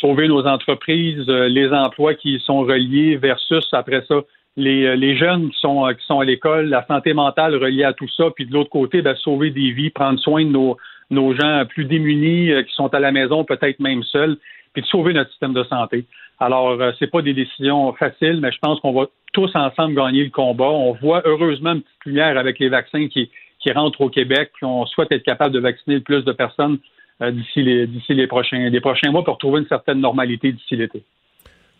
[0.00, 4.16] sauver nos entreprises, euh, les emplois qui y sont reliés versus, après ça,
[4.56, 7.84] les, euh, les jeunes qui sont, euh, qui sont à l'école, la santé mentale reliée
[7.84, 10.76] à tout ça, puis de l'autre côté, ben, sauver des vies, prendre soin de nos,
[11.10, 14.36] nos gens plus démunis euh, qui sont à la maison, peut-être même seuls,
[14.72, 16.04] puis de sauver notre système de santé.
[16.40, 20.30] Alors, c'est pas des décisions faciles, mais je pense qu'on va tous ensemble gagner le
[20.30, 20.64] combat.
[20.64, 24.66] On voit heureusement une petite lumière avec les vaccins qui, qui rentrent au Québec, puis
[24.66, 26.78] on souhaite être capable de vacciner le plus de personnes
[27.22, 31.04] d'ici les, d'ici les prochains, prochains mois pour trouver une certaine normalité d'ici l'été.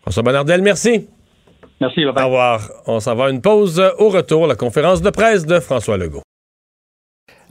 [0.01, 1.05] François Bonnardel, merci.
[1.81, 2.69] Merci, Au revoir.
[2.87, 3.81] On s'en va à une pause.
[3.97, 6.21] Au retour, la conférence de presse de François Legault.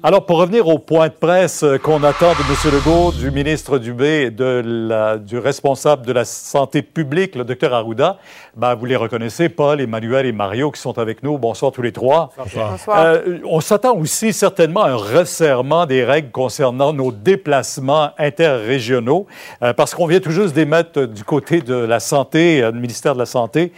[0.02, 2.74] Alors, pour revenir au point de presse euh, qu'on attend de M.
[2.74, 7.72] Legault, du ministre Dubé et de la- du responsable de la santé publique, le Dr
[7.72, 8.18] Arruda,
[8.54, 11.38] ben, vous les reconnaissez, Paul, Emmanuel et Mario, qui sont avec nous.
[11.38, 12.32] Bonsoir tous les trois.
[12.36, 12.76] Bonsoir.
[12.98, 19.26] Euh, on s'attend aussi certainement à un resserrement des règles concernant nos déplacements interrégionaux,
[19.62, 23.14] euh, parce qu'on vient tout juste d'émettre du côté de la santé, euh, du ministère
[23.14, 23.72] de la Santé,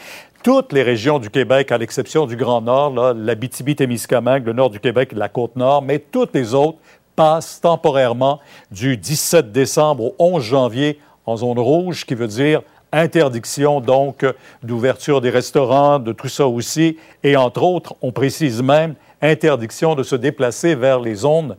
[0.46, 4.78] toutes les régions du Québec, à l'exception du Grand Nord, là, l'Abitibi-Témiscamingue, le nord du
[4.78, 6.78] Québec, la Côte-Nord, mais toutes les autres
[7.16, 8.38] passent temporairement
[8.70, 12.62] du 17 décembre au 11 janvier en zone rouge, qui veut dire
[12.92, 14.24] interdiction donc
[14.62, 20.04] d'ouverture des restaurants, de tout ça aussi, et entre autres, on précise même interdiction de
[20.04, 21.56] se déplacer vers les zones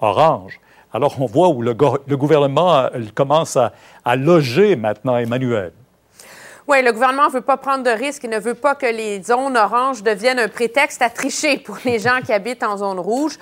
[0.00, 0.58] oranges.
[0.92, 3.56] Alors on voit où le, go- le gouvernement euh, commence
[4.04, 5.70] à loger maintenant Emmanuel.
[6.66, 8.24] Oui, le gouvernement ne veut pas prendre de risques.
[8.24, 11.98] Il ne veut pas que les zones oranges deviennent un prétexte à tricher pour les
[11.98, 13.38] gens qui habitent en zone rouge.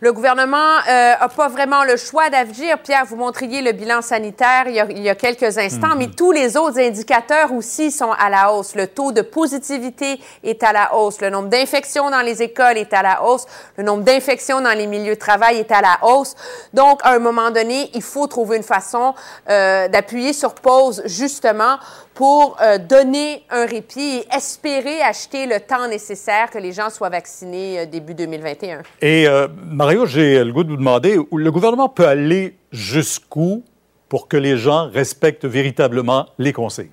[0.00, 2.78] Le gouvernement n'a pas vraiment le choix d'agir.
[2.80, 6.08] Pierre, vous montriez le bilan sanitaire il y a, il y a quelques instants, mais
[6.08, 8.74] tous les autres indicateurs aussi sont à la hausse.
[8.74, 11.20] Le taux de positivité est à la hausse.
[11.20, 13.46] Le nombre d'infections dans les écoles est à la hausse.
[13.78, 16.34] Le nombre d'infections dans les milieux de travail est à la hausse.
[16.74, 19.14] Donc, à un moment donné, il faut trouver une façon
[19.48, 21.78] euh, d'appuyer sur pause, justement,
[22.14, 27.08] pour euh, donner un répit et espérer acheter le temps nécessaire que les gens soient
[27.08, 28.82] vaccinés euh, début 2021.
[29.02, 33.64] Et euh, Mario, j'ai le goût de vous demander, le gouvernement peut aller jusqu'où
[34.08, 36.88] pour que les gens respectent véritablement les consignes?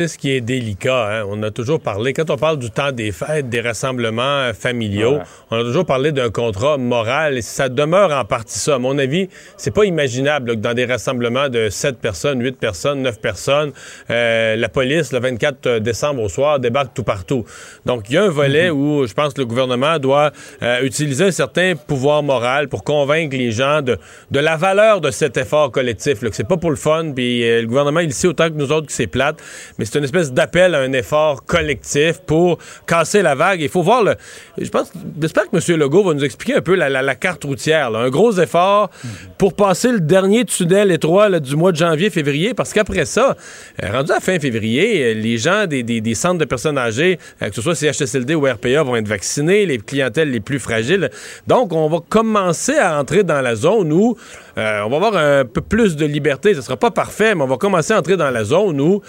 [0.00, 1.08] C'est ce qui est délicat.
[1.10, 1.24] hein.
[1.28, 5.14] On a toujours parlé, quand on parle du temps des fêtes, des rassemblements euh, familiaux,
[5.14, 5.22] Ouais.
[5.50, 8.76] on a toujours parlé d'un contrat moral et ça demeure en partie ça.
[8.76, 12.58] À mon avis, c'est pas imaginable là, que dans des rassemblements de 7 personnes, 8
[12.60, 13.72] personnes, 9 personnes,
[14.10, 17.44] euh, la police, le 24 décembre au soir, débarque tout partout.
[17.84, 20.30] Donc, il y a un volet où je pense que le gouvernement doit
[20.62, 23.98] euh, utiliser un certain pouvoir moral pour convaincre les gens de,
[24.30, 26.22] de la valeur de cet effort collectif.
[26.22, 28.54] Là, que c'est pas pour le fun, puis euh, le gouvernement, il sait autant que
[28.54, 29.42] nous autres que c'est plate,
[29.76, 33.60] mais c'est une espèce d'appel à un effort collectif pour casser la vague.
[33.60, 34.14] Il faut voir le.
[34.58, 35.78] Je pense, j'espère que M.
[35.78, 37.94] Legault va nous expliquer un peu la, carte routière.
[37.94, 38.90] Un gros effort
[39.38, 43.36] pour passer le dernier tunnel étroit du mois de janvier-février, parce qu'après ça,
[43.82, 47.54] euh, rendu à fin février, euh, les gens des, centres de personnes âgées, euh, que
[47.54, 51.10] ce soit CHSLD ou RPA, vont être vaccinés, les clientèles les plus fragiles.
[51.46, 54.16] Donc, on va commencer à entrer dans la zone où
[54.56, 56.52] on va avoir un peu plus de liberté.
[56.52, 59.00] Ce sera pas parfait, mais on va commencer à entrer dans la zone où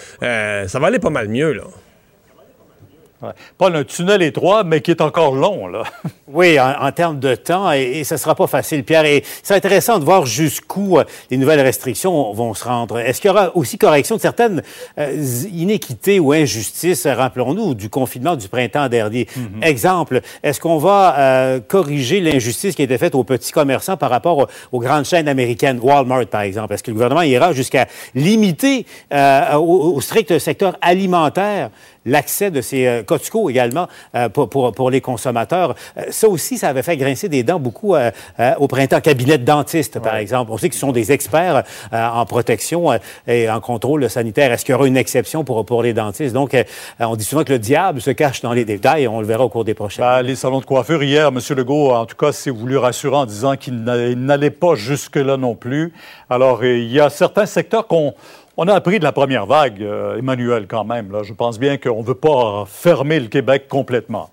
[0.69, 1.51] ça va aller pas mal mieux.
[1.53, 1.63] Là.
[3.21, 3.31] Ouais.
[3.57, 5.83] Paul, un tunnel étroit, mais qui est encore long, là.
[6.31, 9.05] Oui, en, en termes de temps, et, et ce ne sera pas facile, Pierre.
[9.05, 12.99] Et c'est intéressant de voir jusqu'où euh, les nouvelles restrictions vont se rendre.
[12.99, 14.61] Est-ce qu'il y aura aussi correction de certaines
[14.99, 19.27] euh, inéquités ou injustices, rappelons-nous, du confinement du printemps dernier?
[19.63, 24.11] Exemple, est-ce qu'on va euh, corriger l'injustice qui a été faite aux petits commerçants par
[24.11, 26.75] rapport aux, aux grandes chaînes américaines, Walmart par exemple?
[26.75, 31.71] Est-ce que le gouvernement ira jusqu'à limiter euh, au, au strict secteur alimentaire
[32.05, 35.75] l'accès de ces euh, Costco également euh, pour, pour, pour les consommateurs.
[35.97, 38.11] Euh, ça aussi, ça avait fait grincer des dents beaucoup euh,
[38.57, 39.01] au printemps.
[39.01, 40.51] Cabinet de dentiste, par exemple.
[40.51, 42.89] On sait qu'ils sont des experts en protection
[43.27, 44.51] et en contrôle sanitaire.
[44.51, 46.33] Est-ce qu'il y aura une exception pour, pour les dentistes?
[46.33, 46.55] Donc,
[46.99, 49.49] on dit souvent que le diable se cache dans les détails on le verra au
[49.49, 50.05] cours des prochaines.
[50.05, 51.39] Ben, les salons de coiffure, hier, M.
[51.55, 55.37] Legault, en tout cas, s'est voulu rassurer en disant qu'il n'a- il n'allait pas jusque-là
[55.37, 55.93] non plus.
[56.29, 58.13] Alors, il y a certains secteurs qu'on
[58.61, 61.13] on a appris de la première vague, euh, Emmanuel, quand même.
[61.13, 61.23] Là.
[61.23, 64.29] Je pense bien qu'on ne veut pas fermer le Québec complètement.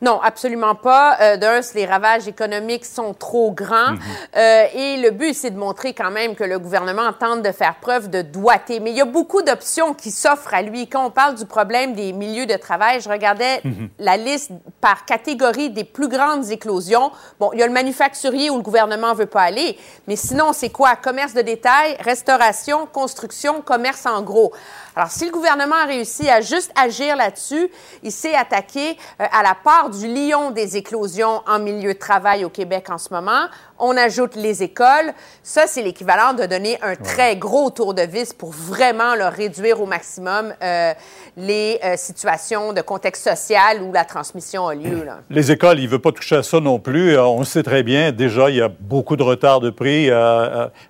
[0.00, 1.16] Non, absolument pas.
[1.20, 3.94] Euh, D'un, les ravages économiques sont trop grands.
[4.36, 7.74] Euh, et le but, c'est de montrer quand même que le gouvernement tente de faire
[7.80, 8.78] preuve de doigté.
[8.78, 10.86] Mais il y a beaucoup d'options qui s'offrent à lui.
[10.88, 13.88] Quand on parle du problème des milieux de travail, je regardais Mhm.
[13.98, 17.10] la liste par catégorie des plus grandes éclosions.
[17.40, 19.76] Bon, il y a le manufacturier où le gouvernement veut pas aller.
[20.06, 20.94] Mais sinon, c'est quoi?
[20.96, 24.52] Commerce de détail, restauration, construction, commerce en gros.
[24.98, 27.70] Alors, si le gouvernement a réussi à juste agir là-dessus,
[28.02, 32.44] il s'est attaqué euh, à la part du lion des éclosions en milieu de travail
[32.44, 33.46] au Québec en ce moment.
[33.78, 35.12] On ajoute les écoles.
[35.44, 39.80] Ça, c'est l'équivalent de donner un très gros tour de vis pour vraiment leur réduire
[39.80, 40.92] au maximum euh,
[41.36, 45.04] les euh, situations de contexte social où la transmission a lieu.
[45.04, 45.20] Là.
[45.30, 47.16] Les écoles, il ne veut pas toucher à ça non plus.
[47.16, 48.10] On le sait très bien.
[48.10, 50.10] Déjà, il y a beaucoup de retard de prix.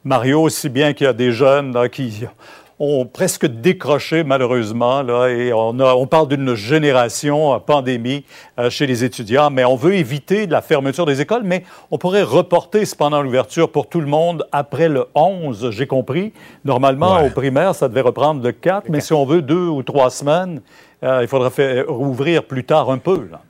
[0.02, 2.24] Mario, aussi bien qu'il y a des jeunes là, qui
[2.80, 5.02] ont presque décroché, malheureusement.
[5.02, 8.24] Là, et on, a- on parle d'une génération euh, pandémie
[8.58, 9.50] euh, chez les étudiants.
[9.50, 11.42] Mais on veut éviter la fermeture des écoles.
[11.44, 16.32] Mais on pourrait reporter cependant l'ouverture pour tout le monde après le 11, j'ai compris.
[16.64, 18.88] Normalement, au primaire, ça devait reprendre le 4.
[18.88, 20.60] Mais si on veut deux ou trois semaines,
[21.02, 23.28] euh, il faudra faire, rouvrir plus tard un peu.
[23.30, 23.40] Là.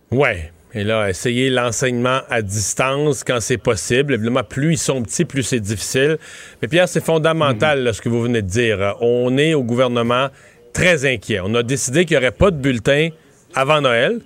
[0.79, 4.15] Et là, essayer l'enseignement à distance quand c'est possible.
[4.15, 6.19] Évidemment, plus ils sont petits, plus c'est difficile.
[6.63, 8.95] Mais Pierre, c'est fondamental ce que vous venez de dire.
[9.01, 10.29] On est au gouvernement
[10.73, 11.41] très inquiet.
[11.43, 13.09] On a décidé qu'il n'y aurait pas de bulletin
[13.57, 14.21] avant Noël.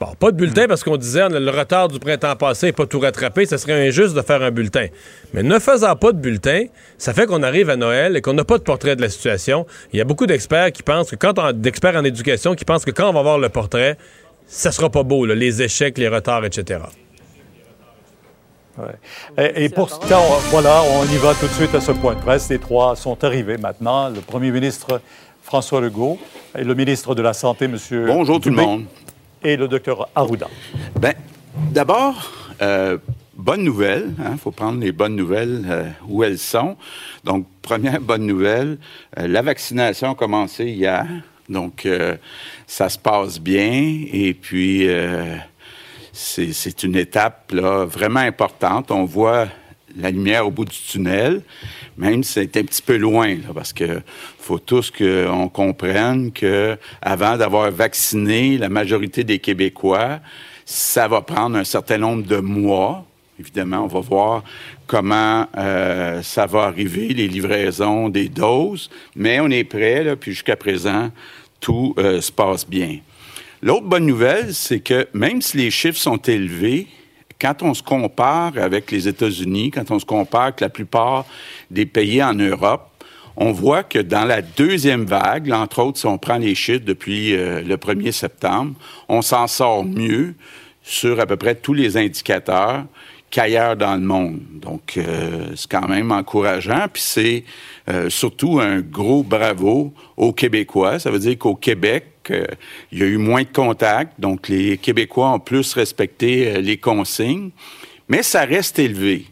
[0.00, 3.00] Bon, pas de bulletin parce qu'on disait le retard du printemps passé n'est pas tout
[3.00, 3.44] rattrapé.
[3.44, 4.86] Ce serait injuste de faire un bulletin.
[5.34, 6.64] Mais ne faisant pas de bulletin,
[6.96, 9.66] ça fait qu'on arrive à Noël et qu'on n'a pas de portrait de la situation.
[9.92, 12.92] Il y a beaucoup d'experts qui pensent que quand d'experts en éducation qui pensent que
[12.92, 13.98] quand on va voir le portrait,
[14.48, 16.80] ça sera pas beau, là, les échecs, les retards, etc.
[18.78, 19.54] Ouais.
[19.56, 22.14] Et, et pour ce temps, voilà, on y va tout de suite à ce point
[22.14, 22.48] de presse.
[22.48, 24.08] Les trois sont arrivés maintenant.
[24.08, 25.00] Le premier ministre
[25.42, 26.18] François Legault
[26.56, 27.76] et le ministre de la Santé, M.
[28.06, 28.84] Bonjour tout le monde.
[29.42, 30.46] Et le docteur Arruda.
[31.00, 31.14] Ben,
[31.72, 32.98] d'abord, euh,
[33.34, 34.14] bonne nouvelle.
[34.30, 36.76] Il faut prendre les bonnes nouvelles euh, où elles sont.
[37.24, 38.78] Donc, première bonne nouvelle,
[39.18, 41.06] euh, la vaccination a commencé hier.
[41.48, 42.16] Donc, euh,
[42.66, 44.04] ça se passe bien.
[44.12, 45.36] Et puis, euh,
[46.12, 48.90] c'est une étape là, vraiment importante.
[48.90, 49.48] On voit
[49.96, 51.42] la lumière au bout du tunnel,
[51.96, 54.00] même si c'est un petit peu loin, parce que
[54.38, 60.20] faut tous qu'on comprenne que avant d'avoir vacciné la majorité des Québécois,
[60.64, 63.07] ça va prendre un certain nombre de mois.
[63.38, 64.44] Évidemment, on va voir
[64.86, 70.56] comment euh, ça va arriver, les livraisons des doses, mais on est prêt, puis jusqu'à
[70.56, 71.10] présent,
[71.60, 72.98] tout euh, se passe bien.
[73.62, 76.88] L'autre bonne nouvelle, c'est que même si les chiffres sont élevés,
[77.40, 81.24] quand on se compare avec les États-Unis, quand on se compare avec la plupart
[81.70, 82.88] des pays en Europe,
[83.36, 87.36] on voit que dans la deuxième vague, entre autres, si on prend les chiffres depuis
[87.36, 88.74] euh, le 1er septembre,
[89.08, 90.34] on s'en sort mieux
[90.82, 92.84] sur à peu près tous les indicateurs
[93.30, 94.40] qu'ailleurs dans le monde.
[94.52, 96.86] Donc, euh, c'est quand même encourageant.
[96.92, 97.44] Puis c'est
[97.88, 100.98] euh, surtout un gros bravo aux Québécois.
[100.98, 102.44] Ça veut dire qu'au Québec, euh,
[102.92, 104.20] il y a eu moins de contacts.
[104.20, 107.50] Donc, les Québécois ont plus respecté euh, les consignes.
[108.08, 109.26] Mais ça reste élevé.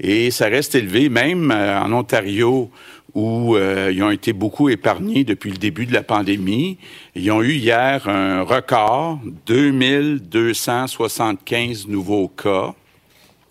[0.00, 2.70] Et ça reste élevé même euh, en Ontario
[3.14, 6.76] où euh, ils ont été beaucoup épargnés depuis le début de la pandémie.
[7.16, 12.74] Ils ont eu hier un record, 2275 nouveaux cas.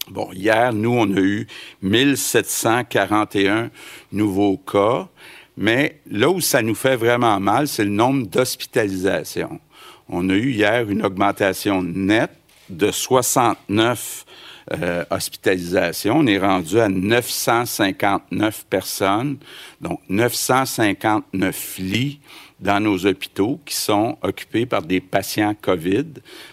[0.10, 1.48] Bon, hier, nous, on a eu
[1.82, 3.70] 1741
[4.14, 5.10] nouveaux cas,
[5.58, 9.60] mais là où ça nous fait vraiment mal, c'est le nombre d'hospitalisations.
[10.08, 12.32] On a eu hier une augmentation nette
[12.70, 14.26] de 69
[14.72, 16.20] euh, hospitalisations.
[16.20, 19.38] On est rendu à 959 personnes,
[19.82, 22.20] donc 959 lits
[22.60, 26.06] dans nos hôpitaux qui sont occupés par des patients COVID,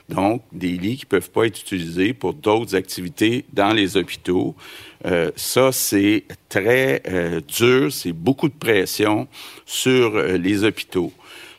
[0.08, 4.54] donc des lits qui ne peuvent pas être utilisés pour d'autres activités dans les hôpitaux.
[5.06, 9.26] Euh, ça, c'est très euh, dur, c'est beaucoup de pression
[9.64, 11.12] sur euh, les hôpitaux.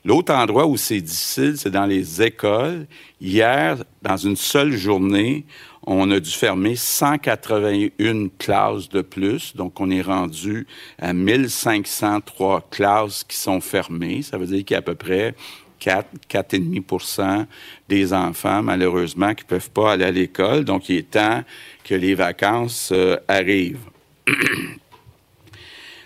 [0.04, 2.86] L'autre endroit où c'est difficile, c'est dans les écoles.
[3.20, 5.46] Hier, dans une seule journée,
[5.86, 9.56] on a dû fermer 181 classes de plus.
[9.56, 10.68] Donc, on est rendu
[11.00, 14.22] à 1503 classes qui sont fermées.
[14.22, 15.36] Ça veut dire qu'il y a à peu près
[15.80, 17.46] 4, 4,5%
[17.88, 20.66] des enfants, malheureusement, qui ne peuvent pas aller à l'école.
[20.66, 21.44] Donc, il est temps
[21.84, 23.86] que les vacances euh, arrivent.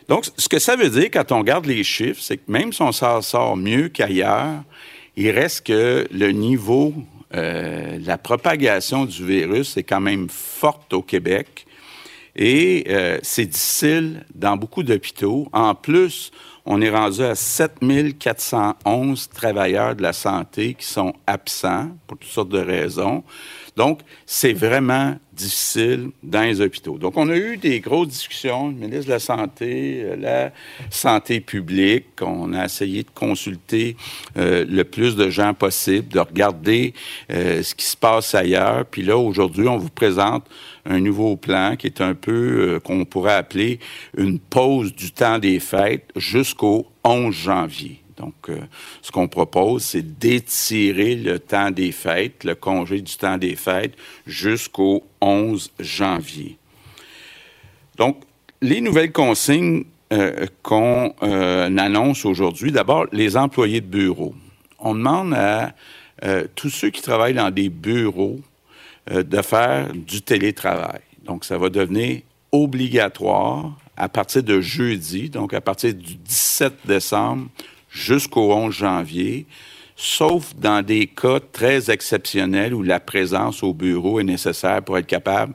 [0.10, 2.82] Donc, ce que ça veut dire quand on regarde les chiffres, c'est que même si
[2.82, 4.64] on s'en sort mieux qu'ailleurs,
[5.16, 6.94] il reste que le niveau,
[7.36, 11.68] euh, la propagation du virus est quand même forte au Québec
[12.36, 15.48] et euh, c'est difficile dans beaucoup d'hôpitaux.
[15.52, 16.32] En plus,
[16.66, 22.50] on est rendu à 7411 travailleurs de la santé qui sont absents pour toutes sortes
[22.50, 23.24] de raisons.
[23.80, 26.98] Donc, c'est vraiment difficile dans les hôpitaux.
[26.98, 30.52] Donc, on a eu des grosses discussions, le ministre de la Santé, euh, la
[30.90, 32.08] santé publique.
[32.22, 33.96] On a essayé de consulter
[34.36, 36.94] euh, le plus de gens possible, de regarder
[37.32, 38.86] euh, ce qui se passe ailleurs.
[38.86, 40.44] Puis là, aujourd'hui, on vous présente
[40.84, 43.80] un nouveau plan qui est un peu, qu'on pourrait appeler
[44.18, 48.02] une pause du temps des fêtes jusqu'au 11 janvier.
[48.20, 48.60] Donc, euh,
[49.02, 53.94] ce qu'on propose, c'est d'étirer le temps des fêtes, le congé du temps des fêtes,
[54.28, 56.58] jusqu'au 11 janvier.
[57.96, 58.22] Donc,
[58.62, 64.36] les nouvelles consignes euh, qu'on euh, annonce aujourd'hui, d'abord, les employés de bureau.
[64.80, 65.74] On demande à
[66.54, 68.42] tous ceux qui travaillent dans des bureaux
[69.10, 71.00] de faire du télétravail.
[71.24, 72.20] Donc, ça va devenir
[72.52, 77.48] obligatoire à partir de jeudi, donc à partir du 17 décembre
[77.90, 79.46] jusqu'au 11 janvier,
[79.96, 85.08] sauf dans des cas très exceptionnels où la présence au bureau est nécessaire pour être
[85.08, 85.54] capable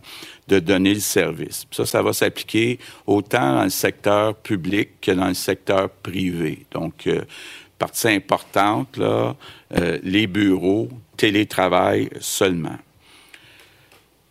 [0.48, 1.64] de donner le service.
[1.70, 6.66] Ça, ça va s'appliquer autant dans le secteur public que dans le secteur privé.
[6.72, 7.22] Donc, euh,
[7.78, 9.34] partie importante, là,
[9.76, 12.78] euh, les bureaux, télétravail seulement.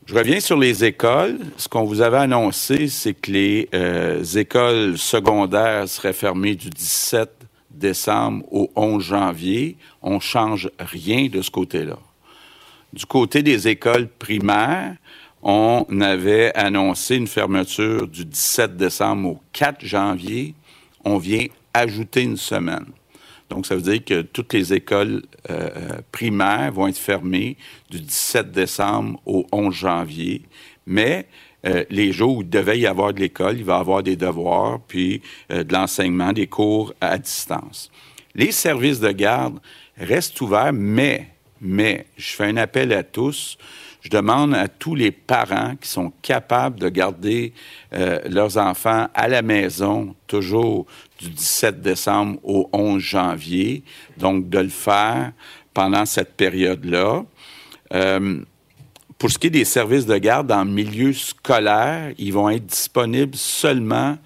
[0.05, 1.39] Je reviens sur les écoles.
[1.57, 7.29] Ce qu'on vous avait annoncé, c'est que les euh, écoles secondaires seraient fermées du 17
[7.73, 11.99] décembre au 11 janvier, on change rien de ce côté-là.
[12.91, 14.95] Du côté des écoles primaires,
[15.41, 20.55] on avait annoncé une fermeture du 17 décembre au 4 janvier.
[21.03, 22.85] On vient ajouter une semaine.
[23.49, 27.57] Donc, ça veut dire que toutes les écoles euh, primaires vont être fermées
[27.89, 30.43] du 17 décembre au 11 janvier.
[30.87, 31.27] Mais
[31.65, 34.79] euh, les jours où il devait y avoir de l'école, il va avoir des devoirs,
[34.87, 35.21] puis
[35.51, 37.89] euh, de l'enseignement, des cours à distance.
[38.35, 39.59] Les services de garde
[39.97, 41.29] restent ouverts, mais,
[41.61, 43.57] mais, je fais un appel à tous.
[44.01, 47.53] Je demande à tous les parents qui sont capables de garder
[47.93, 50.85] euh, leurs enfants à la maison, toujours
[51.19, 53.83] du 17 décembre au 11 janvier,
[54.17, 55.31] donc de le faire
[55.73, 57.23] pendant cette période-là.
[59.23, 63.37] Pour ce qui est des services de garde en milieu scolaire, ils vont être disponibles
[63.37, 64.17] seulement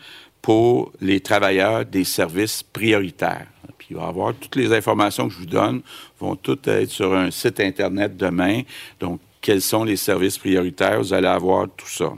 [0.41, 3.45] pour les travailleurs des services prioritaires.
[3.77, 5.83] Puis il va y avoir toutes les informations que je vous donne
[6.19, 8.63] vont toutes être sur un site Internet demain.
[8.99, 10.97] Donc, quels sont les services prioritaires?
[10.97, 12.11] Vous allez avoir tout ça.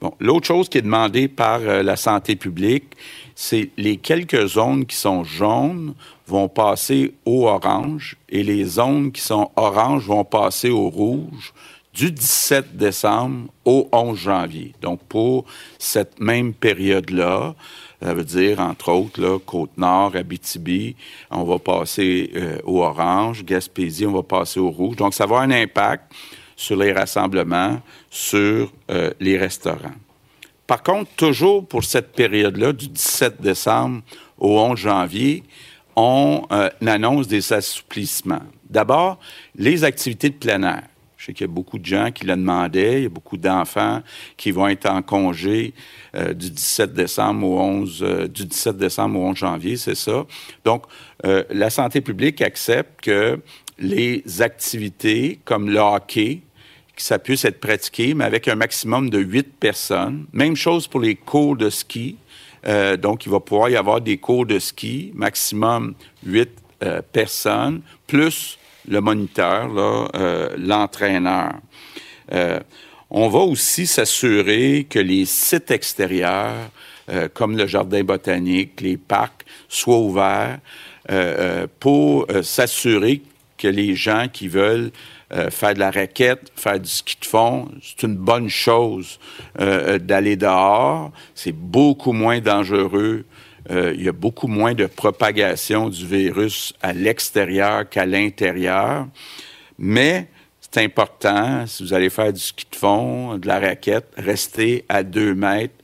[0.00, 2.96] Bon, l'autre chose qui est demandée par euh, la santé publique,
[3.34, 5.92] c'est les quelques zones qui sont jaunes
[6.26, 11.52] vont passer au orange et les zones qui sont oranges vont passer au rouge
[11.92, 14.74] du 17 décembre au 11 janvier.
[14.80, 15.44] Donc, pour
[15.78, 17.54] cette même période-là,
[18.02, 20.96] ça veut dire, entre autres, Côte-Nord, Abitibi,
[21.30, 24.96] on va passer euh, au orange, Gaspésie, on va passer au rouge.
[24.96, 26.12] Donc, ça va avoir un impact
[26.56, 29.96] sur les rassemblements, sur euh, les restaurants.
[30.66, 34.02] Par contre, toujours pour cette période-là, du 17 décembre
[34.38, 35.42] au 11 janvier,
[35.96, 38.42] on euh, annonce des assouplissements.
[38.68, 39.18] D'abord,
[39.56, 40.84] les activités de plein air
[41.20, 43.00] Je sais qu'il y a beaucoup de gens qui le demandaient.
[43.00, 44.02] Il y a beaucoup d'enfants
[44.38, 45.74] qui vont être en congé
[46.16, 50.24] euh, du 17 décembre au 11 euh, du 17 décembre au 11 janvier, c'est ça.
[50.64, 50.84] Donc,
[51.26, 53.38] euh, la santé publique accepte que
[53.78, 56.40] les activités comme le hockey,
[56.96, 60.24] que ça puisse être pratiqué, mais avec un maximum de huit personnes.
[60.32, 62.16] Même chose pour les cours de ski.
[62.98, 65.94] donc, il va pouvoir y avoir des cours de ski, maximum
[66.24, 66.50] huit
[67.12, 71.54] personnes, plus le moniteur, euh, l'entraîneur.
[72.32, 72.60] Euh,
[73.10, 76.70] on va aussi s'assurer que les sites extérieurs,
[77.10, 80.58] euh, comme le jardin botanique, les parcs, soient ouverts
[81.80, 83.22] pour s'assurer
[83.58, 84.92] que les gens qui veulent
[85.50, 89.18] faire de la raquette, faire du ski de fond, c'est une bonne chose
[89.58, 91.10] d'aller dehors.
[91.34, 93.24] C'est beaucoup moins dangereux
[93.68, 99.06] euh, il y a beaucoup moins de propagation du virus à l'extérieur qu'à l'intérieur.
[99.78, 100.28] Mais
[100.60, 105.02] c'est important, si vous allez faire du ski de fond, de la raquette, restez à
[105.02, 105.74] deux mètres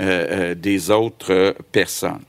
[0.00, 2.22] euh, euh, des autres personnes.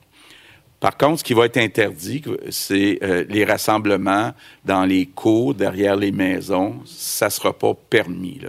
[0.80, 4.32] Par contre, ce qui va être interdit, c'est les rassemblements
[4.64, 6.76] dans les cours, derrière les maisons.
[6.86, 8.40] Ça ne sera pas permis.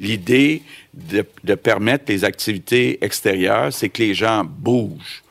[0.00, 0.62] L'idée
[0.94, 5.22] de, de, permettre les activités extérieures, c'est que les gens bougent.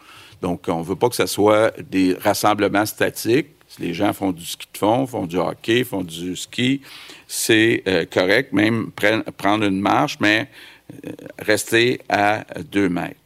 [0.41, 3.47] Donc, on ne veut pas que ce soit des rassemblements statiques.
[3.79, 6.81] Les gens font du ski de fond, font du hockey, font du ski,
[7.27, 8.91] c'est euh, correct, même
[9.37, 10.49] prendre une marche, mais
[10.93, 13.19] euh, rester à deux mètres.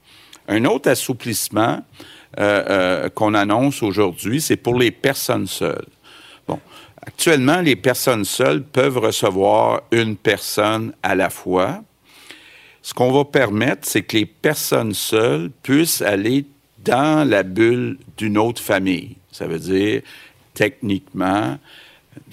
[0.48, 1.84] Un autre assouplissement
[2.40, 5.88] euh, qu'on annonce aujourd'hui, c'est pour les personnes seules.
[6.48, 6.60] Bon,
[7.02, 11.84] actuellement, les personnes seules peuvent recevoir une personne à la fois.
[12.82, 16.46] Ce qu'on va permettre, c'est que les personnes seules puissent aller
[16.84, 19.18] dans la bulle d'une autre famille.
[19.32, 20.02] Ça veut dire,
[20.54, 21.58] techniquement,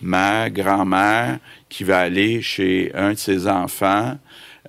[0.03, 4.17] ma grand-mère qui va aller chez un de ses enfants,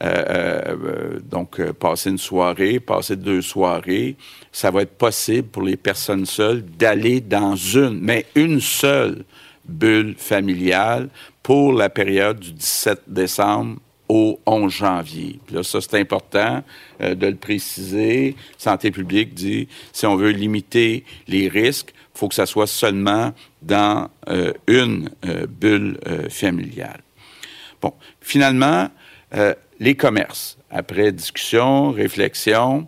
[0.04, 4.16] euh, euh, donc euh, passer une soirée, passer deux soirées,
[4.52, 9.24] ça va être possible pour les personnes seules d'aller dans une, mais une seule
[9.66, 11.10] bulle familiale
[11.42, 13.78] pour la période du 17 décembre
[14.10, 15.40] au 11 janvier.
[15.46, 16.64] Puis là, ça, c'est important
[17.02, 18.36] euh, de le préciser.
[18.58, 23.34] Santé publique dit, si on veut limiter les risques, il faut que ça soit seulement
[23.62, 27.02] dans euh, une euh, bulle familiale.
[27.82, 28.90] Bon, finalement,
[29.80, 30.58] les commerces.
[30.72, 32.88] Après discussion, réflexion,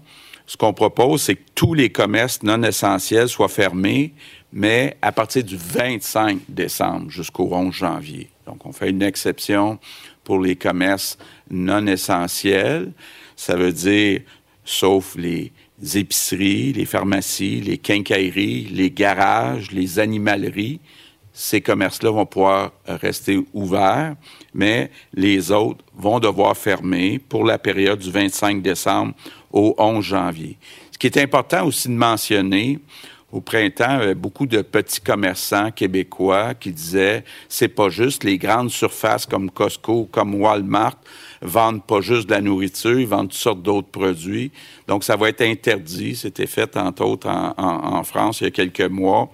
[0.49, 4.13] ce qu'on propose, c'est que tous les commerces non essentiels soient fermés,
[4.51, 8.29] mais à partir du 25 décembre jusqu'au 11 janvier.
[8.47, 9.77] Donc, on fait une exception
[10.29, 11.17] pour les commerces
[11.49, 12.91] non essentiels.
[13.35, 14.21] Ça veut dire,
[14.63, 15.51] sauf les
[15.95, 20.81] épiceries, les pharmacies, les quincailleries, les garages, les animaleries,
[21.33, 24.17] ces commerces-là vont pouvoir rester ouverts,
[24.53, 29.15] mais les autres vont devoir fermer pour la période du 25 décembre
[29.51, 30.59] au 11 janvier.
[30.91, 32.77] Ce qui est important aussi de mentionner,
[33.31, 39.25] au printemps, beaucoup de petits commerçants québécois qui disaient c'est pas juste les grandes surfaces
[39.25, 40.97] comme Costco, comme Walmart
[41.41, 44.51] vendent pas juste de la nourriture, ils vendent toutes sortes d'autres produits.
[44.87, 46.15] Donc, ça va être interdit.
[46.15, 49.31] C'était fait, entre autres, en, France il y a quelques mois.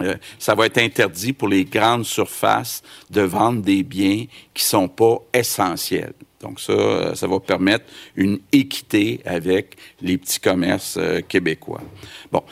[0.00, 4.88] Euh, ça va être interdit pour les grandes surfaces de vendre des biens qui sont
[4.88, 6.14] pas essentiels.
[6.40, 7.84] Donc ça, euh, ça va permettre
[8.16, 11.80] une équité avec les petits commerces euh, québécois.
[12.32, 12.42] Bon,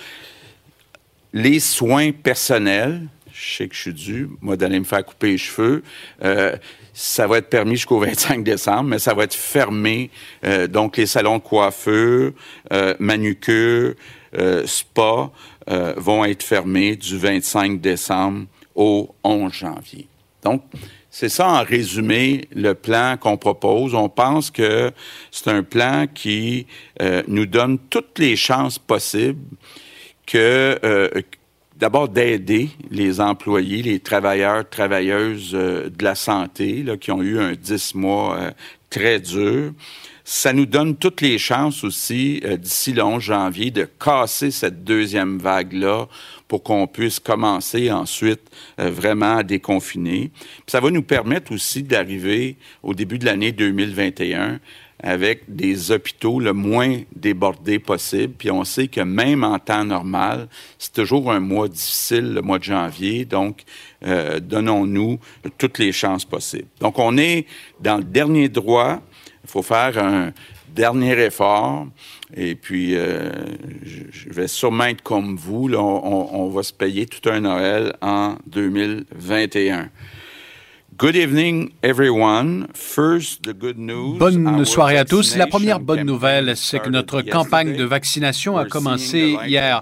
[1.33, 3.03] les soins personnels,
[3.33, 5.83] je sais que je suis dû, moi, d'aller me faire couper les cheveux.
[6.23, 6.55] Euh,
[6.95, 10.11] ça va être permis jusqu'au 25 décembre, mais ça va être fermé.
[10.45, 12.33] Euh, donc, les salons de coiffure,
[12.73, 12.95] euh,
[14.35, 15.31] euh, spa
[15.97, 20.09] vont être fermés du 25 décembre au 11 janvier.
[20.43, 20.63] Donc,
[21.11, 23.95] c'est ça en résumé le plan qu'on propose.
[23.95, 24.91] On pense que
[25.31, 26.67] c'est un plan qui
[27.29, 29.45] nous donne toutes les chances possibles
[30.27, 31.09] que euh,
[31.77, 37.39] d'abord d'aider les employés, les travailleurs, travailleuses euh, de la santé là, qui ont eu
[37.39, 38.51] un dix mois euh,
[38.91, 39.73] très dur.
[40.25, 45.39] Ça nous donne toutes les chances aussi, d'ici le 11 janvier, de casser cette deuxième
[45.39, 46.07] vague-là
[46.47, 48.43] pour qu'on puisse commencer ensuite
[48.79, 50.31] vraiment à déconfiner.
[50.69, 54.61] ça va nous permettre aussi d'arriver au début de l'année 2021
[55.03, 58.35] avec des hôpitaux le moins débordés possible.
[58.39, 60.49] Puis on sait que même en temps normal,
[60.79, 63.25] c'est toujours un mois difficile, le mois de janvier.
[63.25, 63.63] Donc,
[64.05, 65.19] euh, donnons-nous
[65.59, 66.69] toutes les chances possibles.
[66.81, 67.47] Donc, on est
[67.81, 69.01] dans le dernier droit.
[69.45, 70.33] Il faut faire un
[70.69, 71.87] dernier effort.
[72.35, 73.33] Et puis, euh,
[73.83, 75.67] je vais sûrement être comme vous.
[75.67, 79.91] Là, on, on va se payer tout un Noël en 2021
[81.03, 82.69] Good evening, everyone.
[82.75, 84.19] First, the good news.
[84.19, 85.37] Bonne soirée à tous.
[85.37, 89.81] La première bonne nouvelle, c'est que notre campagne de vaccination a commencé hier.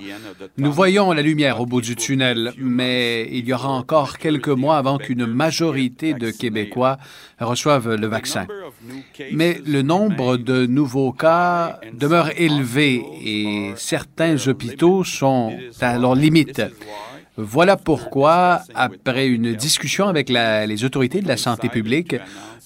[0.57, 4.79] Nous voyons la lumière au bout du tunnel, mais il y aura encore quelques mois
[4.79, 6.97] avant qu'une majorité de Québécois
[7.39, 8.47] reçoivent le vaccin.
[9.31, 15.53] Mais le nombre de nouveaux cas demeure élevé et certains hôpitaux sont
[15.83, 16.63] à leur limite.
[17.43, 22.17] Voilà pourquoi, après une discussion avec les autorités de la santé publique,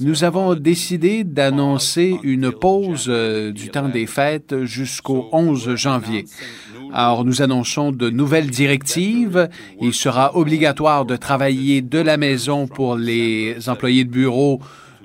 [0.01, 6.25] nous avons décidé d'annoncer une pause euh, du temps des fêtes jusqu'au 11 janvier.
[6.93, 9.49] Alors, nous annonçons de nouvelles directives.
[9.81, 14.61] Il sera obligatoire de travailler de la maison pour les employés de bureau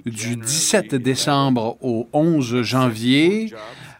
[0.06, 3.54] du 17 décembre au 11 janvier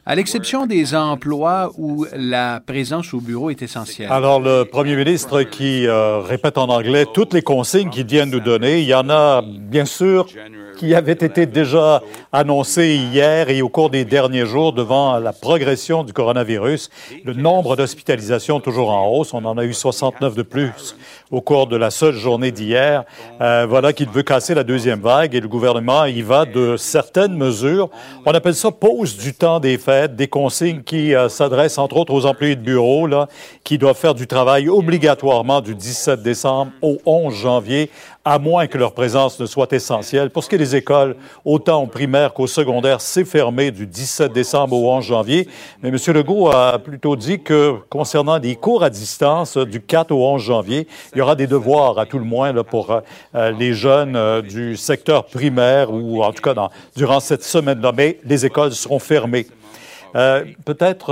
[0.06, 4.12] à l'exception des emplois où la présence au bureau est essentielle.
[4.12, 8.32] Alors, le premier ministre qui euh, répète en anglais toutes les consignes qu'il vient de
[8.32, 10.28] nous donner, il y en a bien sûr
[10.80, 12.02] qui avaient été déjà
[12.32, 16.90] annoncées hier et au cours des derniers jours devant la progression du coronavirus.
[17.26, 19.34] Le nombre d'hospitalisations toujours en hausse.
[19.34, 20.96] On en a eu 69 de plus
[21.32, 23.04] au cours de la seule journée d'hier.
[23.42, 27.36] Euh, voilà qu'il veut casser la deuxième vague et le gouvernement y va de certaines
[27.36, 27.90] mesures.
[28.26, 32.14] On appelle ça pause du temps des fêtes, des consignes qui euh, s'adressent entre autres
[32.14, 33.28] aux employés de bureau là,
[33.64, 37.90] qui doivent faire du travail obligatoirement du 17 décembre au 11 janvier
[38.26, 40.30] à moins que leur présence ne soit essentielle.
[40.30, 41.16] Pour ce qui est des écoles,
[41.46, 45.48] autant au primaire qu'au secondaire, c'est fermé du 17 décembre au 11 janvier.
[45.82, 45.98] Mais M.
[46.14, 50.88] Legault a plutôt dit que concernant les cours à distance du 4 au 11 janvier,
[51.14, 54.42] il y aura des devoirs à tout le moins là, pour euh, les jeunes euh,
[54.42, 56.54] du secteur primaire ou en tout cas
[56.96, 57.94] durant cette semaine-là.
[57.96, 59.48] Mais les écoles seront fermées.
[60.16, 61.12] Euh, Peut-être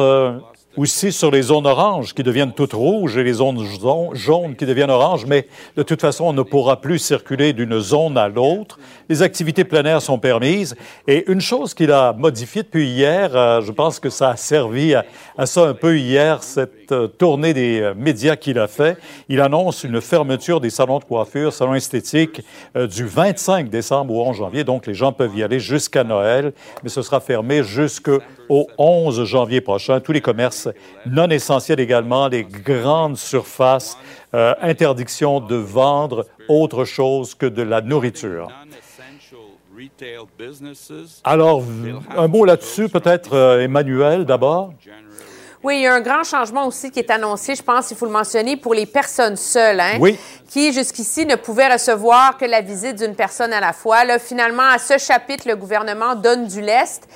[0.78, 3.66] aussi sur les zones oranges qui deviennent toutes rouges et les zones
[4.14, 8.16] jaunes qui deviennent oranges, mais de toute façon, on ne pourra plus circuler d'une zone
[8.18, 8.78] à l'autre.
[9.10, 10.76] Les activités plein air sont permises.
[11.08, 14.94] Et une chose qu'il a modifiée depuis hier, euh, je pense que ça a servi
[14.94, 18.98] à, ça un peu hier, cette euh, tournée des euh, médias qu'il a fait.
[19.30, 22.42] Il annonce une fermeture des salons de coiffure, salons esthétiques,
[22.76, 24.64] du 25 décembre au 11 janvier.
[24.64, 28.22] Donc, les gens peuvent y aller jusqu'à Noël, mais ce sera fermé jusqu'au
[28.78, 30.00] 11 janvier prochain.
[30.00, 30.67] Tous les commerces
[31.06, 33.98] non essentiels également, les grandes surfaces,
[34.34, 38.50] interdiction de vendre autre chose que de la nourriture.
[41.24, 41.64] Alors,
[42.16, 44.74] un mot là-dessus, peut-être, euh, Emmanuel, d'abord?
[45.64, 48.06] Oui, il y a un grand changement aussi qui est annoncé, je pense, il faut
[48.06, 50.00] le mentionner, pour les personnes seules, hein,
[50.48, 54.06] qui jusqu'ici ne pouvaient recevoir que la visite d'une personne à la fois.
[54.06, 57.08] Là, finalement, à ce chapitre, le gouvernement donne du lest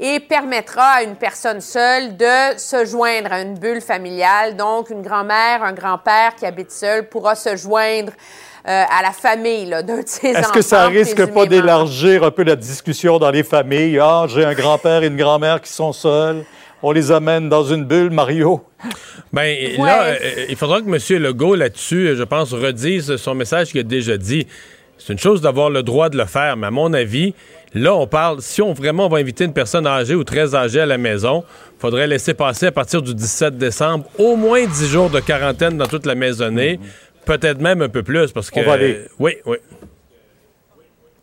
[0.00, 4.56] et permettra à une personne seule de se joindre à une bulle familiale.
[4.56, 8.12] Donc, une grand-mère, un grand-père qui habite seul pourra se joindre
[8.66, 10.40] euh, à la famille d'un de ses enfants.
[10.40, 13.98] Est-ce que ça risque pas d'élargir un peu la discussion dans les familles?
[13.98, 16.44] Ah, j'ai un grand-père et une grand-mère qui sont seuls.
[16.82, 18.64] On les amène dans une bulle, Mario.
[19.34, 21.22] Bien, là, euh, il faudra que M.
[21.22, 24.46] Legault, là-dessus, je pense, redise son message qu'il a déjà dit.
[24.96, 27.34] C'est une chose d'avoir le droit de le faire, mais à mon avis,
[27.74, 30.86] là, on parle, si on vraiment va inviter une personne âgée ou très âgée à
[30.86, 31.44] la maison,
[31.76, 35.76] il faudrait laisser passer à partir du 17 décembre au moins 10 jours de quarantaine
[35.76, 36.80] dans toute la maisonnée.
[37.24, 38.60] Peut-être même un peu plus, parce que...
[38.60, 39.06] On va aller.
[39.18, 39.58] oui, oui.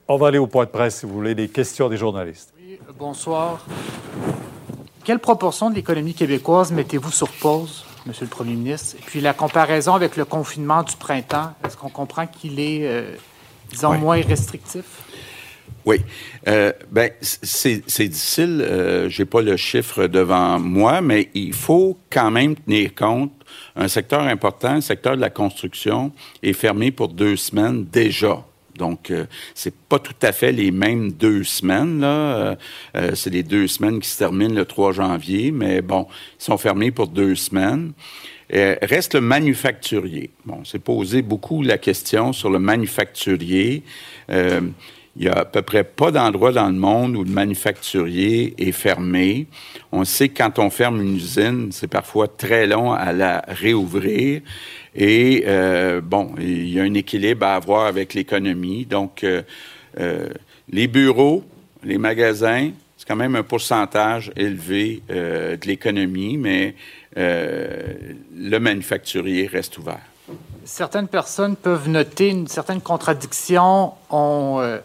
[0.08, 2.54] On va aller au point de presse, si vous voulez, des questions des journalistes.
[2.58, 3.66] Oui, bonsoir.
[5.04, 8.96] Quelle proportion de l'économie québécoise mettez-vous sur pause, Monsieur le Premier ministre?
[8.98, 13.16] Et puis la comparaison avec le confinement du printemps, est-ce qu'on comprend qu'il est, euh,
[13.70, 14.86] disons, moins restrictif?
[15.88, 16.02] Oui.
[16.50, 18.62] Euh, ben, c'est difficile.
[18.62, 23.32] Euh, J'ai pas le chiffre devant moi, mais il faut quand même tenir compte
[23.74, 26.12] un secteur important, le secteur de la construction,
[26.44, 28.44] est fermé pour deux semaines déjà.
[28.78, 32.02] Donc, euh, c'est pas tout à fait les mêmes deux semaines.
[32.02, 32.08] Là.
[32.08, 32.56] Euh,
[32.98, 36.06] euh, c'est les deux semaines qui se terminent le 3 janvier, mais bon,
[36.38, 37.94] ils sont fermés pour deux semaines.
[38.50, 40.32] reste le manufacturier.
[40.46, 43.84] Bon, c'est posé beaucoup la question sur le manufacturier.
[45.20, 48.72] Il y a à peu près pas d'endroit dans le monde où le manufacturier est
[48.72, 49.48] fermé.
[49.92, 54.42] On sait que quand on ferme une usine, c'est parfois très long à la réouvrir.
[54.96, 58.86] Et euh, bon, il y a un équilibre à avoir avec l'économie.
[58.86, 59.42] Donc, euh,
[60.00, 60.30] euh,
[60.70, 61.44] les bureaux,
[61.84, 66.76] les magasins, c'est quand même un pourcentage élevé de l'économie, mais
[67.16, 70.02] le manufacturier reste ouvert.
[70.66, 73.94] Certaines personnes peuvent noter une certaine contradiction.
[74.10, 74.80] On,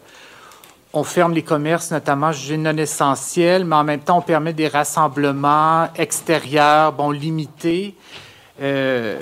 [0.93, 4.67] on ferme les commerces, notamment jugés non essentiels, mais en même temps, on permet des
[4.67, 7.95] rassemblements extérieurs, bon, limités.
[8.61, 9.19] Euh,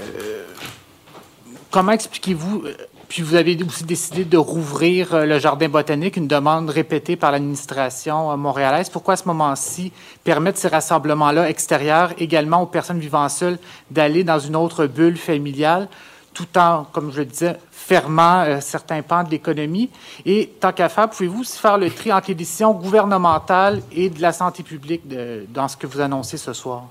[1.69, 2.65] comment expliquez-vous,
[3.07, 7.31] Puis vous avez aussi décidé de rouvrir euh, le jardin botanique, une demande répétée par
[7.31, 8.89] l'administration euh, montréalaise.
[8.89, 9.93] Pourquoi à ce moment-ci
[10.25, 15.87] permettre ces rassemblements-là extérieurs également aux personnes vivant seules d'aller dans une autre bulle familiale
[16.33, 17.57] tout en, comme je le disais,
[17.91, 19.89] fermant euh, certains pans de l'économie.
[20.25, 24.31] Et tant qu'à faire, pouvez-vous faire le tri entre les décisions gouvernementales et de la
[24.31, 25.01] santé publique
[25.49, 26.85] dans ce que vous annoncez ce soir?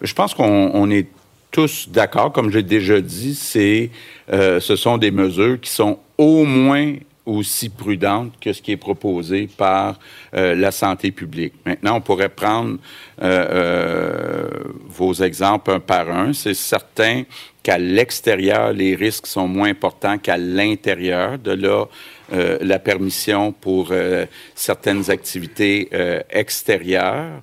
[0.00, 1.06] Je pense qu'on on est
[1.50, 3.90] tous d'accord, comme j'ai déjà dit, c'est,
[4.32, 8.76] euh, ce sont des mesures qui sont au moins aussi prudentes que ce qui est
[8.76, 9.98] proposé par
[10.34, 11.54] euh, la santé publique.
[11.64, 12.78] Maintenant, on pourrait prendre
[13.22, 14.48] euh, euh,
[14.88, 16.32] vos exemples un par un.
[16.32, 17.22] C'est certain
[17.62, 21.38] qu'à l'extérieur, les risques sont moins importants qu'à l'intérieur.
[21.38, 21.86] De là,
[22.60, 23.92] la permission pour
[24.54, 25.88] certaines activités
[26.30, 27.42] extérieures.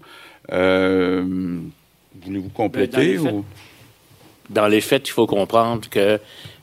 [0.49, 1.69] Voulez-vous
[2.53, 2.97] compléter?
[2.97, 3.45] Ben, dans les ou...
[4.49, 6.19] dans les faits, il faut comprendre que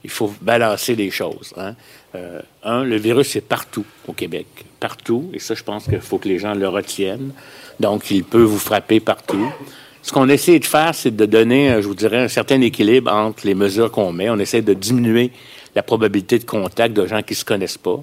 [0.06, 1.52] il faut balancer les choses.
[1.56, 1.74] hein.
[2.16, 4.46] Euh, un, le virus est partout au Québec,
[4.80, 7.32] partout, et ça, je pense qu'il faut que les gens le retiennent.
[7.78, 9.52] Donc, il peut vous frapper partout.
[10.02, 13.12] Ce qu'on essaie de faire, c'est de donner, euh, je vous dirais, un certain équilibre
[13.12, 14.30] entre les mesures qu'on met.
[14.30, 15.30] On essaie de diminuer
[15.74, 18.02] la probabilité de contact de gens qui se connaissent pas.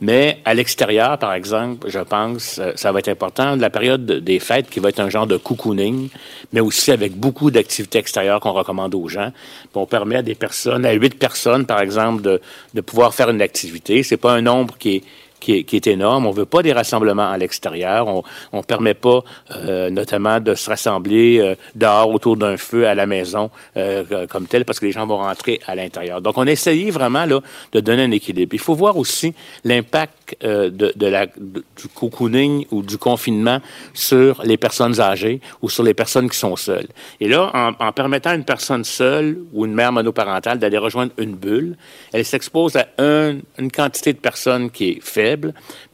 [0.00, 4.18] Mais à l'extérieur, par exemple, je pense, euh, ça va être important, la période de-
[4.20, 6.08] des fêtes qui va être un genre de cocooning,
[6.52, 9.32] mais aussi avec beaucoup d'activités extérieures qu'on recommande aux gens.
[9.74, 12.40] On permet à des personnes, à huit personnes, par exemple, de,
[12.74, 14.02] de pouvoir faire une activité.
[14.04, 15.02] C'est pas un nombre qui est
[15.40, 16.26] qui est, qui est énorme.
[16.26, 18.06] On veut pas des rassemblements à l'extérieur.
[18.08, 19.22] On on permet pas,
[19.56, 24.46] euh, notamment, de se rassembler euh, dehors autour d'un feu à la maison euh, comme
[24.46, 26.20] tel, parce que les gens vont rentrer à l'intérieur.
[26.20, 27.40] Donc, on a essayé vraiment là
[27.72, 28.54] de donner un équilibre.
[28.54, 29.34] Il faut voir aussi
[29.64, 33.60] l'impact euh, de, de la du cocooning ou du confinement
[33.94, 36.88] sur les personnes âgées ou sur les personnes qui sont seules.
[37.20, 41.12] Et là, en, en permettant à une personne seule ou une mère monoparentale d'aller rejoindre
[41.18, 41.76] une bulle,
[42.12, 45.27] elle s'expose à un- une quantité de personnes qui est faible,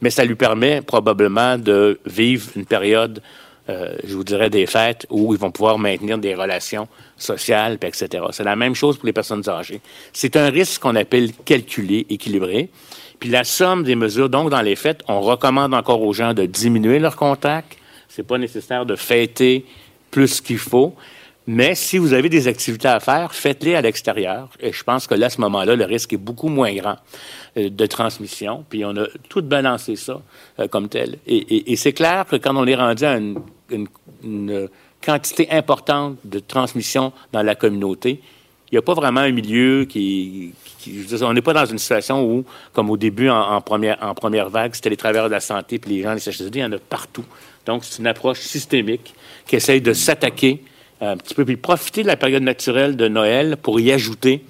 [0.01, 3.21] mais ça lui permet probablement de vivre une période,
[3.69, 6.87] euh, je vous dirais, des fêtes où ils vont pouvoir maintenir des relations
[7.17, 8.23] sociales, etc.
[8.31, 9.81] C'est la même chose pour les personnes âgées.
[10.13, 12.69] C'est un risque qu'on appelle calculé, équilibré.
[13.19, 16.45] Puis la somme des mesures, donc dans les fêtes, on recommande encore aux gens de
[16.45, 17.77] diminuer leur contact.
[18.07, 19.65] C'est pas nécessaire de fêter
[20.11, 20.95] plus qu'il faut.
[21.47, 24.49] Mais si vous avez des activités à faire, faites-les à l'extérieur.
[24.59, 26.95] Et je pense que là, à ce moment-là, le risque est beaucoup moins grand
[27.55, 28.65] de transmission.
[28.69, 30.21] Puis on a tout balancé ça
[30.59, 31.17] euh, comme tel.
[31.25, 34.69] Et, c'est clair que quand on est rendu à une,
[35.01, 38.21] quantité importante de transmission dans la communauté,
[38.71, 40.51] il n'y a pas vraiment un milieu qui...
[40.83, 44.15] je dire, on n'est pas dans une situation où, comme au début, en, première, en
[44.15, 46.65] première vague, c'était les travailleurs de la santé puis les gens, les CHSLD, il y
[46.65, 47.25] en a partout.
[47.67, 49.13] Donc, c'est une approche systémique
[49.45, 50.63] qui essaye de s'attaquer
[51.01, 54.43] euh, un petit peu, puis profiter de la période naturelle de Noël pour y ajouter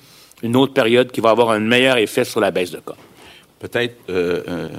[0.43, 2.95] une autre période qui va avoir un meilleur effet sur la baisse de cas.
[3.59, 4.69] Peut-être euh, euh,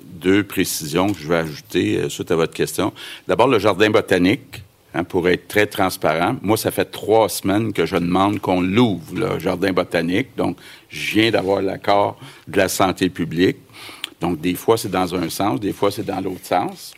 [0.00, 2.92] deux précisions que je vais ajouter euh, suite à votre question.
[3.26, 4.62] D'abord, le jardin botanique,
[4.94, 6.36] hein, pour être très transparent.
[6.40, 10.28] Moi, ça fait trois semaines que je demande qu'on l'ouvre, le jardin botanique.
[10.36, 10.56] Donc,
[10.88, 13.58] je viens d'avoir l'accord de la santé publique.
[14.20, 16.94] Donc, des fois, c'est dans un sens, des fois, c'est dans l'autre sens.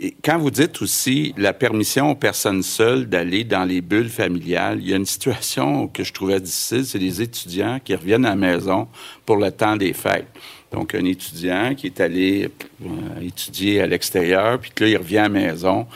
[0.00, 4.78] Et quand vous dites aussi la permission aux personnes seules d'aller dans les bulles familiales,
[4.80, 8.30] il y a une situation que je trouvais difficile, c'est les étudiants qui reviennent à
[8.30, 8.86] la maison
[9.26, 10.28] pour le temps des fêtes.
[10.70, 12.48] Donc, un étudiant qui est allé
[12.84, 15.86] euh, étudier à l'extérieur, puis que là, il revient à la maison,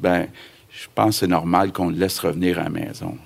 [0.00, 0.26] ben,
[0.70, 3.16] je pense que c'est normal qu'on le laisse revenir à la maison.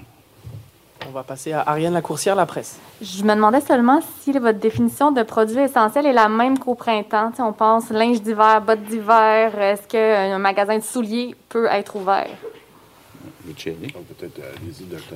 [1.10, 2.78] On va passer à Ariane Lacourcière, la presse.
[3.02, 7.30] Je me demandais seulement si votre définition de produit essentiel est la même qu'au printemps.
[7.32, 9.58] Tu sais, on pense linge d'hiver, bottes d'hiver.
[9.60, 12.28] Est-ce qu'un magasin de souliers peut être ouvert?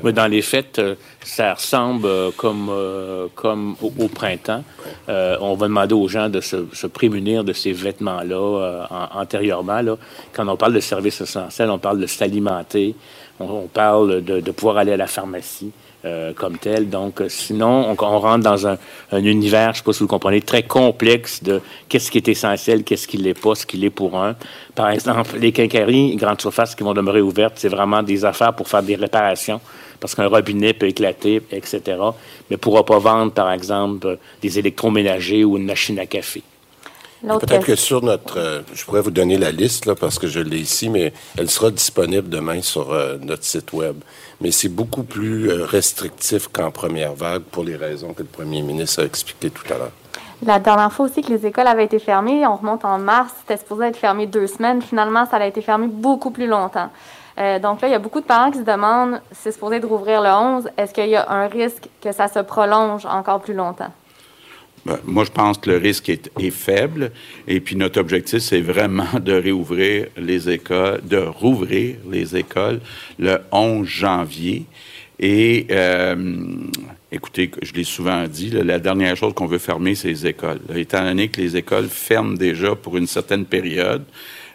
[0.03, 4.65] Mais dans les faits, euh, ça ressemble euh, comme, euh, comme au, au printemps.
[5.09, 9.21] Euh, on va demander aux gens de se, se prémunir de ces vêtements-là euh, en-
[9.21, 9.81] antérieurement.
[9.81, 9.97] Là.
[10.33, 12.97] Quand on parle de services essentiels, on parle de s'alimenter,
[13.39, 15.71] on, on parle de, de pouvoir aller à la pharmacie.
[16.05, 16.91] Euh, comme tel.
[16.91, 18.77] Donc, euh, sinon, on, on rentre dans un,
[19.13, 22.29] un univers, je ne sais pas si vous comprenez, très complexe de qu'est-ce qui est
[22.29, 24.37] essentiel, qu'est-ce qui ne l'est pas, ce qui l'est pour un.
[24.75, 28.69] Par exemple, les quincailleries, grandes surfaces qui vont demeurer ouvertes, c'est vraiment des affaires pour
[28.69, 29.61] faire des réparations,
[30.01, 31.81] parce qu'un robinet peut éclater, etc.
[31.89, 32.01] Mais
[32.51, 36.43] ne pourra pas vendre, par exemple, des électroménagers ou une machine à café.
[37.27, 38.39] Peut-être que sur notre...
[38.39, 41.49] euh, je pourrais vous donner la liste, là, parce que je l'ai ici, mais elle
[41.49, 43.97] sera disponible demain sur euh, notre site Web.
[44.45, 48.61] Mais c'est beaucoup plus euh, restrictif qu'en première vague pour les raisons que le premier
[48.61, 49.93] ministre a expliquées tout à l'heure.
[50.45, 53.57] La dernière fois aussi que les écoles avaient été fermées, on remonte en mars, c'était
[53.57, 54.83] supposé être fermé deux semaines.
[54.83, 56.91] Finalement, ça a été fermé beaucoup plus longtemps.
[57.39, 59.87] Euh, donc là, il y a beaucoup de parents qui se demandent, c'est supposé de
[59.87, 63.55] rouvrir le 11, est-ce qu'il y a un risque que ça se prolonge encore plus
[63.55, 63.93] longtemps?
[64.86, 67.11] Ben, moi, je pense que le risque est, est faible.
[67.48, 72.81] Et puis, notre objectif, c'est vraiment de réouvrir les écoles, de rouvrir les écoles
[73.19, 74.66] le 11 janvier.
[75.19, 76.16] Et euh,
[77.12, 80.61] écoutez, je l'ai souvent dit, là, la dernière chose qu'on veut fermer, c'est les écoles.
[80.74, 84.05] Étant donné que les écoles ferment déjà pour une certaine période,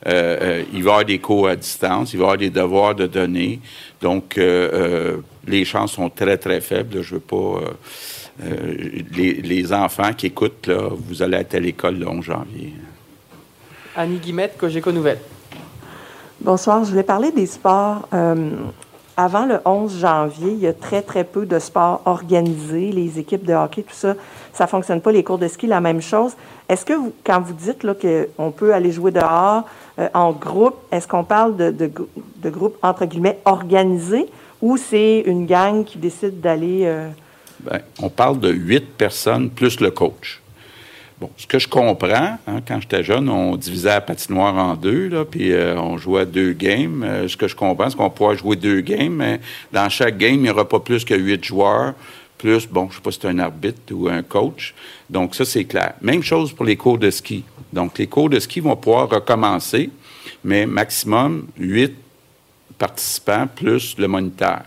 [0.07, 2.49] euh, euh, il va y avoir des cours à distance, il va y avoir des
[2.49, 3.60] devoirs de données.
[4.01, 7.01] Donc, euh, euh, les chances sont très, très faibles.
[7.01, 7.61] Je veux pas...
[8.44, 8.74] euh,
[9.16, 12.74] les, les enfants qui écoutent, là, vous allez être à l'école le 11 janvier.
[13.95, 15.20] Annie Guimette, Cogeco Nouvelle.
[16.41, 18.07] Bonsoir, je voulais parler des sports.
[18.14, 18.52] Euh,
[19.18, 23.44] avant le 11 janvier, il y a très, très peu de sports organisés, les équipes
[23.45, 24.16] de hockey, tout ça,
[24.53, 26.32] ça ne fonctionne pas, les cours de ski, la même chose.
[26.70, 29.64] Est-ce que vous, quand vous dites là, qu'on peut aller jouer dehors
[29.99, 32.07] euh, en groupe, est-ce qu'on parle de, de, grou-
[32.38, 34.28] de groupes, entre guillemets, organisés
[34.61, 36.82] ou c'est une gang qui décide d'aller...
[37.61, 40.41] Ben, on parle de huit personnes plus le coach.
[41.19, 45.26] Bon, ce que je comprends, hein, quand j'étais jeune, on divisait la patinoire en deux,
[45.30, 47.03] puis euh, on jouait deux games.
[47.03, 49.41] Euh, ce que je comprends, c'est qu'on pourra jouer deux games, mais
[49.73, 51.94] dans chaque game, il n'y aura pas plus que huit joueurs,
[52.38, 54.73] plus, bon, je ne sais pas si c'est un arbitre ou un coach.
[55.10, 55.95] Donc, ça, c'est clair.
[56.02, 57.44] Même chose pour les cours de ski.
[57.73, 59.90] Donc, les cours de ski vont pouvoir recommencer,
[60.45, 61.95] mais maximum huit
[62.77, 64.61] participants plus le moniteur.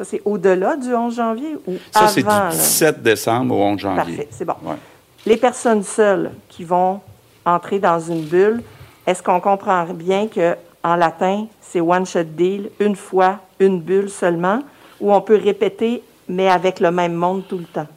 [0.00, 2.48] Ça, c'est au-delà du 11 janvier ou Ça, c'est du là?
[2.50, 4.16] 17 décembre au 11 janvier.
[4.16, 4.54] Parfait, c'est bon.
[4.62, 4.76] Ouais.
[5.26, 7.00] Les personnes seules qui vont
[7.44, 8.62] entrer dans une bulle,
[9.06, 14.08] est-ce qu'on comprend bien que en latin, c'est one shot deal, une fois, une bulle
[14.08, 14.62] seulement,
[15.00, 17.88] ou on peut répéter, mais avec le même monde tout le temps?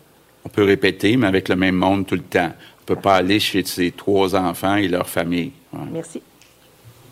[0.44, 2.52] On peut répéter, mais avec le même monde tout le temps.
[2.52, 5.54] On ne peut pas aller chez ses trois enfants et leur famille.
[5.72, 5.80] Ouais.
[5.90, 6.22] Merci.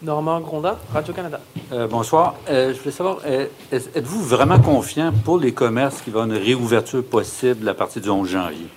[0.01, 1.39] Normand Grondin, Radio-Canada.
[1.71, 2.35] Euh, bonsoir.
[2.49, 7.03] Euh, je voulais savoir, euh, êtes-vous vraiment confiant pour les commerces y avoir une réouverture
[7.03, 8.67] possible à partir du 11 janvier?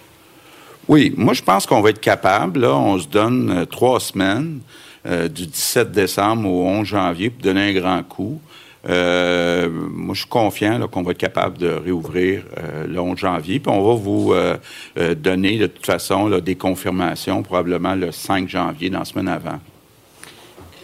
[0.87, 2.61] Oui, moi, je pense qu'on va être capable.
[2.61, 4.61] Là, on se donne euh, trois semaines,
[5.07, 8.39] euh, du 17 décembre au 11 janvier, pour donner un grand coup.
[8.87, 13.17] Euh, moi, je suis confiant là, qu'on va être capable de réouvrir euh, le 11
[13.17, 13.61] janvier.
[13.61, 14.57] Puis on va vous euh,
[14.99, 19.29] euh, donner, de toute façon, là, des confirmations, probablement le 5 janvier, dans la semaine
[19.29, 19.59] avant.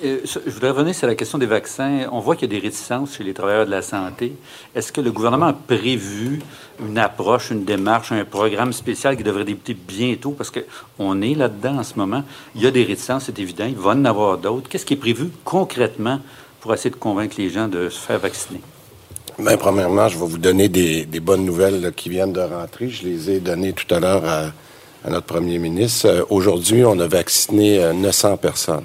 [0.02, 2.06] Euh, je voudrais revenir sur la question des vaccins.
[2.12, 4.32] On voit qu'il y a des réticences chez les travailleurs de la santé.
[4.74, 6.40] Est-ce que le gouvernement a prévu
[6.80, 10.30] une approche, une démarche, un programme spécial qui devrait débuter bientôt?
[10.30, 12.22] Parce qu'on est là-dedans en ce moment.
[12.54, 13.66] Il y a des réticences, c'est évident.
[13.68, 14.68] Il va en avoir d'autres.
[14.68, 16.20] Qu'est-ce qui est prévu concrètement
[16.60, 18.60] pour essayer de convaincre les gens de se faire vacciner?
[19.38, 22.88] Bien, premièrement, je vais vous donner des, bonnes nouvelles qui viennent de rentrer.
[22.88, 26.06] Je les ai données tout à l'heure à, notre premier ministre.
[26.08, 28.84] Euh, Aujourd'hui, on a vacciné euh, 900 personnes.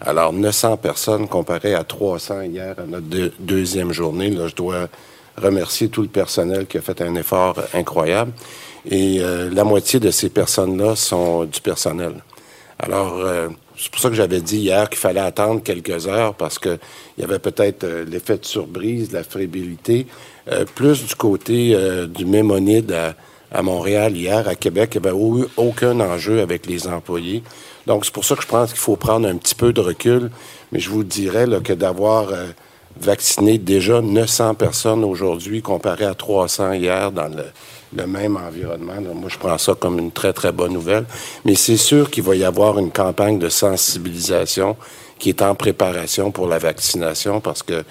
[0.00, 4.30] Alors, 900 personnes comparé à 300 hier à notre deux- deuxième journée.
[4.30, 4.88] Là, je dois
[5.36, 8.32] remercier tout le personnel qui a fait un effort incroyable.
[8.90, 12.14] Et euh, la moitié de ces personnes-là sont du personnel.
[12.78, 13.48] Alors, euh,
[13.78, 16.78] c'est pour ça que j'avais dit hier qu'il fallait attendre quelques heures parce qu'il
[17.18, 20.06] y avait peut-être euh, l'effet de surprise, la fébrilité.
[20.74, 21.74] Plus du côté
[22.06, 23.14] du Mémonide à,
[23.50, 27.42] à Montréal hier, à Québec, il n'y avait aucun enjeu avec les employés.
[27.86, 30.30] Donc, c'est pour ça que je pense qu'il faut prendre un petit peu de recul.
[30.72, 32.46] Mais je vous dirais que d'avoir euh,
[32.98, 38.94] vacciné déjà 900 personnes aujourd'hui comparé à 300 hier dans le, même environnement.
[39.14, 41.04] moi, je prends ça comme une très, très bonne nouvelle.
[41.44, 44.76] Mais c'est sûr qu'il va y avoir une campagne de sensibilisation
[45.18, 47.84] qui est en préparation pour la vaccination parce que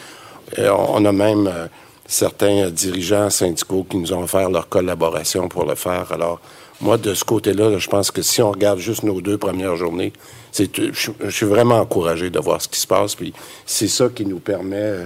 [0.60, 1.68] euh, on a même euh,
[2.06, 6.12] certains dirigeants syndicaux qui nous ont offert leur collaboration pour le faire.
[6.12, 6.42] Alors,
[6.84, 9.78] moi, de ce côté-là, là, je pense que si on regarde juste nos deux premières
[9.78, 10.12] journées,
[10.52, 13.16] c'est, je, je suis vraiment encouragé de voir ce qui se passe.
[13.16, 13.34] Puis
[13.66, 15.06] c'est ça qui nous permet, euh,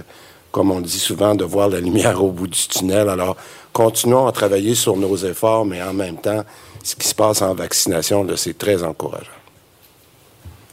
[0.50, 3.08] comme on dit souvent, de voir la lumière au bout du tunnel.
[3.08, 3.36] Alors,
[3.72, 6.42] continuons à travailler sur nos efforts, mais en même temps,
[6.82, 9.30] ce qui se passe en vaccination, là, c'est très encourageant.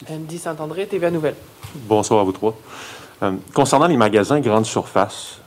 [0.09, 1.35] Andy Saint-André, TVA Nouvelle.
[1.75, 2.57] Bonsoir à vous trois.
[3.21, 5.39] Euh, concernant les magasins grande surface,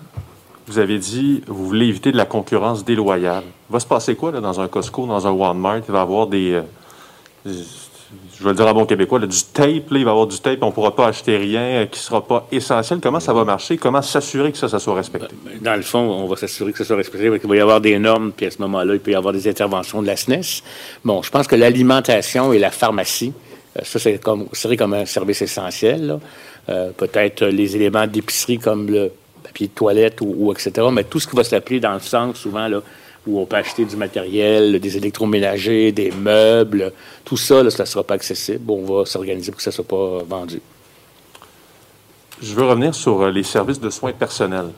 [0.69, 3.45] vous avez dit vous voulez éviter de la concurrence déloyale.
[3.71, 5.81] Va se passer quoi là, dans un Costco, dans un Walmart?
[5.89, 6.53] Il va y avoir des.
[6.53, 6.63] euh,
[7.45, 9.91] je vais le dire en bon québécois, du tape.
[9.91, 11.99] Là, il va y avoir du tape, on ne pourra pas acheter rien euh, qui
[11.99, 13.01] ne sera pas essentiel.
[13.03, 13.77] Comment ça va marcher?
[13.77, 15.35] Comment s'assurer que ça, ça soit respecté?
[15.61, 17.99] Dans le fond, on va s'assurer que ça soit respecté, qu'il va y avoir des
[17.99, 20.63] normes, puis à ce moment-là, il peut y avoir des interventions de la SNES.
[21.05, 23.33] Bon, je pense que l'alimentation et la pharmacie,
[23.77, 26.19] euh, ça, c'est comme, serait comme un service essentiel.
[26.99, 29.11] Peut-être les éléments d'épicerie comme le
[29.49, 32.37] papier de toilette ou, ou etc., mais tout ce qui va s'appeler dans le sens,
[32.37, 32.81] souvent, là,
[33.27, 36.93] où on peut acheter du matériel, des électroménagers, des meubles,
[37.25, 38.71] tout ça, là, ça ne sera pas accessible.
[38.71, 40.61] On va s'organiser pour que ça ne soit pas vendu.
[42.41, 44.71] Je veux revenir sur euh, les services de soins personnels.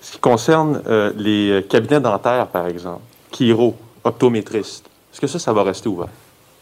[0.00, 5.38] Ce qui concerne euh, les euh, cabinets dentaires, par exemple, chiro, optométristes, est-ce que ça,
[5.38, 6.08] ça va rester ouvert?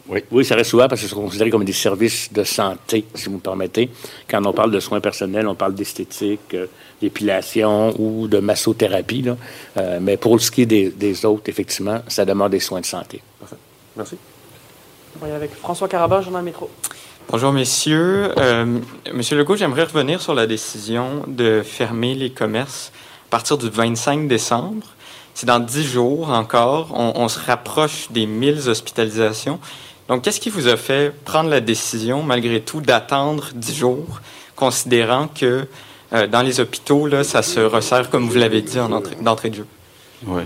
[0.07, 0.23] Oui.
[0.31, 3.37] oui, ça reste ouvert parce que c'est considéré comme des services de santé, si vous
[3.37, 3.89] me permettez.
[4.29, 6.55] Quand on parle de soins personnels, on parle d'esthétique,
[7.01, 9.23] d'épilation ou de massothérapie.
[9.23, 9.37] Là.
[10.01, 13.23] mais pour ce qui est des, des, autres, effectivement, ça demande des soins de santé.
[13.41, 13.57] Parfait.
[13.97, 14.17] Merci.
[15.21, 16.69] On va avec François Carabas, Journal Métro.
[17.31, 18.33] Bonjour, messieurs.
[18.37, 18.81] Euh,
[19.13, 22.93] Monsieur Legault, j'aimerais revenir sur la décision de fermer les commerces
[23.29, 24.87] à partir du 25 décembre.
[25.33, 26.89] C'est dans dix jours encore.
[26.93, 29.59] On, se rapproche des 1000 hospitalisations.
[30.09, 34.21] Donc, qu'est-ce qui vous a fait prendre la décision, malgré tout, d'attendre dix jours,
[34.55, 35.67] considérant que
[36.15, 39.57] euh, dans les hôpitaux, là, ça se resserre, comme vous l'avez dit, en d'entrée de
[39.57, 39.67] jeu?
[40.27, 40.43] Oui.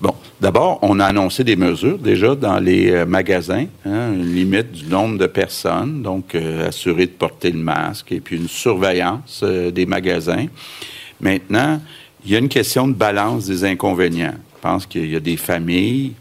[0.00, 4.72] Bon, d'abord, on a annoncé des mesures déjà dans les euh, magasins, hein, une limite
[4.72, 9.44] du nombre de personnes, donc euh, assurer de porter le masque et puis une surveillance
[9.44, 10.46] des magasins.
[11.20, 11.80] Maintenant,
[12.24, 14.34] il y a une question de balance des inconvénients.
[14.56, 16.14] Je pense qu'il y a des familles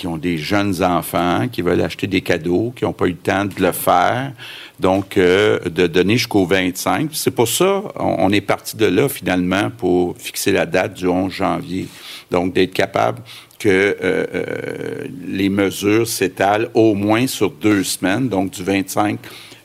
[0.00, 3.16] qui ont des jeunes enfants, qui veulent acheter des cadeaux, qui n'ont pas eu le
[3.16, 4.32] temps de le faire.
[4.78, 7.10] Donc, de donner jusqu'au 25.
[7.12, 11.30] C'est pour ça on est parti de là, finalement, pour fixer la date du 11
[11.30, 11.86] janvier.
[12.30, 13.20] Donc, d'être capable
[13.58, 19.18] que euh, euh, les mesures s'étalent au moins sur deux semaines, donc du 25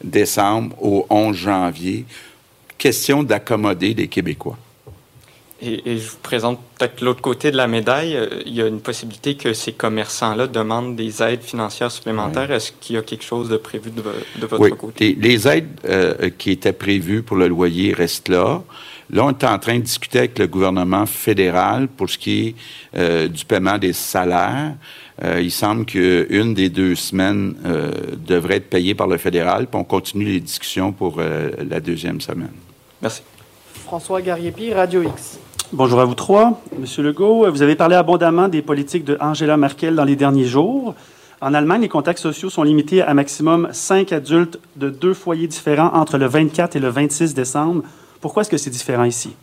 [0.03, 2.05] décembre au 11 janvier.
[2.77, 4.57] Question d'accommoder les Québécois.
[5.65, 8.15] Et, je vous présente peut-être l'autre côté de la médaille.
[8.15, 12.51] Euh, il y a une possibilité que ces commerçants-là demandent des aides financières supplémentaires.
[12.51, 14.01] Est-ce qu'il y a quelque chose de prévu de,
[14.45, 14.71] votre oui.
[14.77, 15.17] côté?
[15.19, 15.67] Les, aides
[16.37, 18.61] qui étaient prévues pour le loyer restent là.
[19.11, 22.55] Là, on est en train de discuter avec le gouvernement fédéral pour ce qui est
[22.97, 24.75] euh, du paiement des salaires.
[25.23, 29.79] Euh, il semble qu'une des deux semaines euh, devrait être payée par le fédéral, puis
[29.79, 32.53] on continue les discussions pour la deuxième semaine.
[33.01, 33.21] Merci.
[33.85, 35.39] François Gariepi, Radio X.
[35.73, 36.61] Bonjour à vous trois.
[36.77, 40.93] Monsieur Legault, vous avez parlé abondamment des politiques de Angela Merkel dans les derniers jours.
[41.41, 45.93] En Allemagne, les contacts sociaux sont limités à maximum cinq adultes de deux foyers différents
[45.93, 47.83] entre le 24 et le 26 décembre
[48.25, 49.35] pourquoi est-ce que c'est différent ici?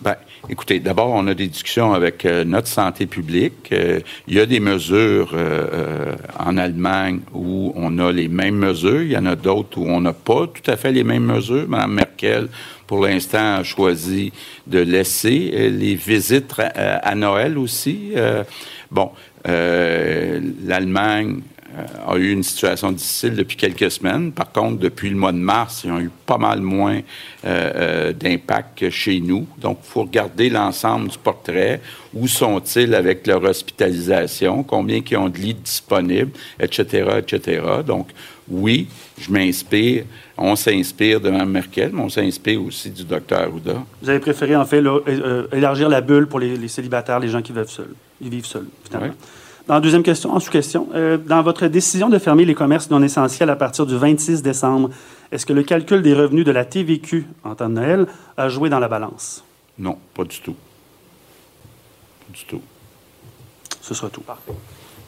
[0.00, 0.14] Bien,
[0.48, 3.70] écoutez, d'abord, on a des discussions avec euh, notre santé publique.
[3.72, 3.98] Euh,
[4.28, 9.02] il y a des mesures euh, en Allemagne où on a les mêmes mesures.
[9.02, 11.68] Il y en a d'autres où on n'a pas tout à fait les mêmes mesures.
[11.68, 12.48] Mme Merkel,
[12.86, 14.32] pour l'instant, a choisi
[14.68, 18.12] de laisser les visites à Noël aussi.
[18.90, 19.10] bon,
[19.44, 21.40] l'Allemagne
[22.06, 24.32] a eu une situation difficile depuis quelques semaines.
[24.32, 27.00] Par contre, depuis le mois de mars, ils ont eu pas mal moins euh,
[27.44, 29.46] euh, d'impact que chez nous.
[29.58, 31.80] Donc, il faut regarder l'ensemble du portrait.
[32.14, 34.62] Où sont-ils avec leur hospitalisation?
[34.62, 37.62] Combien qui ont de lits disponibles, etc., etc.
[37.86, 38.08] Donc,
[38.50, 38.88] oui,
[39.20, 40.04] je m'inspire,
[40.38, 43.84] on s'inspire de Mme Merkel, mais on s'inspire aussi du docteur Arruda.
[44.00, 47.52] Vous avez préféré, en fait, euh, élargir la bulle pour les, célibataires, les gens qui
[47.52, 49.14] vivent seuls, ils vivent seuls, finalement.
[49.68, 53.02] Dans la deuxième question, en sous-question, euh, dans votre décision de fermer les commerces non
[53.02, 54.88] essentiels à partir du 26 décembre,
[55.30, 58.06] est-ce que le calcul des revenus de la TVQ en temps de Noël
[58.38, 59.44] a joué dans la balance?
[59.78, 60.54] Non, pas du tout.
[60.54, 62.62] Pas du tout.
[63.82, 64.22] Ce sera tout.
[64.22, 64.52] Parfait.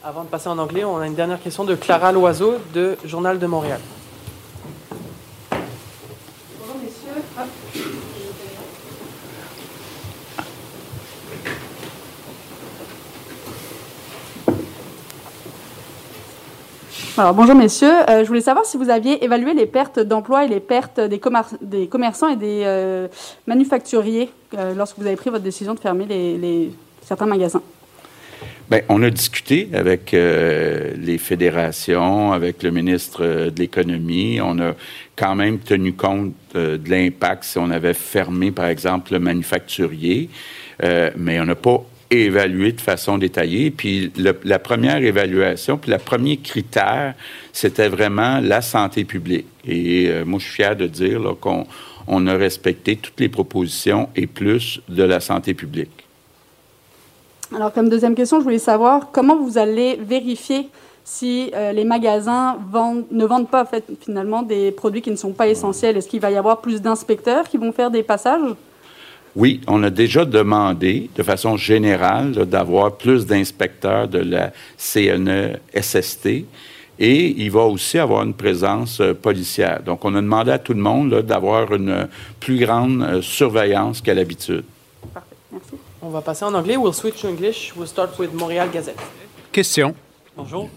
[0.03, 3.39] Avant de passer en anglais, on a une dernière question de Clara Loiseau de Journal
[3.39, 3.81] de Montréal.
[17.17, 17.91] Alors, bonjour messieurs.
[18.09, 21.19] Euh, je voulais savoir si vous aviez évalué les pertes d'emplois et les pertes des,
[21.19, 23.09] commerçants et des euh,
[23.47, 26.71] manufacturiers euh, lorsque vous avez pris votre décision de fermer
[27.01, 27.61] certains magasins.
[28.69, 34.39] Bien, on a discuté avec les fédérations, avec le ministre de l'Économie.
[34.41, 34.73] On a
[35.17, 40.29] quand même tenu compte de l'impact si on avait fermé, par exemple, le manufacturier.
[40.81, 43.71] mais on n'a pas évalué de façon détaillée.
[43.71, 44.11] Puis
[44.43, 47.15] la première évaluation, puis le premier critère,
[47.53, 49.47] c'était vraiment la santé publique.
[49.65, 51.65] Et euh, moi, je suis fier de dire qu'on
[52.07, 56.05] on a respecté toutes les propositions et plus de la santé publique.
[57.55, 60.69] Alors, comme deuxième question, je voulais savoir comment vous allez vérifier
[61.03, 62.57] si euh, les magasins
[63.11, 65.97] ne vendent pas fait, finalement des produits qui ne sont pas essentiels.
[65.97, 68.55] Est-ce qu'il va y avoir plus d'inspecteurs qui vont faire des passages?
[69.35, 76.45] Oui, on a déjà demandé de façon générale d'avoir plus d'inspecteurs de la CNE-SST
[76.99, 79.81] et il va aussi avoir une présence euh, policière.
[79.83, 82.07] Donc, on a demandé à tout le monde d'avoir une
[82.39, 84.63] plus grande euh, surveillance qu'à l'habitude.
[85.13, 85.71] Parfait, merci.
[86.01, 86.77] On va passer en anglais.
[86.77, 87.73] We'll switch to English.
[87.75, 88.99] We'll start with Montréal Gazette.
[89.51, 89.95] Question.
[90.37, 90.69] Bonjour.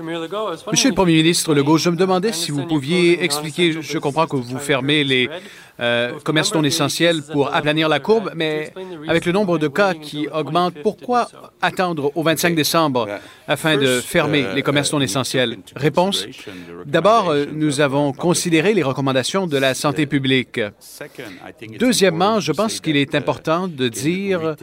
[0.00, 4.36] Monsieur le Premier ministre Legault, je me demandais si vous pouviez expliquer, je comprends que
[4.36, 5.28] vous fermez les
[5.80, 8.72] euh, commerces non essentiels pour aplanir la courbe, mais
[9.08, 11.28] avec le nombre de cas qui augmente, pourquoi
[11.60, 13.08] attendre au 25 décembre
[13.48, 15.58] afin de fermer les commerces non essentiels?
[15.74, 16.26] Réponse.
[16.86, 20.60] D'abord, euh, nous avons considéré les recommandations de la santé publique.
[21.78, 24.54] Deuxièmement, je pense qu'il est important de dire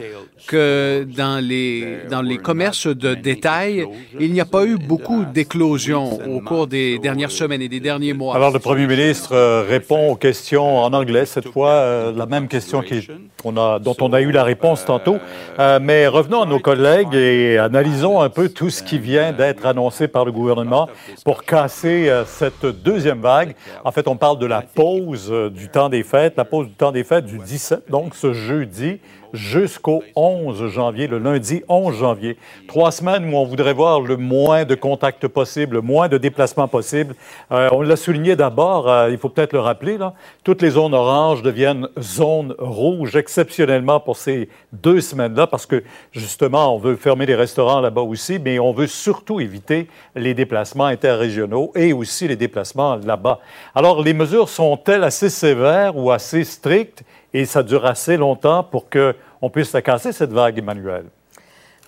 [0.46, 3.86] que dans les, dans les commerces de détail,
[4.18, 8.12] il n'y a pas eu beaucoup d'éclosions au cours des dernières semaines et des derniers
[8.12, 8.34] mois.
[8.34, 12.48] Alors, le premier ministre euh, répond aux questions en anglais cette fois, euh, la même
[12.48, 13.08] question qui,
[13.56, 15.18] a, dont on a eu la réponse tantôt.
[15.58, 19.66] Euh, mais revenons à nos collègues et analysons un peu tout ce qui vient d'être
[19.66, 20.88] annoncé par le gouvernement
[21.24, 23.54] pour casser cette deuxième vague.
[23.84, 26.92] En fait, on parle de la pause du temps des fêtes, la pause du temps
[26.92, 29.00] des fêtes du 17, donc ce jeudi
[29.32, 32.36] jusqu'au 11 janvier, le lundi 11 janvier.
[32.68, 36.68] Trois semaines où on voudrait voir le moins de contacts possible, le moins de déplacements
[36.68, 37.14] possible.
[37.50, 40.14] Euh, on l'a souligné d'abord, euh, il faut peut-être le rappeler, là,
[40.44, 45.82] toutes les zones oranges deviennent zones rouges exceptionnellement pour ces deux semaines-là parce que
[46.12, 50.86] justement, on veut fermer les restaurants là-bas aussi, mais on veut surtout éviter les déplacements
[50.86, 53.40] interrégionaux et aussi les déplacements là-bas.
[53.74, 57.02] Alors, les mesures sont-elles assez sévères ou assez strictes?
[57.34, 61.04] Et ça dure assez longtemps pour qu'on puisse la casser, cette vague, Emmanuel.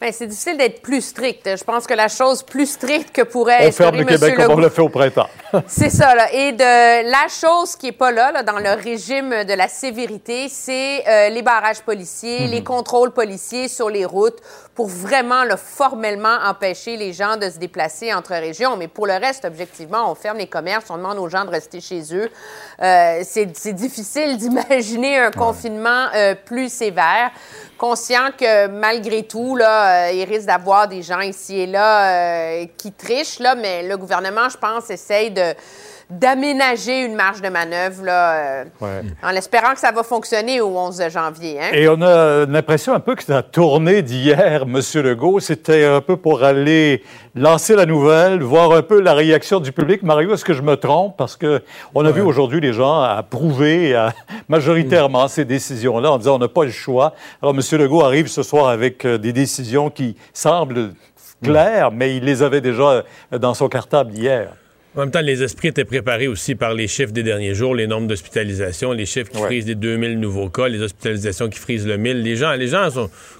[0.04, 1.56] Bien, c'est difficile d'être plus strict.
[1.56, 4.58] Je pense que la chose plus stricte que pourrait on ferme le Québec comme on
[4.58, 5.30] l'a fait au printemps.
[5.66, 6.14] c'est ça.
[6.14, 6.30] Là.
[6.30, 10.50] Et de la chose qui n'est pas là, là, dans le régime de la sévérité,
[10.50, 12.64] c'est euh, les barrages policiers, les mhm.
[12.64, 14.42] contrôles policiers sur les routes
[14.74, 18.76] pour vraiment là, formellement empêcher les gens de se déplacer entre régions.
[18.76, 21.80] Mais pour le reste, objectivement, on ferme les commerces, on demande aux gens de rester
[21.80, 22.28] chez eux.
[22.82, 27.30] Euh, c'est difficile d'imaginer un confinement euh, plus sévère
[27.78, 32.66] conscient que malgré tout, là, euh, il risque d'avoir des gens ici et là euh,
[32.76, 35.54] qui trichent, là, mais le gouvernement, je pense, essaye de
[36.10, 41.02] d'aménager une marge de manœuvre là, euh, en espérant que ça va fonctionner au 11
[41.08, 41.58] janvier.
[41.60, 41.70] Hein?
[41.72, 44.80] Et on a l'impression un peu que la tournée d'hier, M.
[45.02, 47.02] Legault, c'était un peu pour aller
[47.34, 50.02] lancer la nouvelle, voir un peu la réaction du public.
[50.02, 51.16] Mario, est-ce que je me trompe?
[51.16, 54.08] Parce qu'on a vu aujourd'hui les gens approuver
[54.48, 57.14] majoritairement ces décisions-là en disant on n'a pas le choix.
[57.42, 57.78] Alors, M.
[57.78, 60.92] Legault arrive ce soir avec euh, des décisions qui semblent
[61.42, 64.52] claires, mais il les avait déjà dans son cartable hier.
[64.96, 67.88] En même temps, les esprits étaient préparés aussi par les chiffres des derniers jours, les
[67.88, 71.96] nombres d'hospitalisations, les chiffres qui frisent des 2000 nouveaux cas, les hospitalisations qui frisent le
[71.96, 72.22] 1000.
[72.22, 72.88] Les gens, les gens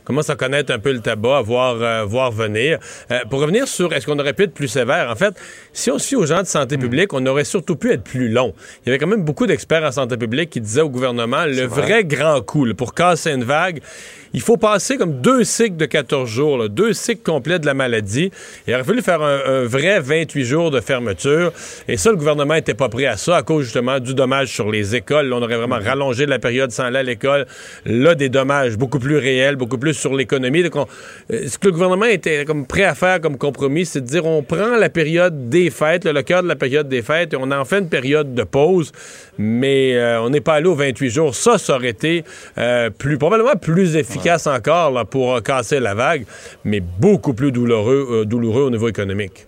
[0.02, 2.80] commencent à connaître un peu le tabac, à voir, euh, voir venir.
[3.12, 5.34] Euh, pour revenir sur est-ce qu'on aurait pu être plus sévère, en fait,
[5.72, 8.28] si on se fie aux gens de santé publique, on aurait surtout pu être plus
[8.28, 8.52] long.
[8.82, 11.62] Il y avait quand même beaucoup d'experts en santé publique qui disaient au gouvernement le
[11.66, 12.02] vrai.
[12.04, 13.80] grand coup pour casser une vague
[14.34, 18.32] il faut passer comme deux cycles de 14 jours, deux cycles complets de la maladie.
[18.66, 21.43] Il aurait fallu faire un, vrai 28 jours de fermeture.
[21.88, 24.70] Et ça, le gouvernement n'était pas prêt à ça à cause justement du dommage sur
[24.70, 25.32] les écoles.
[25.32, 27.46] on aurait vraiment rallongé la période sans aller à l'école.
[27.84, 30.64] Là, des dommages beaucoup plus réels, beaucoup plus sur l'économie.
[30.64, 34.24] Euh, ce que le gouvernement était comme prêt à faire comme compromis, c'est de dire
[34.26, 37.50] on prend la période des fêtes, le cœur de la période des fêtes, et on
[37.50, 38.92] en fait une période de pause,
[39.38, 41.34] mais euh, on n'est pas allé aux 28 jours.
[41.34, 42.24] Ça, ça aurait été
[42.58, 46.24] euh, plus, probablement plus efficace encore là, pour casser la vague,
[46.64, 49.46] mais beaucoup plus douloureux, douloureux au niveau économique.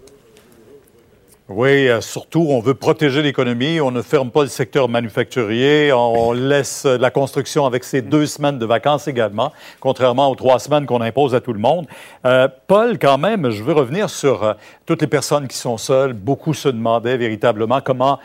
[1.48, 3.80] Oui, euh, surtout, on veut protéger l'économie.
[3.80, 5.92] On ne ferme pas le secteur manufacturier.
[5.92, 10.86] On laisse la construction avec ses deux semaines de vacances également, contrairement aux trois semaines
[10.86, 11.86] qu'on impose à tout le monde.
[12.24, 14.54] Euh, Paul, quand même, je veux revenir sur euh,
[14.86, 16.14] toutes les personnes qui sont seules.
[16.14, 18.18] Beaucoup se demandaient véritablement comment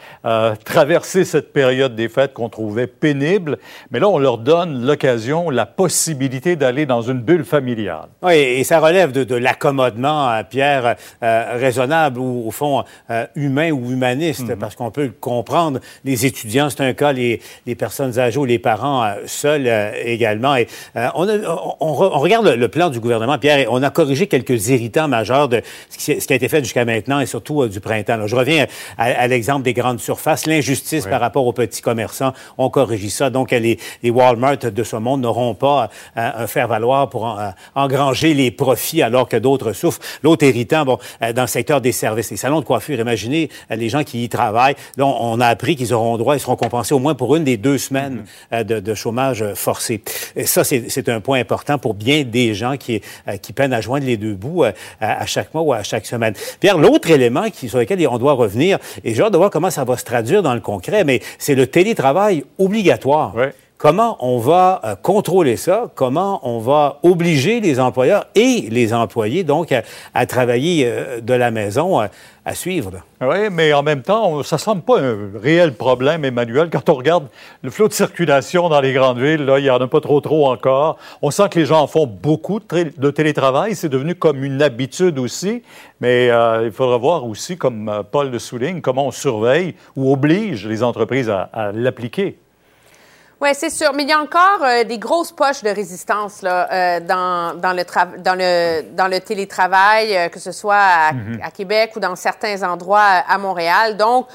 [0.65, 3.57] traverser cette période des fêtes qu'on trouvait pénible.
[3.91, 8.07] Mais là, on leur donne l'occasion, la possibilité d'aller dans une bulle familiale.
[8.21, 13.91] Oui, et ça relève de, de l'accommodement, Pierre, raisonnable, ou au fond, euh, humain ou
[13.91, 14.55] humaniste, mhm.
[14.55, 15.81] parce qu'on peut le comprendre.
[16.05, 19.91] Les étudiants, c'est un cas, les, les, personnes âgées ou les parents euh, seuls euh,
[20.05, 20.55] également.
[20.55, 21.27] Et on,
[21.81, 25.61] on, regarde le, plan du gouvernement, Pierre, et on a corrigé quelques irritants majeurs de
[25.89, 28.27] ce qui, a été fait jusqu'à maintenant et surtout du printemps.
[28.27, 28.65] je reviens
[28.97, 32.31] à, l'exemple des grandes surfaces, l'injustice par rapport aux petits commerçants.
[32.57, 33.29] On corrige ça.
[33.29, 37.37] Donc, les, les Walmart de ce monde n'auront pas un faire valoir pour
[37.75, 39.99] engranger les profits alors que d'autres souffrent.
[40.23, 40.97] L'autre irritant, bon,
[41.35, 44.29] dans le secteur des services, les salons de coiffure imaginez euh, les gens qui y
[44.29, 44.75] travaillent.
[44.97, 47.57] Là, on a appris qu'ils auront droit, ils seront compensés au moins pour une des
[47.57, 48.55] deux semaines mm-hmm.
[48.55, 50.01] euh, de, de, chômage euh, forcé.
[50.35, 53.01] Et ça, c'est un point important pour bien des gens qui,
[53.41, 54.63] qui peinent à joindre les deux bouts
[54.99, 56.33] à, chaque mois ou à chaque semaine.
[56.59, 59.69] Pierre, l'autre élément qui, sur lequel on doit revenir, et j'ai hâte de voir comment
[59.69, 63.35] ça va se traduire dans le concret, mais c'est le télétravail obligatoire.
[63.81, 69.43] Comment on va euh, contrôler ça, comment on va obliger les employeurs et les employés,
[69.43, 69.73] donc,
[70.13, 72.05] à, travailler euh, de la maison, euh,
[72.45, 72.91] à suivre?
[73.21, 76.69] Oui, mais en même temps, ça ne semble pas un réel problème, Emmanuel.
[76.71, 77.27] Quand on regarde
[77.63, 80.21] le flot de circulation dans les grandes villes, là, il n'y en a pas trop
[80.21, 80.99] trop encore.
[81.23, 83.73] On sent que les gens en font beaucoup de, télétravail.
[83.73, 85.63] C'est devenu comme une habitude aussi.
[86.01, 86.31] Mais
[86.63, 91.29] il faudra voir aussi, comme Paul le souligne, comment on surveille ou oblige les entreprises
[91.29, 92.37] à l'appliquer.
[93.41, 93.91] Oui, c'est sûr.
[93.95, 97.73] Mais il y a encore euh, des grosses poches de résistance là, euh, dans, dans,
[97.73, 97.83] le
[98.19, 101.39] dans, le, dans le télétravail, euh, que ce soit à, mhm.
[101.43, 103.97] à, Québec ou dans certains endroits à Montréal.
[103.97, 104.27] Donc,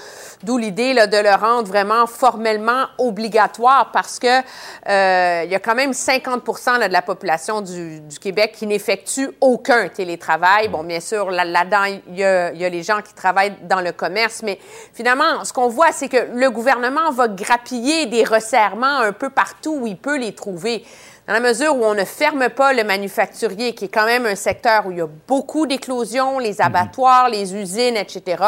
[0.43, 4.41] d'où l'idée de le rendre vraiment formellement obligatoire parce que
[4.89, 9.89] il y a quand même 50% de la population du, du Québec qui n'effectue aucun
[9.89, 10.67] télétravail.
[10.67, 13.81] Bon, bien sûr, là-dedans, il y, a, il y a les gens qui travaillent dans
[13.81, 14.59] le commerce, mais
[14.93, 19.79] finalement, ce qu'on voit, c'est que le gouvernement va grappiller des resserrements un peu partout
[19.81, 20.85] où il peut les trouver.
[21.27, 24.37] Dans la mesure où on ne ferme pas le manufacturier, qui est quand même un
[24.37, 28.45] secteur où il y a beaucoup d'éclosions, les abattoirs, les usines, etc.,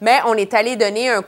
[0.00, 1.24] mais on est allé donner un,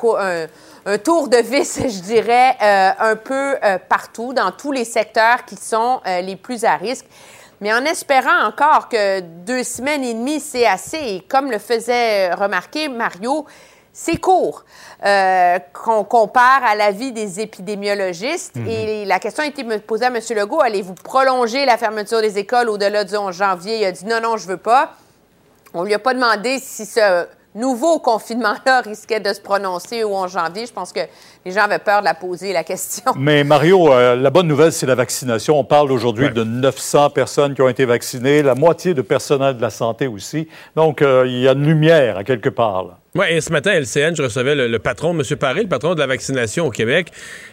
[0.86, 5.44] un, tour de vis, je dirais, euh, un peu euh, partout, dans tous les secteurs
[5.44, 7.06] qui sont euh, les plus à risque.
[7.60, 12.32] Mais en espérant encore que deux semaines et demie, c'est assez, et comme le faisait
[12.34, 13.46] remarquer Mario,
[13.94, 14.64] c'est court.
[15.06, 18.56] Euh, qu'on compare à l'avis des épidémiologistes.
[18.56, 18.68] Mhm.
[18.68, 20.18] Et la question a été posée à M.
[20.30, 23.78] Legault, allez-vous prolonger la fermeture des écoles au-delà du 11 janvier?
[23.78, 24.92] Il a dit non, non, je veux pas.
[25.72, 30.32] On lui a pas demandé si ce nouveau confinement-là risquait de se prononcer au 11
[30.32, 30.66] janvier.
[30.66, 31.00] Je pense que
[31.44, 33.12] les gens avaient peur de la poser, la question.
[33.16, 35.58] Mais Mario, euh, la bonne nouvelle, c'est la vaccination.
[35.58, 39.62] On parle aujourd'hui de 900 personnes qui ont été vaccinées, la moitié de personnel de
[39.62, 40.48] la santé aussi.
[40.76, 42.84] Donc, euh, il y a une lumière à quelque part.
[42.84, 42.98] Là.
[43.16, 45.22] Oui, et ce matin, à LCN, je recevais le, patron, M.
[45.36, 47.12] Paré, le patron de la vaccination au Québec.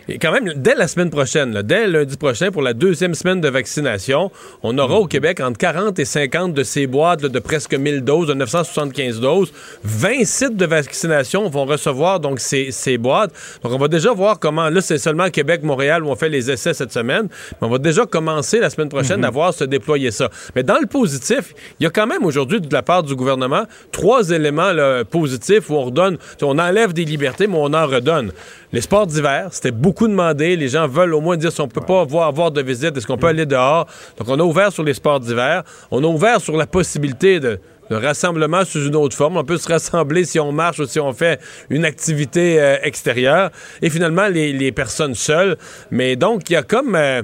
[0.09, 3.47] Et quand même, dès la semaine prochaine, dès lundi prochain, pour la deuxième semaine de
[3.47, 4.31] vaccination,
[4.63, 8.29] on aura au Québec entre 40 et 50 de ces boîtes de presque 1000 doses,
[8.29, 9.53] de 975 doses.
[9.83, 13.31] 20 sites de vaccination vont recevoir donc ces, ces boîtes.
[13.61, 16.51] Donc, on va déjà voir comment, là, c'est seulement Québec, Montréal où on fait les
[16.51, 17.27] essais cette semaine,
[17.61, 19.25] mais on va déjà commencer la semaine prochaine mhm.
[19.25, 20.29] à voir se déployer ça.
[20.55, 23.63] Mais dans le positif, il y a quand même aujourd'hui, de la part du gouvernement,
[23.91, 24.71] trois éléments
[25.09, 28.31] positifs où on redonne, on enlève des libertés, mais on en redonne.
[28.73, 30.55] Les sports d'hiver, c'était beaucoup demandé.
[30.55, 33.05] Les gens veulent au moins dire si on peut pas avoir, avoir de visite, est-ce
[33.05, 33.85] qu'on peut aller dehors?
[34.17, 35.63] Donc, on a ouvert sur les sports d'hiver.
[35.91, 37.59] On a ouvert sur la possibilité de,
[37.95, 39.37] rassemblement sous une autre forme.
[39.37, 41.39] On peut se rassembler si on marche ou si on fait
[41.69, 43.51] une activité euh, extérieure.
[43.81, 45.57] Et finalement, les, personnes seules.
[45.89, 46.95] Mais donc, il y a comme...
[46.95, 47.21] Euh,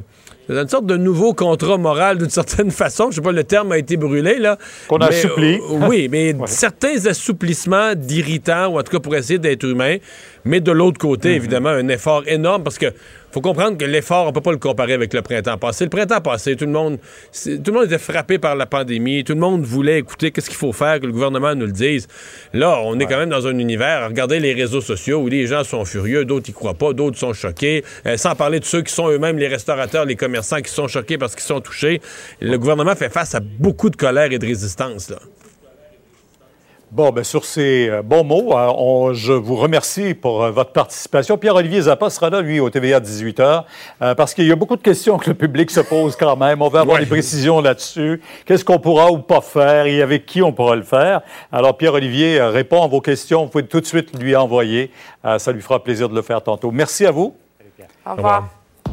[0.49, 3.11] une sorte de nouveau contrat moral d'une certaine façon.
[3.11, 4.57] Je sais pas, le terme a été brûlé, là.
[4.87, 5.55] Qu'on assouplit.
[5.55, 9.97] Euh, oui, mais certains assouplissements d'irritants, ou en tout cas pour essayer d'être humain.
[10.45, 11.35] Mais de l'autre côté, mhm.
[11.35, 12.87] évidemment, un effort énorme parce que
[13.37, 15.83] faut comprendre que l'effort, on peut pas le comparer avec le printemps passé.
[15.83, 19.23] Le printemps passé, tout le monde, tout le monde était frappé par la pandémie.
[19.23, 22.07] Tout le monde voulait écouter qu'est-ce qu'il faut faire, que le gouvernement nous le dise.
[22.53, 24.07] Là, on est quand même dans un univers.
[24.07, 27.33] Regardez les réseaux sociaux où les gens sont furieux, d'autres y croient pas, d'autres sont
[27.33, 27.83] choqués.
[28.07, 31.19] Euh, sans parler de ceux qui sont eux-mêmes les restaurateurs, les commerçants qui sont choqués
[31.19, 32.01] parce qu'ils sont touchés.
[32.41, 35.11] Le gouvernement fait face à beaucoup de colère et de résistance.
[35.11, 35.19] Là.
[36.89, 41.37] Bon, bien, sur ces euh, bons mots, euh, je vous remercie pour euh, votre participation.
[41.37, 43.65] Pierre-Olivier Zappa sera là, lui, au TVA 18h,
[44.15, 46.61] parce qu'il y a beaucoup de questions que le public se pose quand même.
[46.61, 48.21] On va avoir des précisions là-dessus.
[48.45, 51.21] Qu'est-ce qu'on pourra ou pas faire et avec qui on pourra le faire?
[51.51, 53.43] Alors, Pierre-Olivier répond à vos questions.
[53.43, 54.89] Vous pouvez tout de suite lui envoyer.
[55.39, 56.71] ça lui fera plaisir de le faire tantôt.
[56.71, 57.35] Merci à vous.
[58.05, 58.47] Au revoir.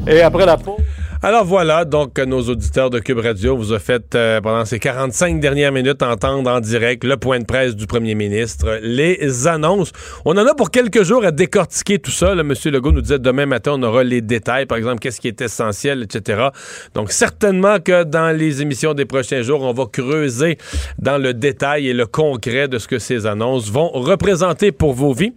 [0.05, 0.81] Et après la pause...
[1.27, 5.39] Alors voilà, donc nos auditeurs de Cube Radio vous ont fait euh, pendant ces 45
[5.39, 9.91] dernières minutes entendre en direct le point de presse du premier ministre, les annonces.
[10.23, 12.33] On en a pour quelques jours à décortiquer tout ça.
[12.33, 12.53] M.
[12.65, 16.03] Legault nous disait demain matin, on aura les détails, par exemple, qu'est-ce qui est essentiel,
[16.03, 16.49] etc.
[16.93, 20.59] Donc certainement que dans les émissions des prochains jours, on va creuser
[20.99, 25.13] dans le détail et le concret de ce que ces annonces vont représenter pour vos
[25.13, 25.33] vies.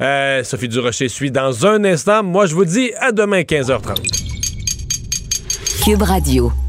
[0.00, 2.24] Euh, Sophie Durocher suit dans un instant.
[2.24, 4.37] Moi, je vous dis à demain 15h30.
[5.80, 6.67] Cube Radio.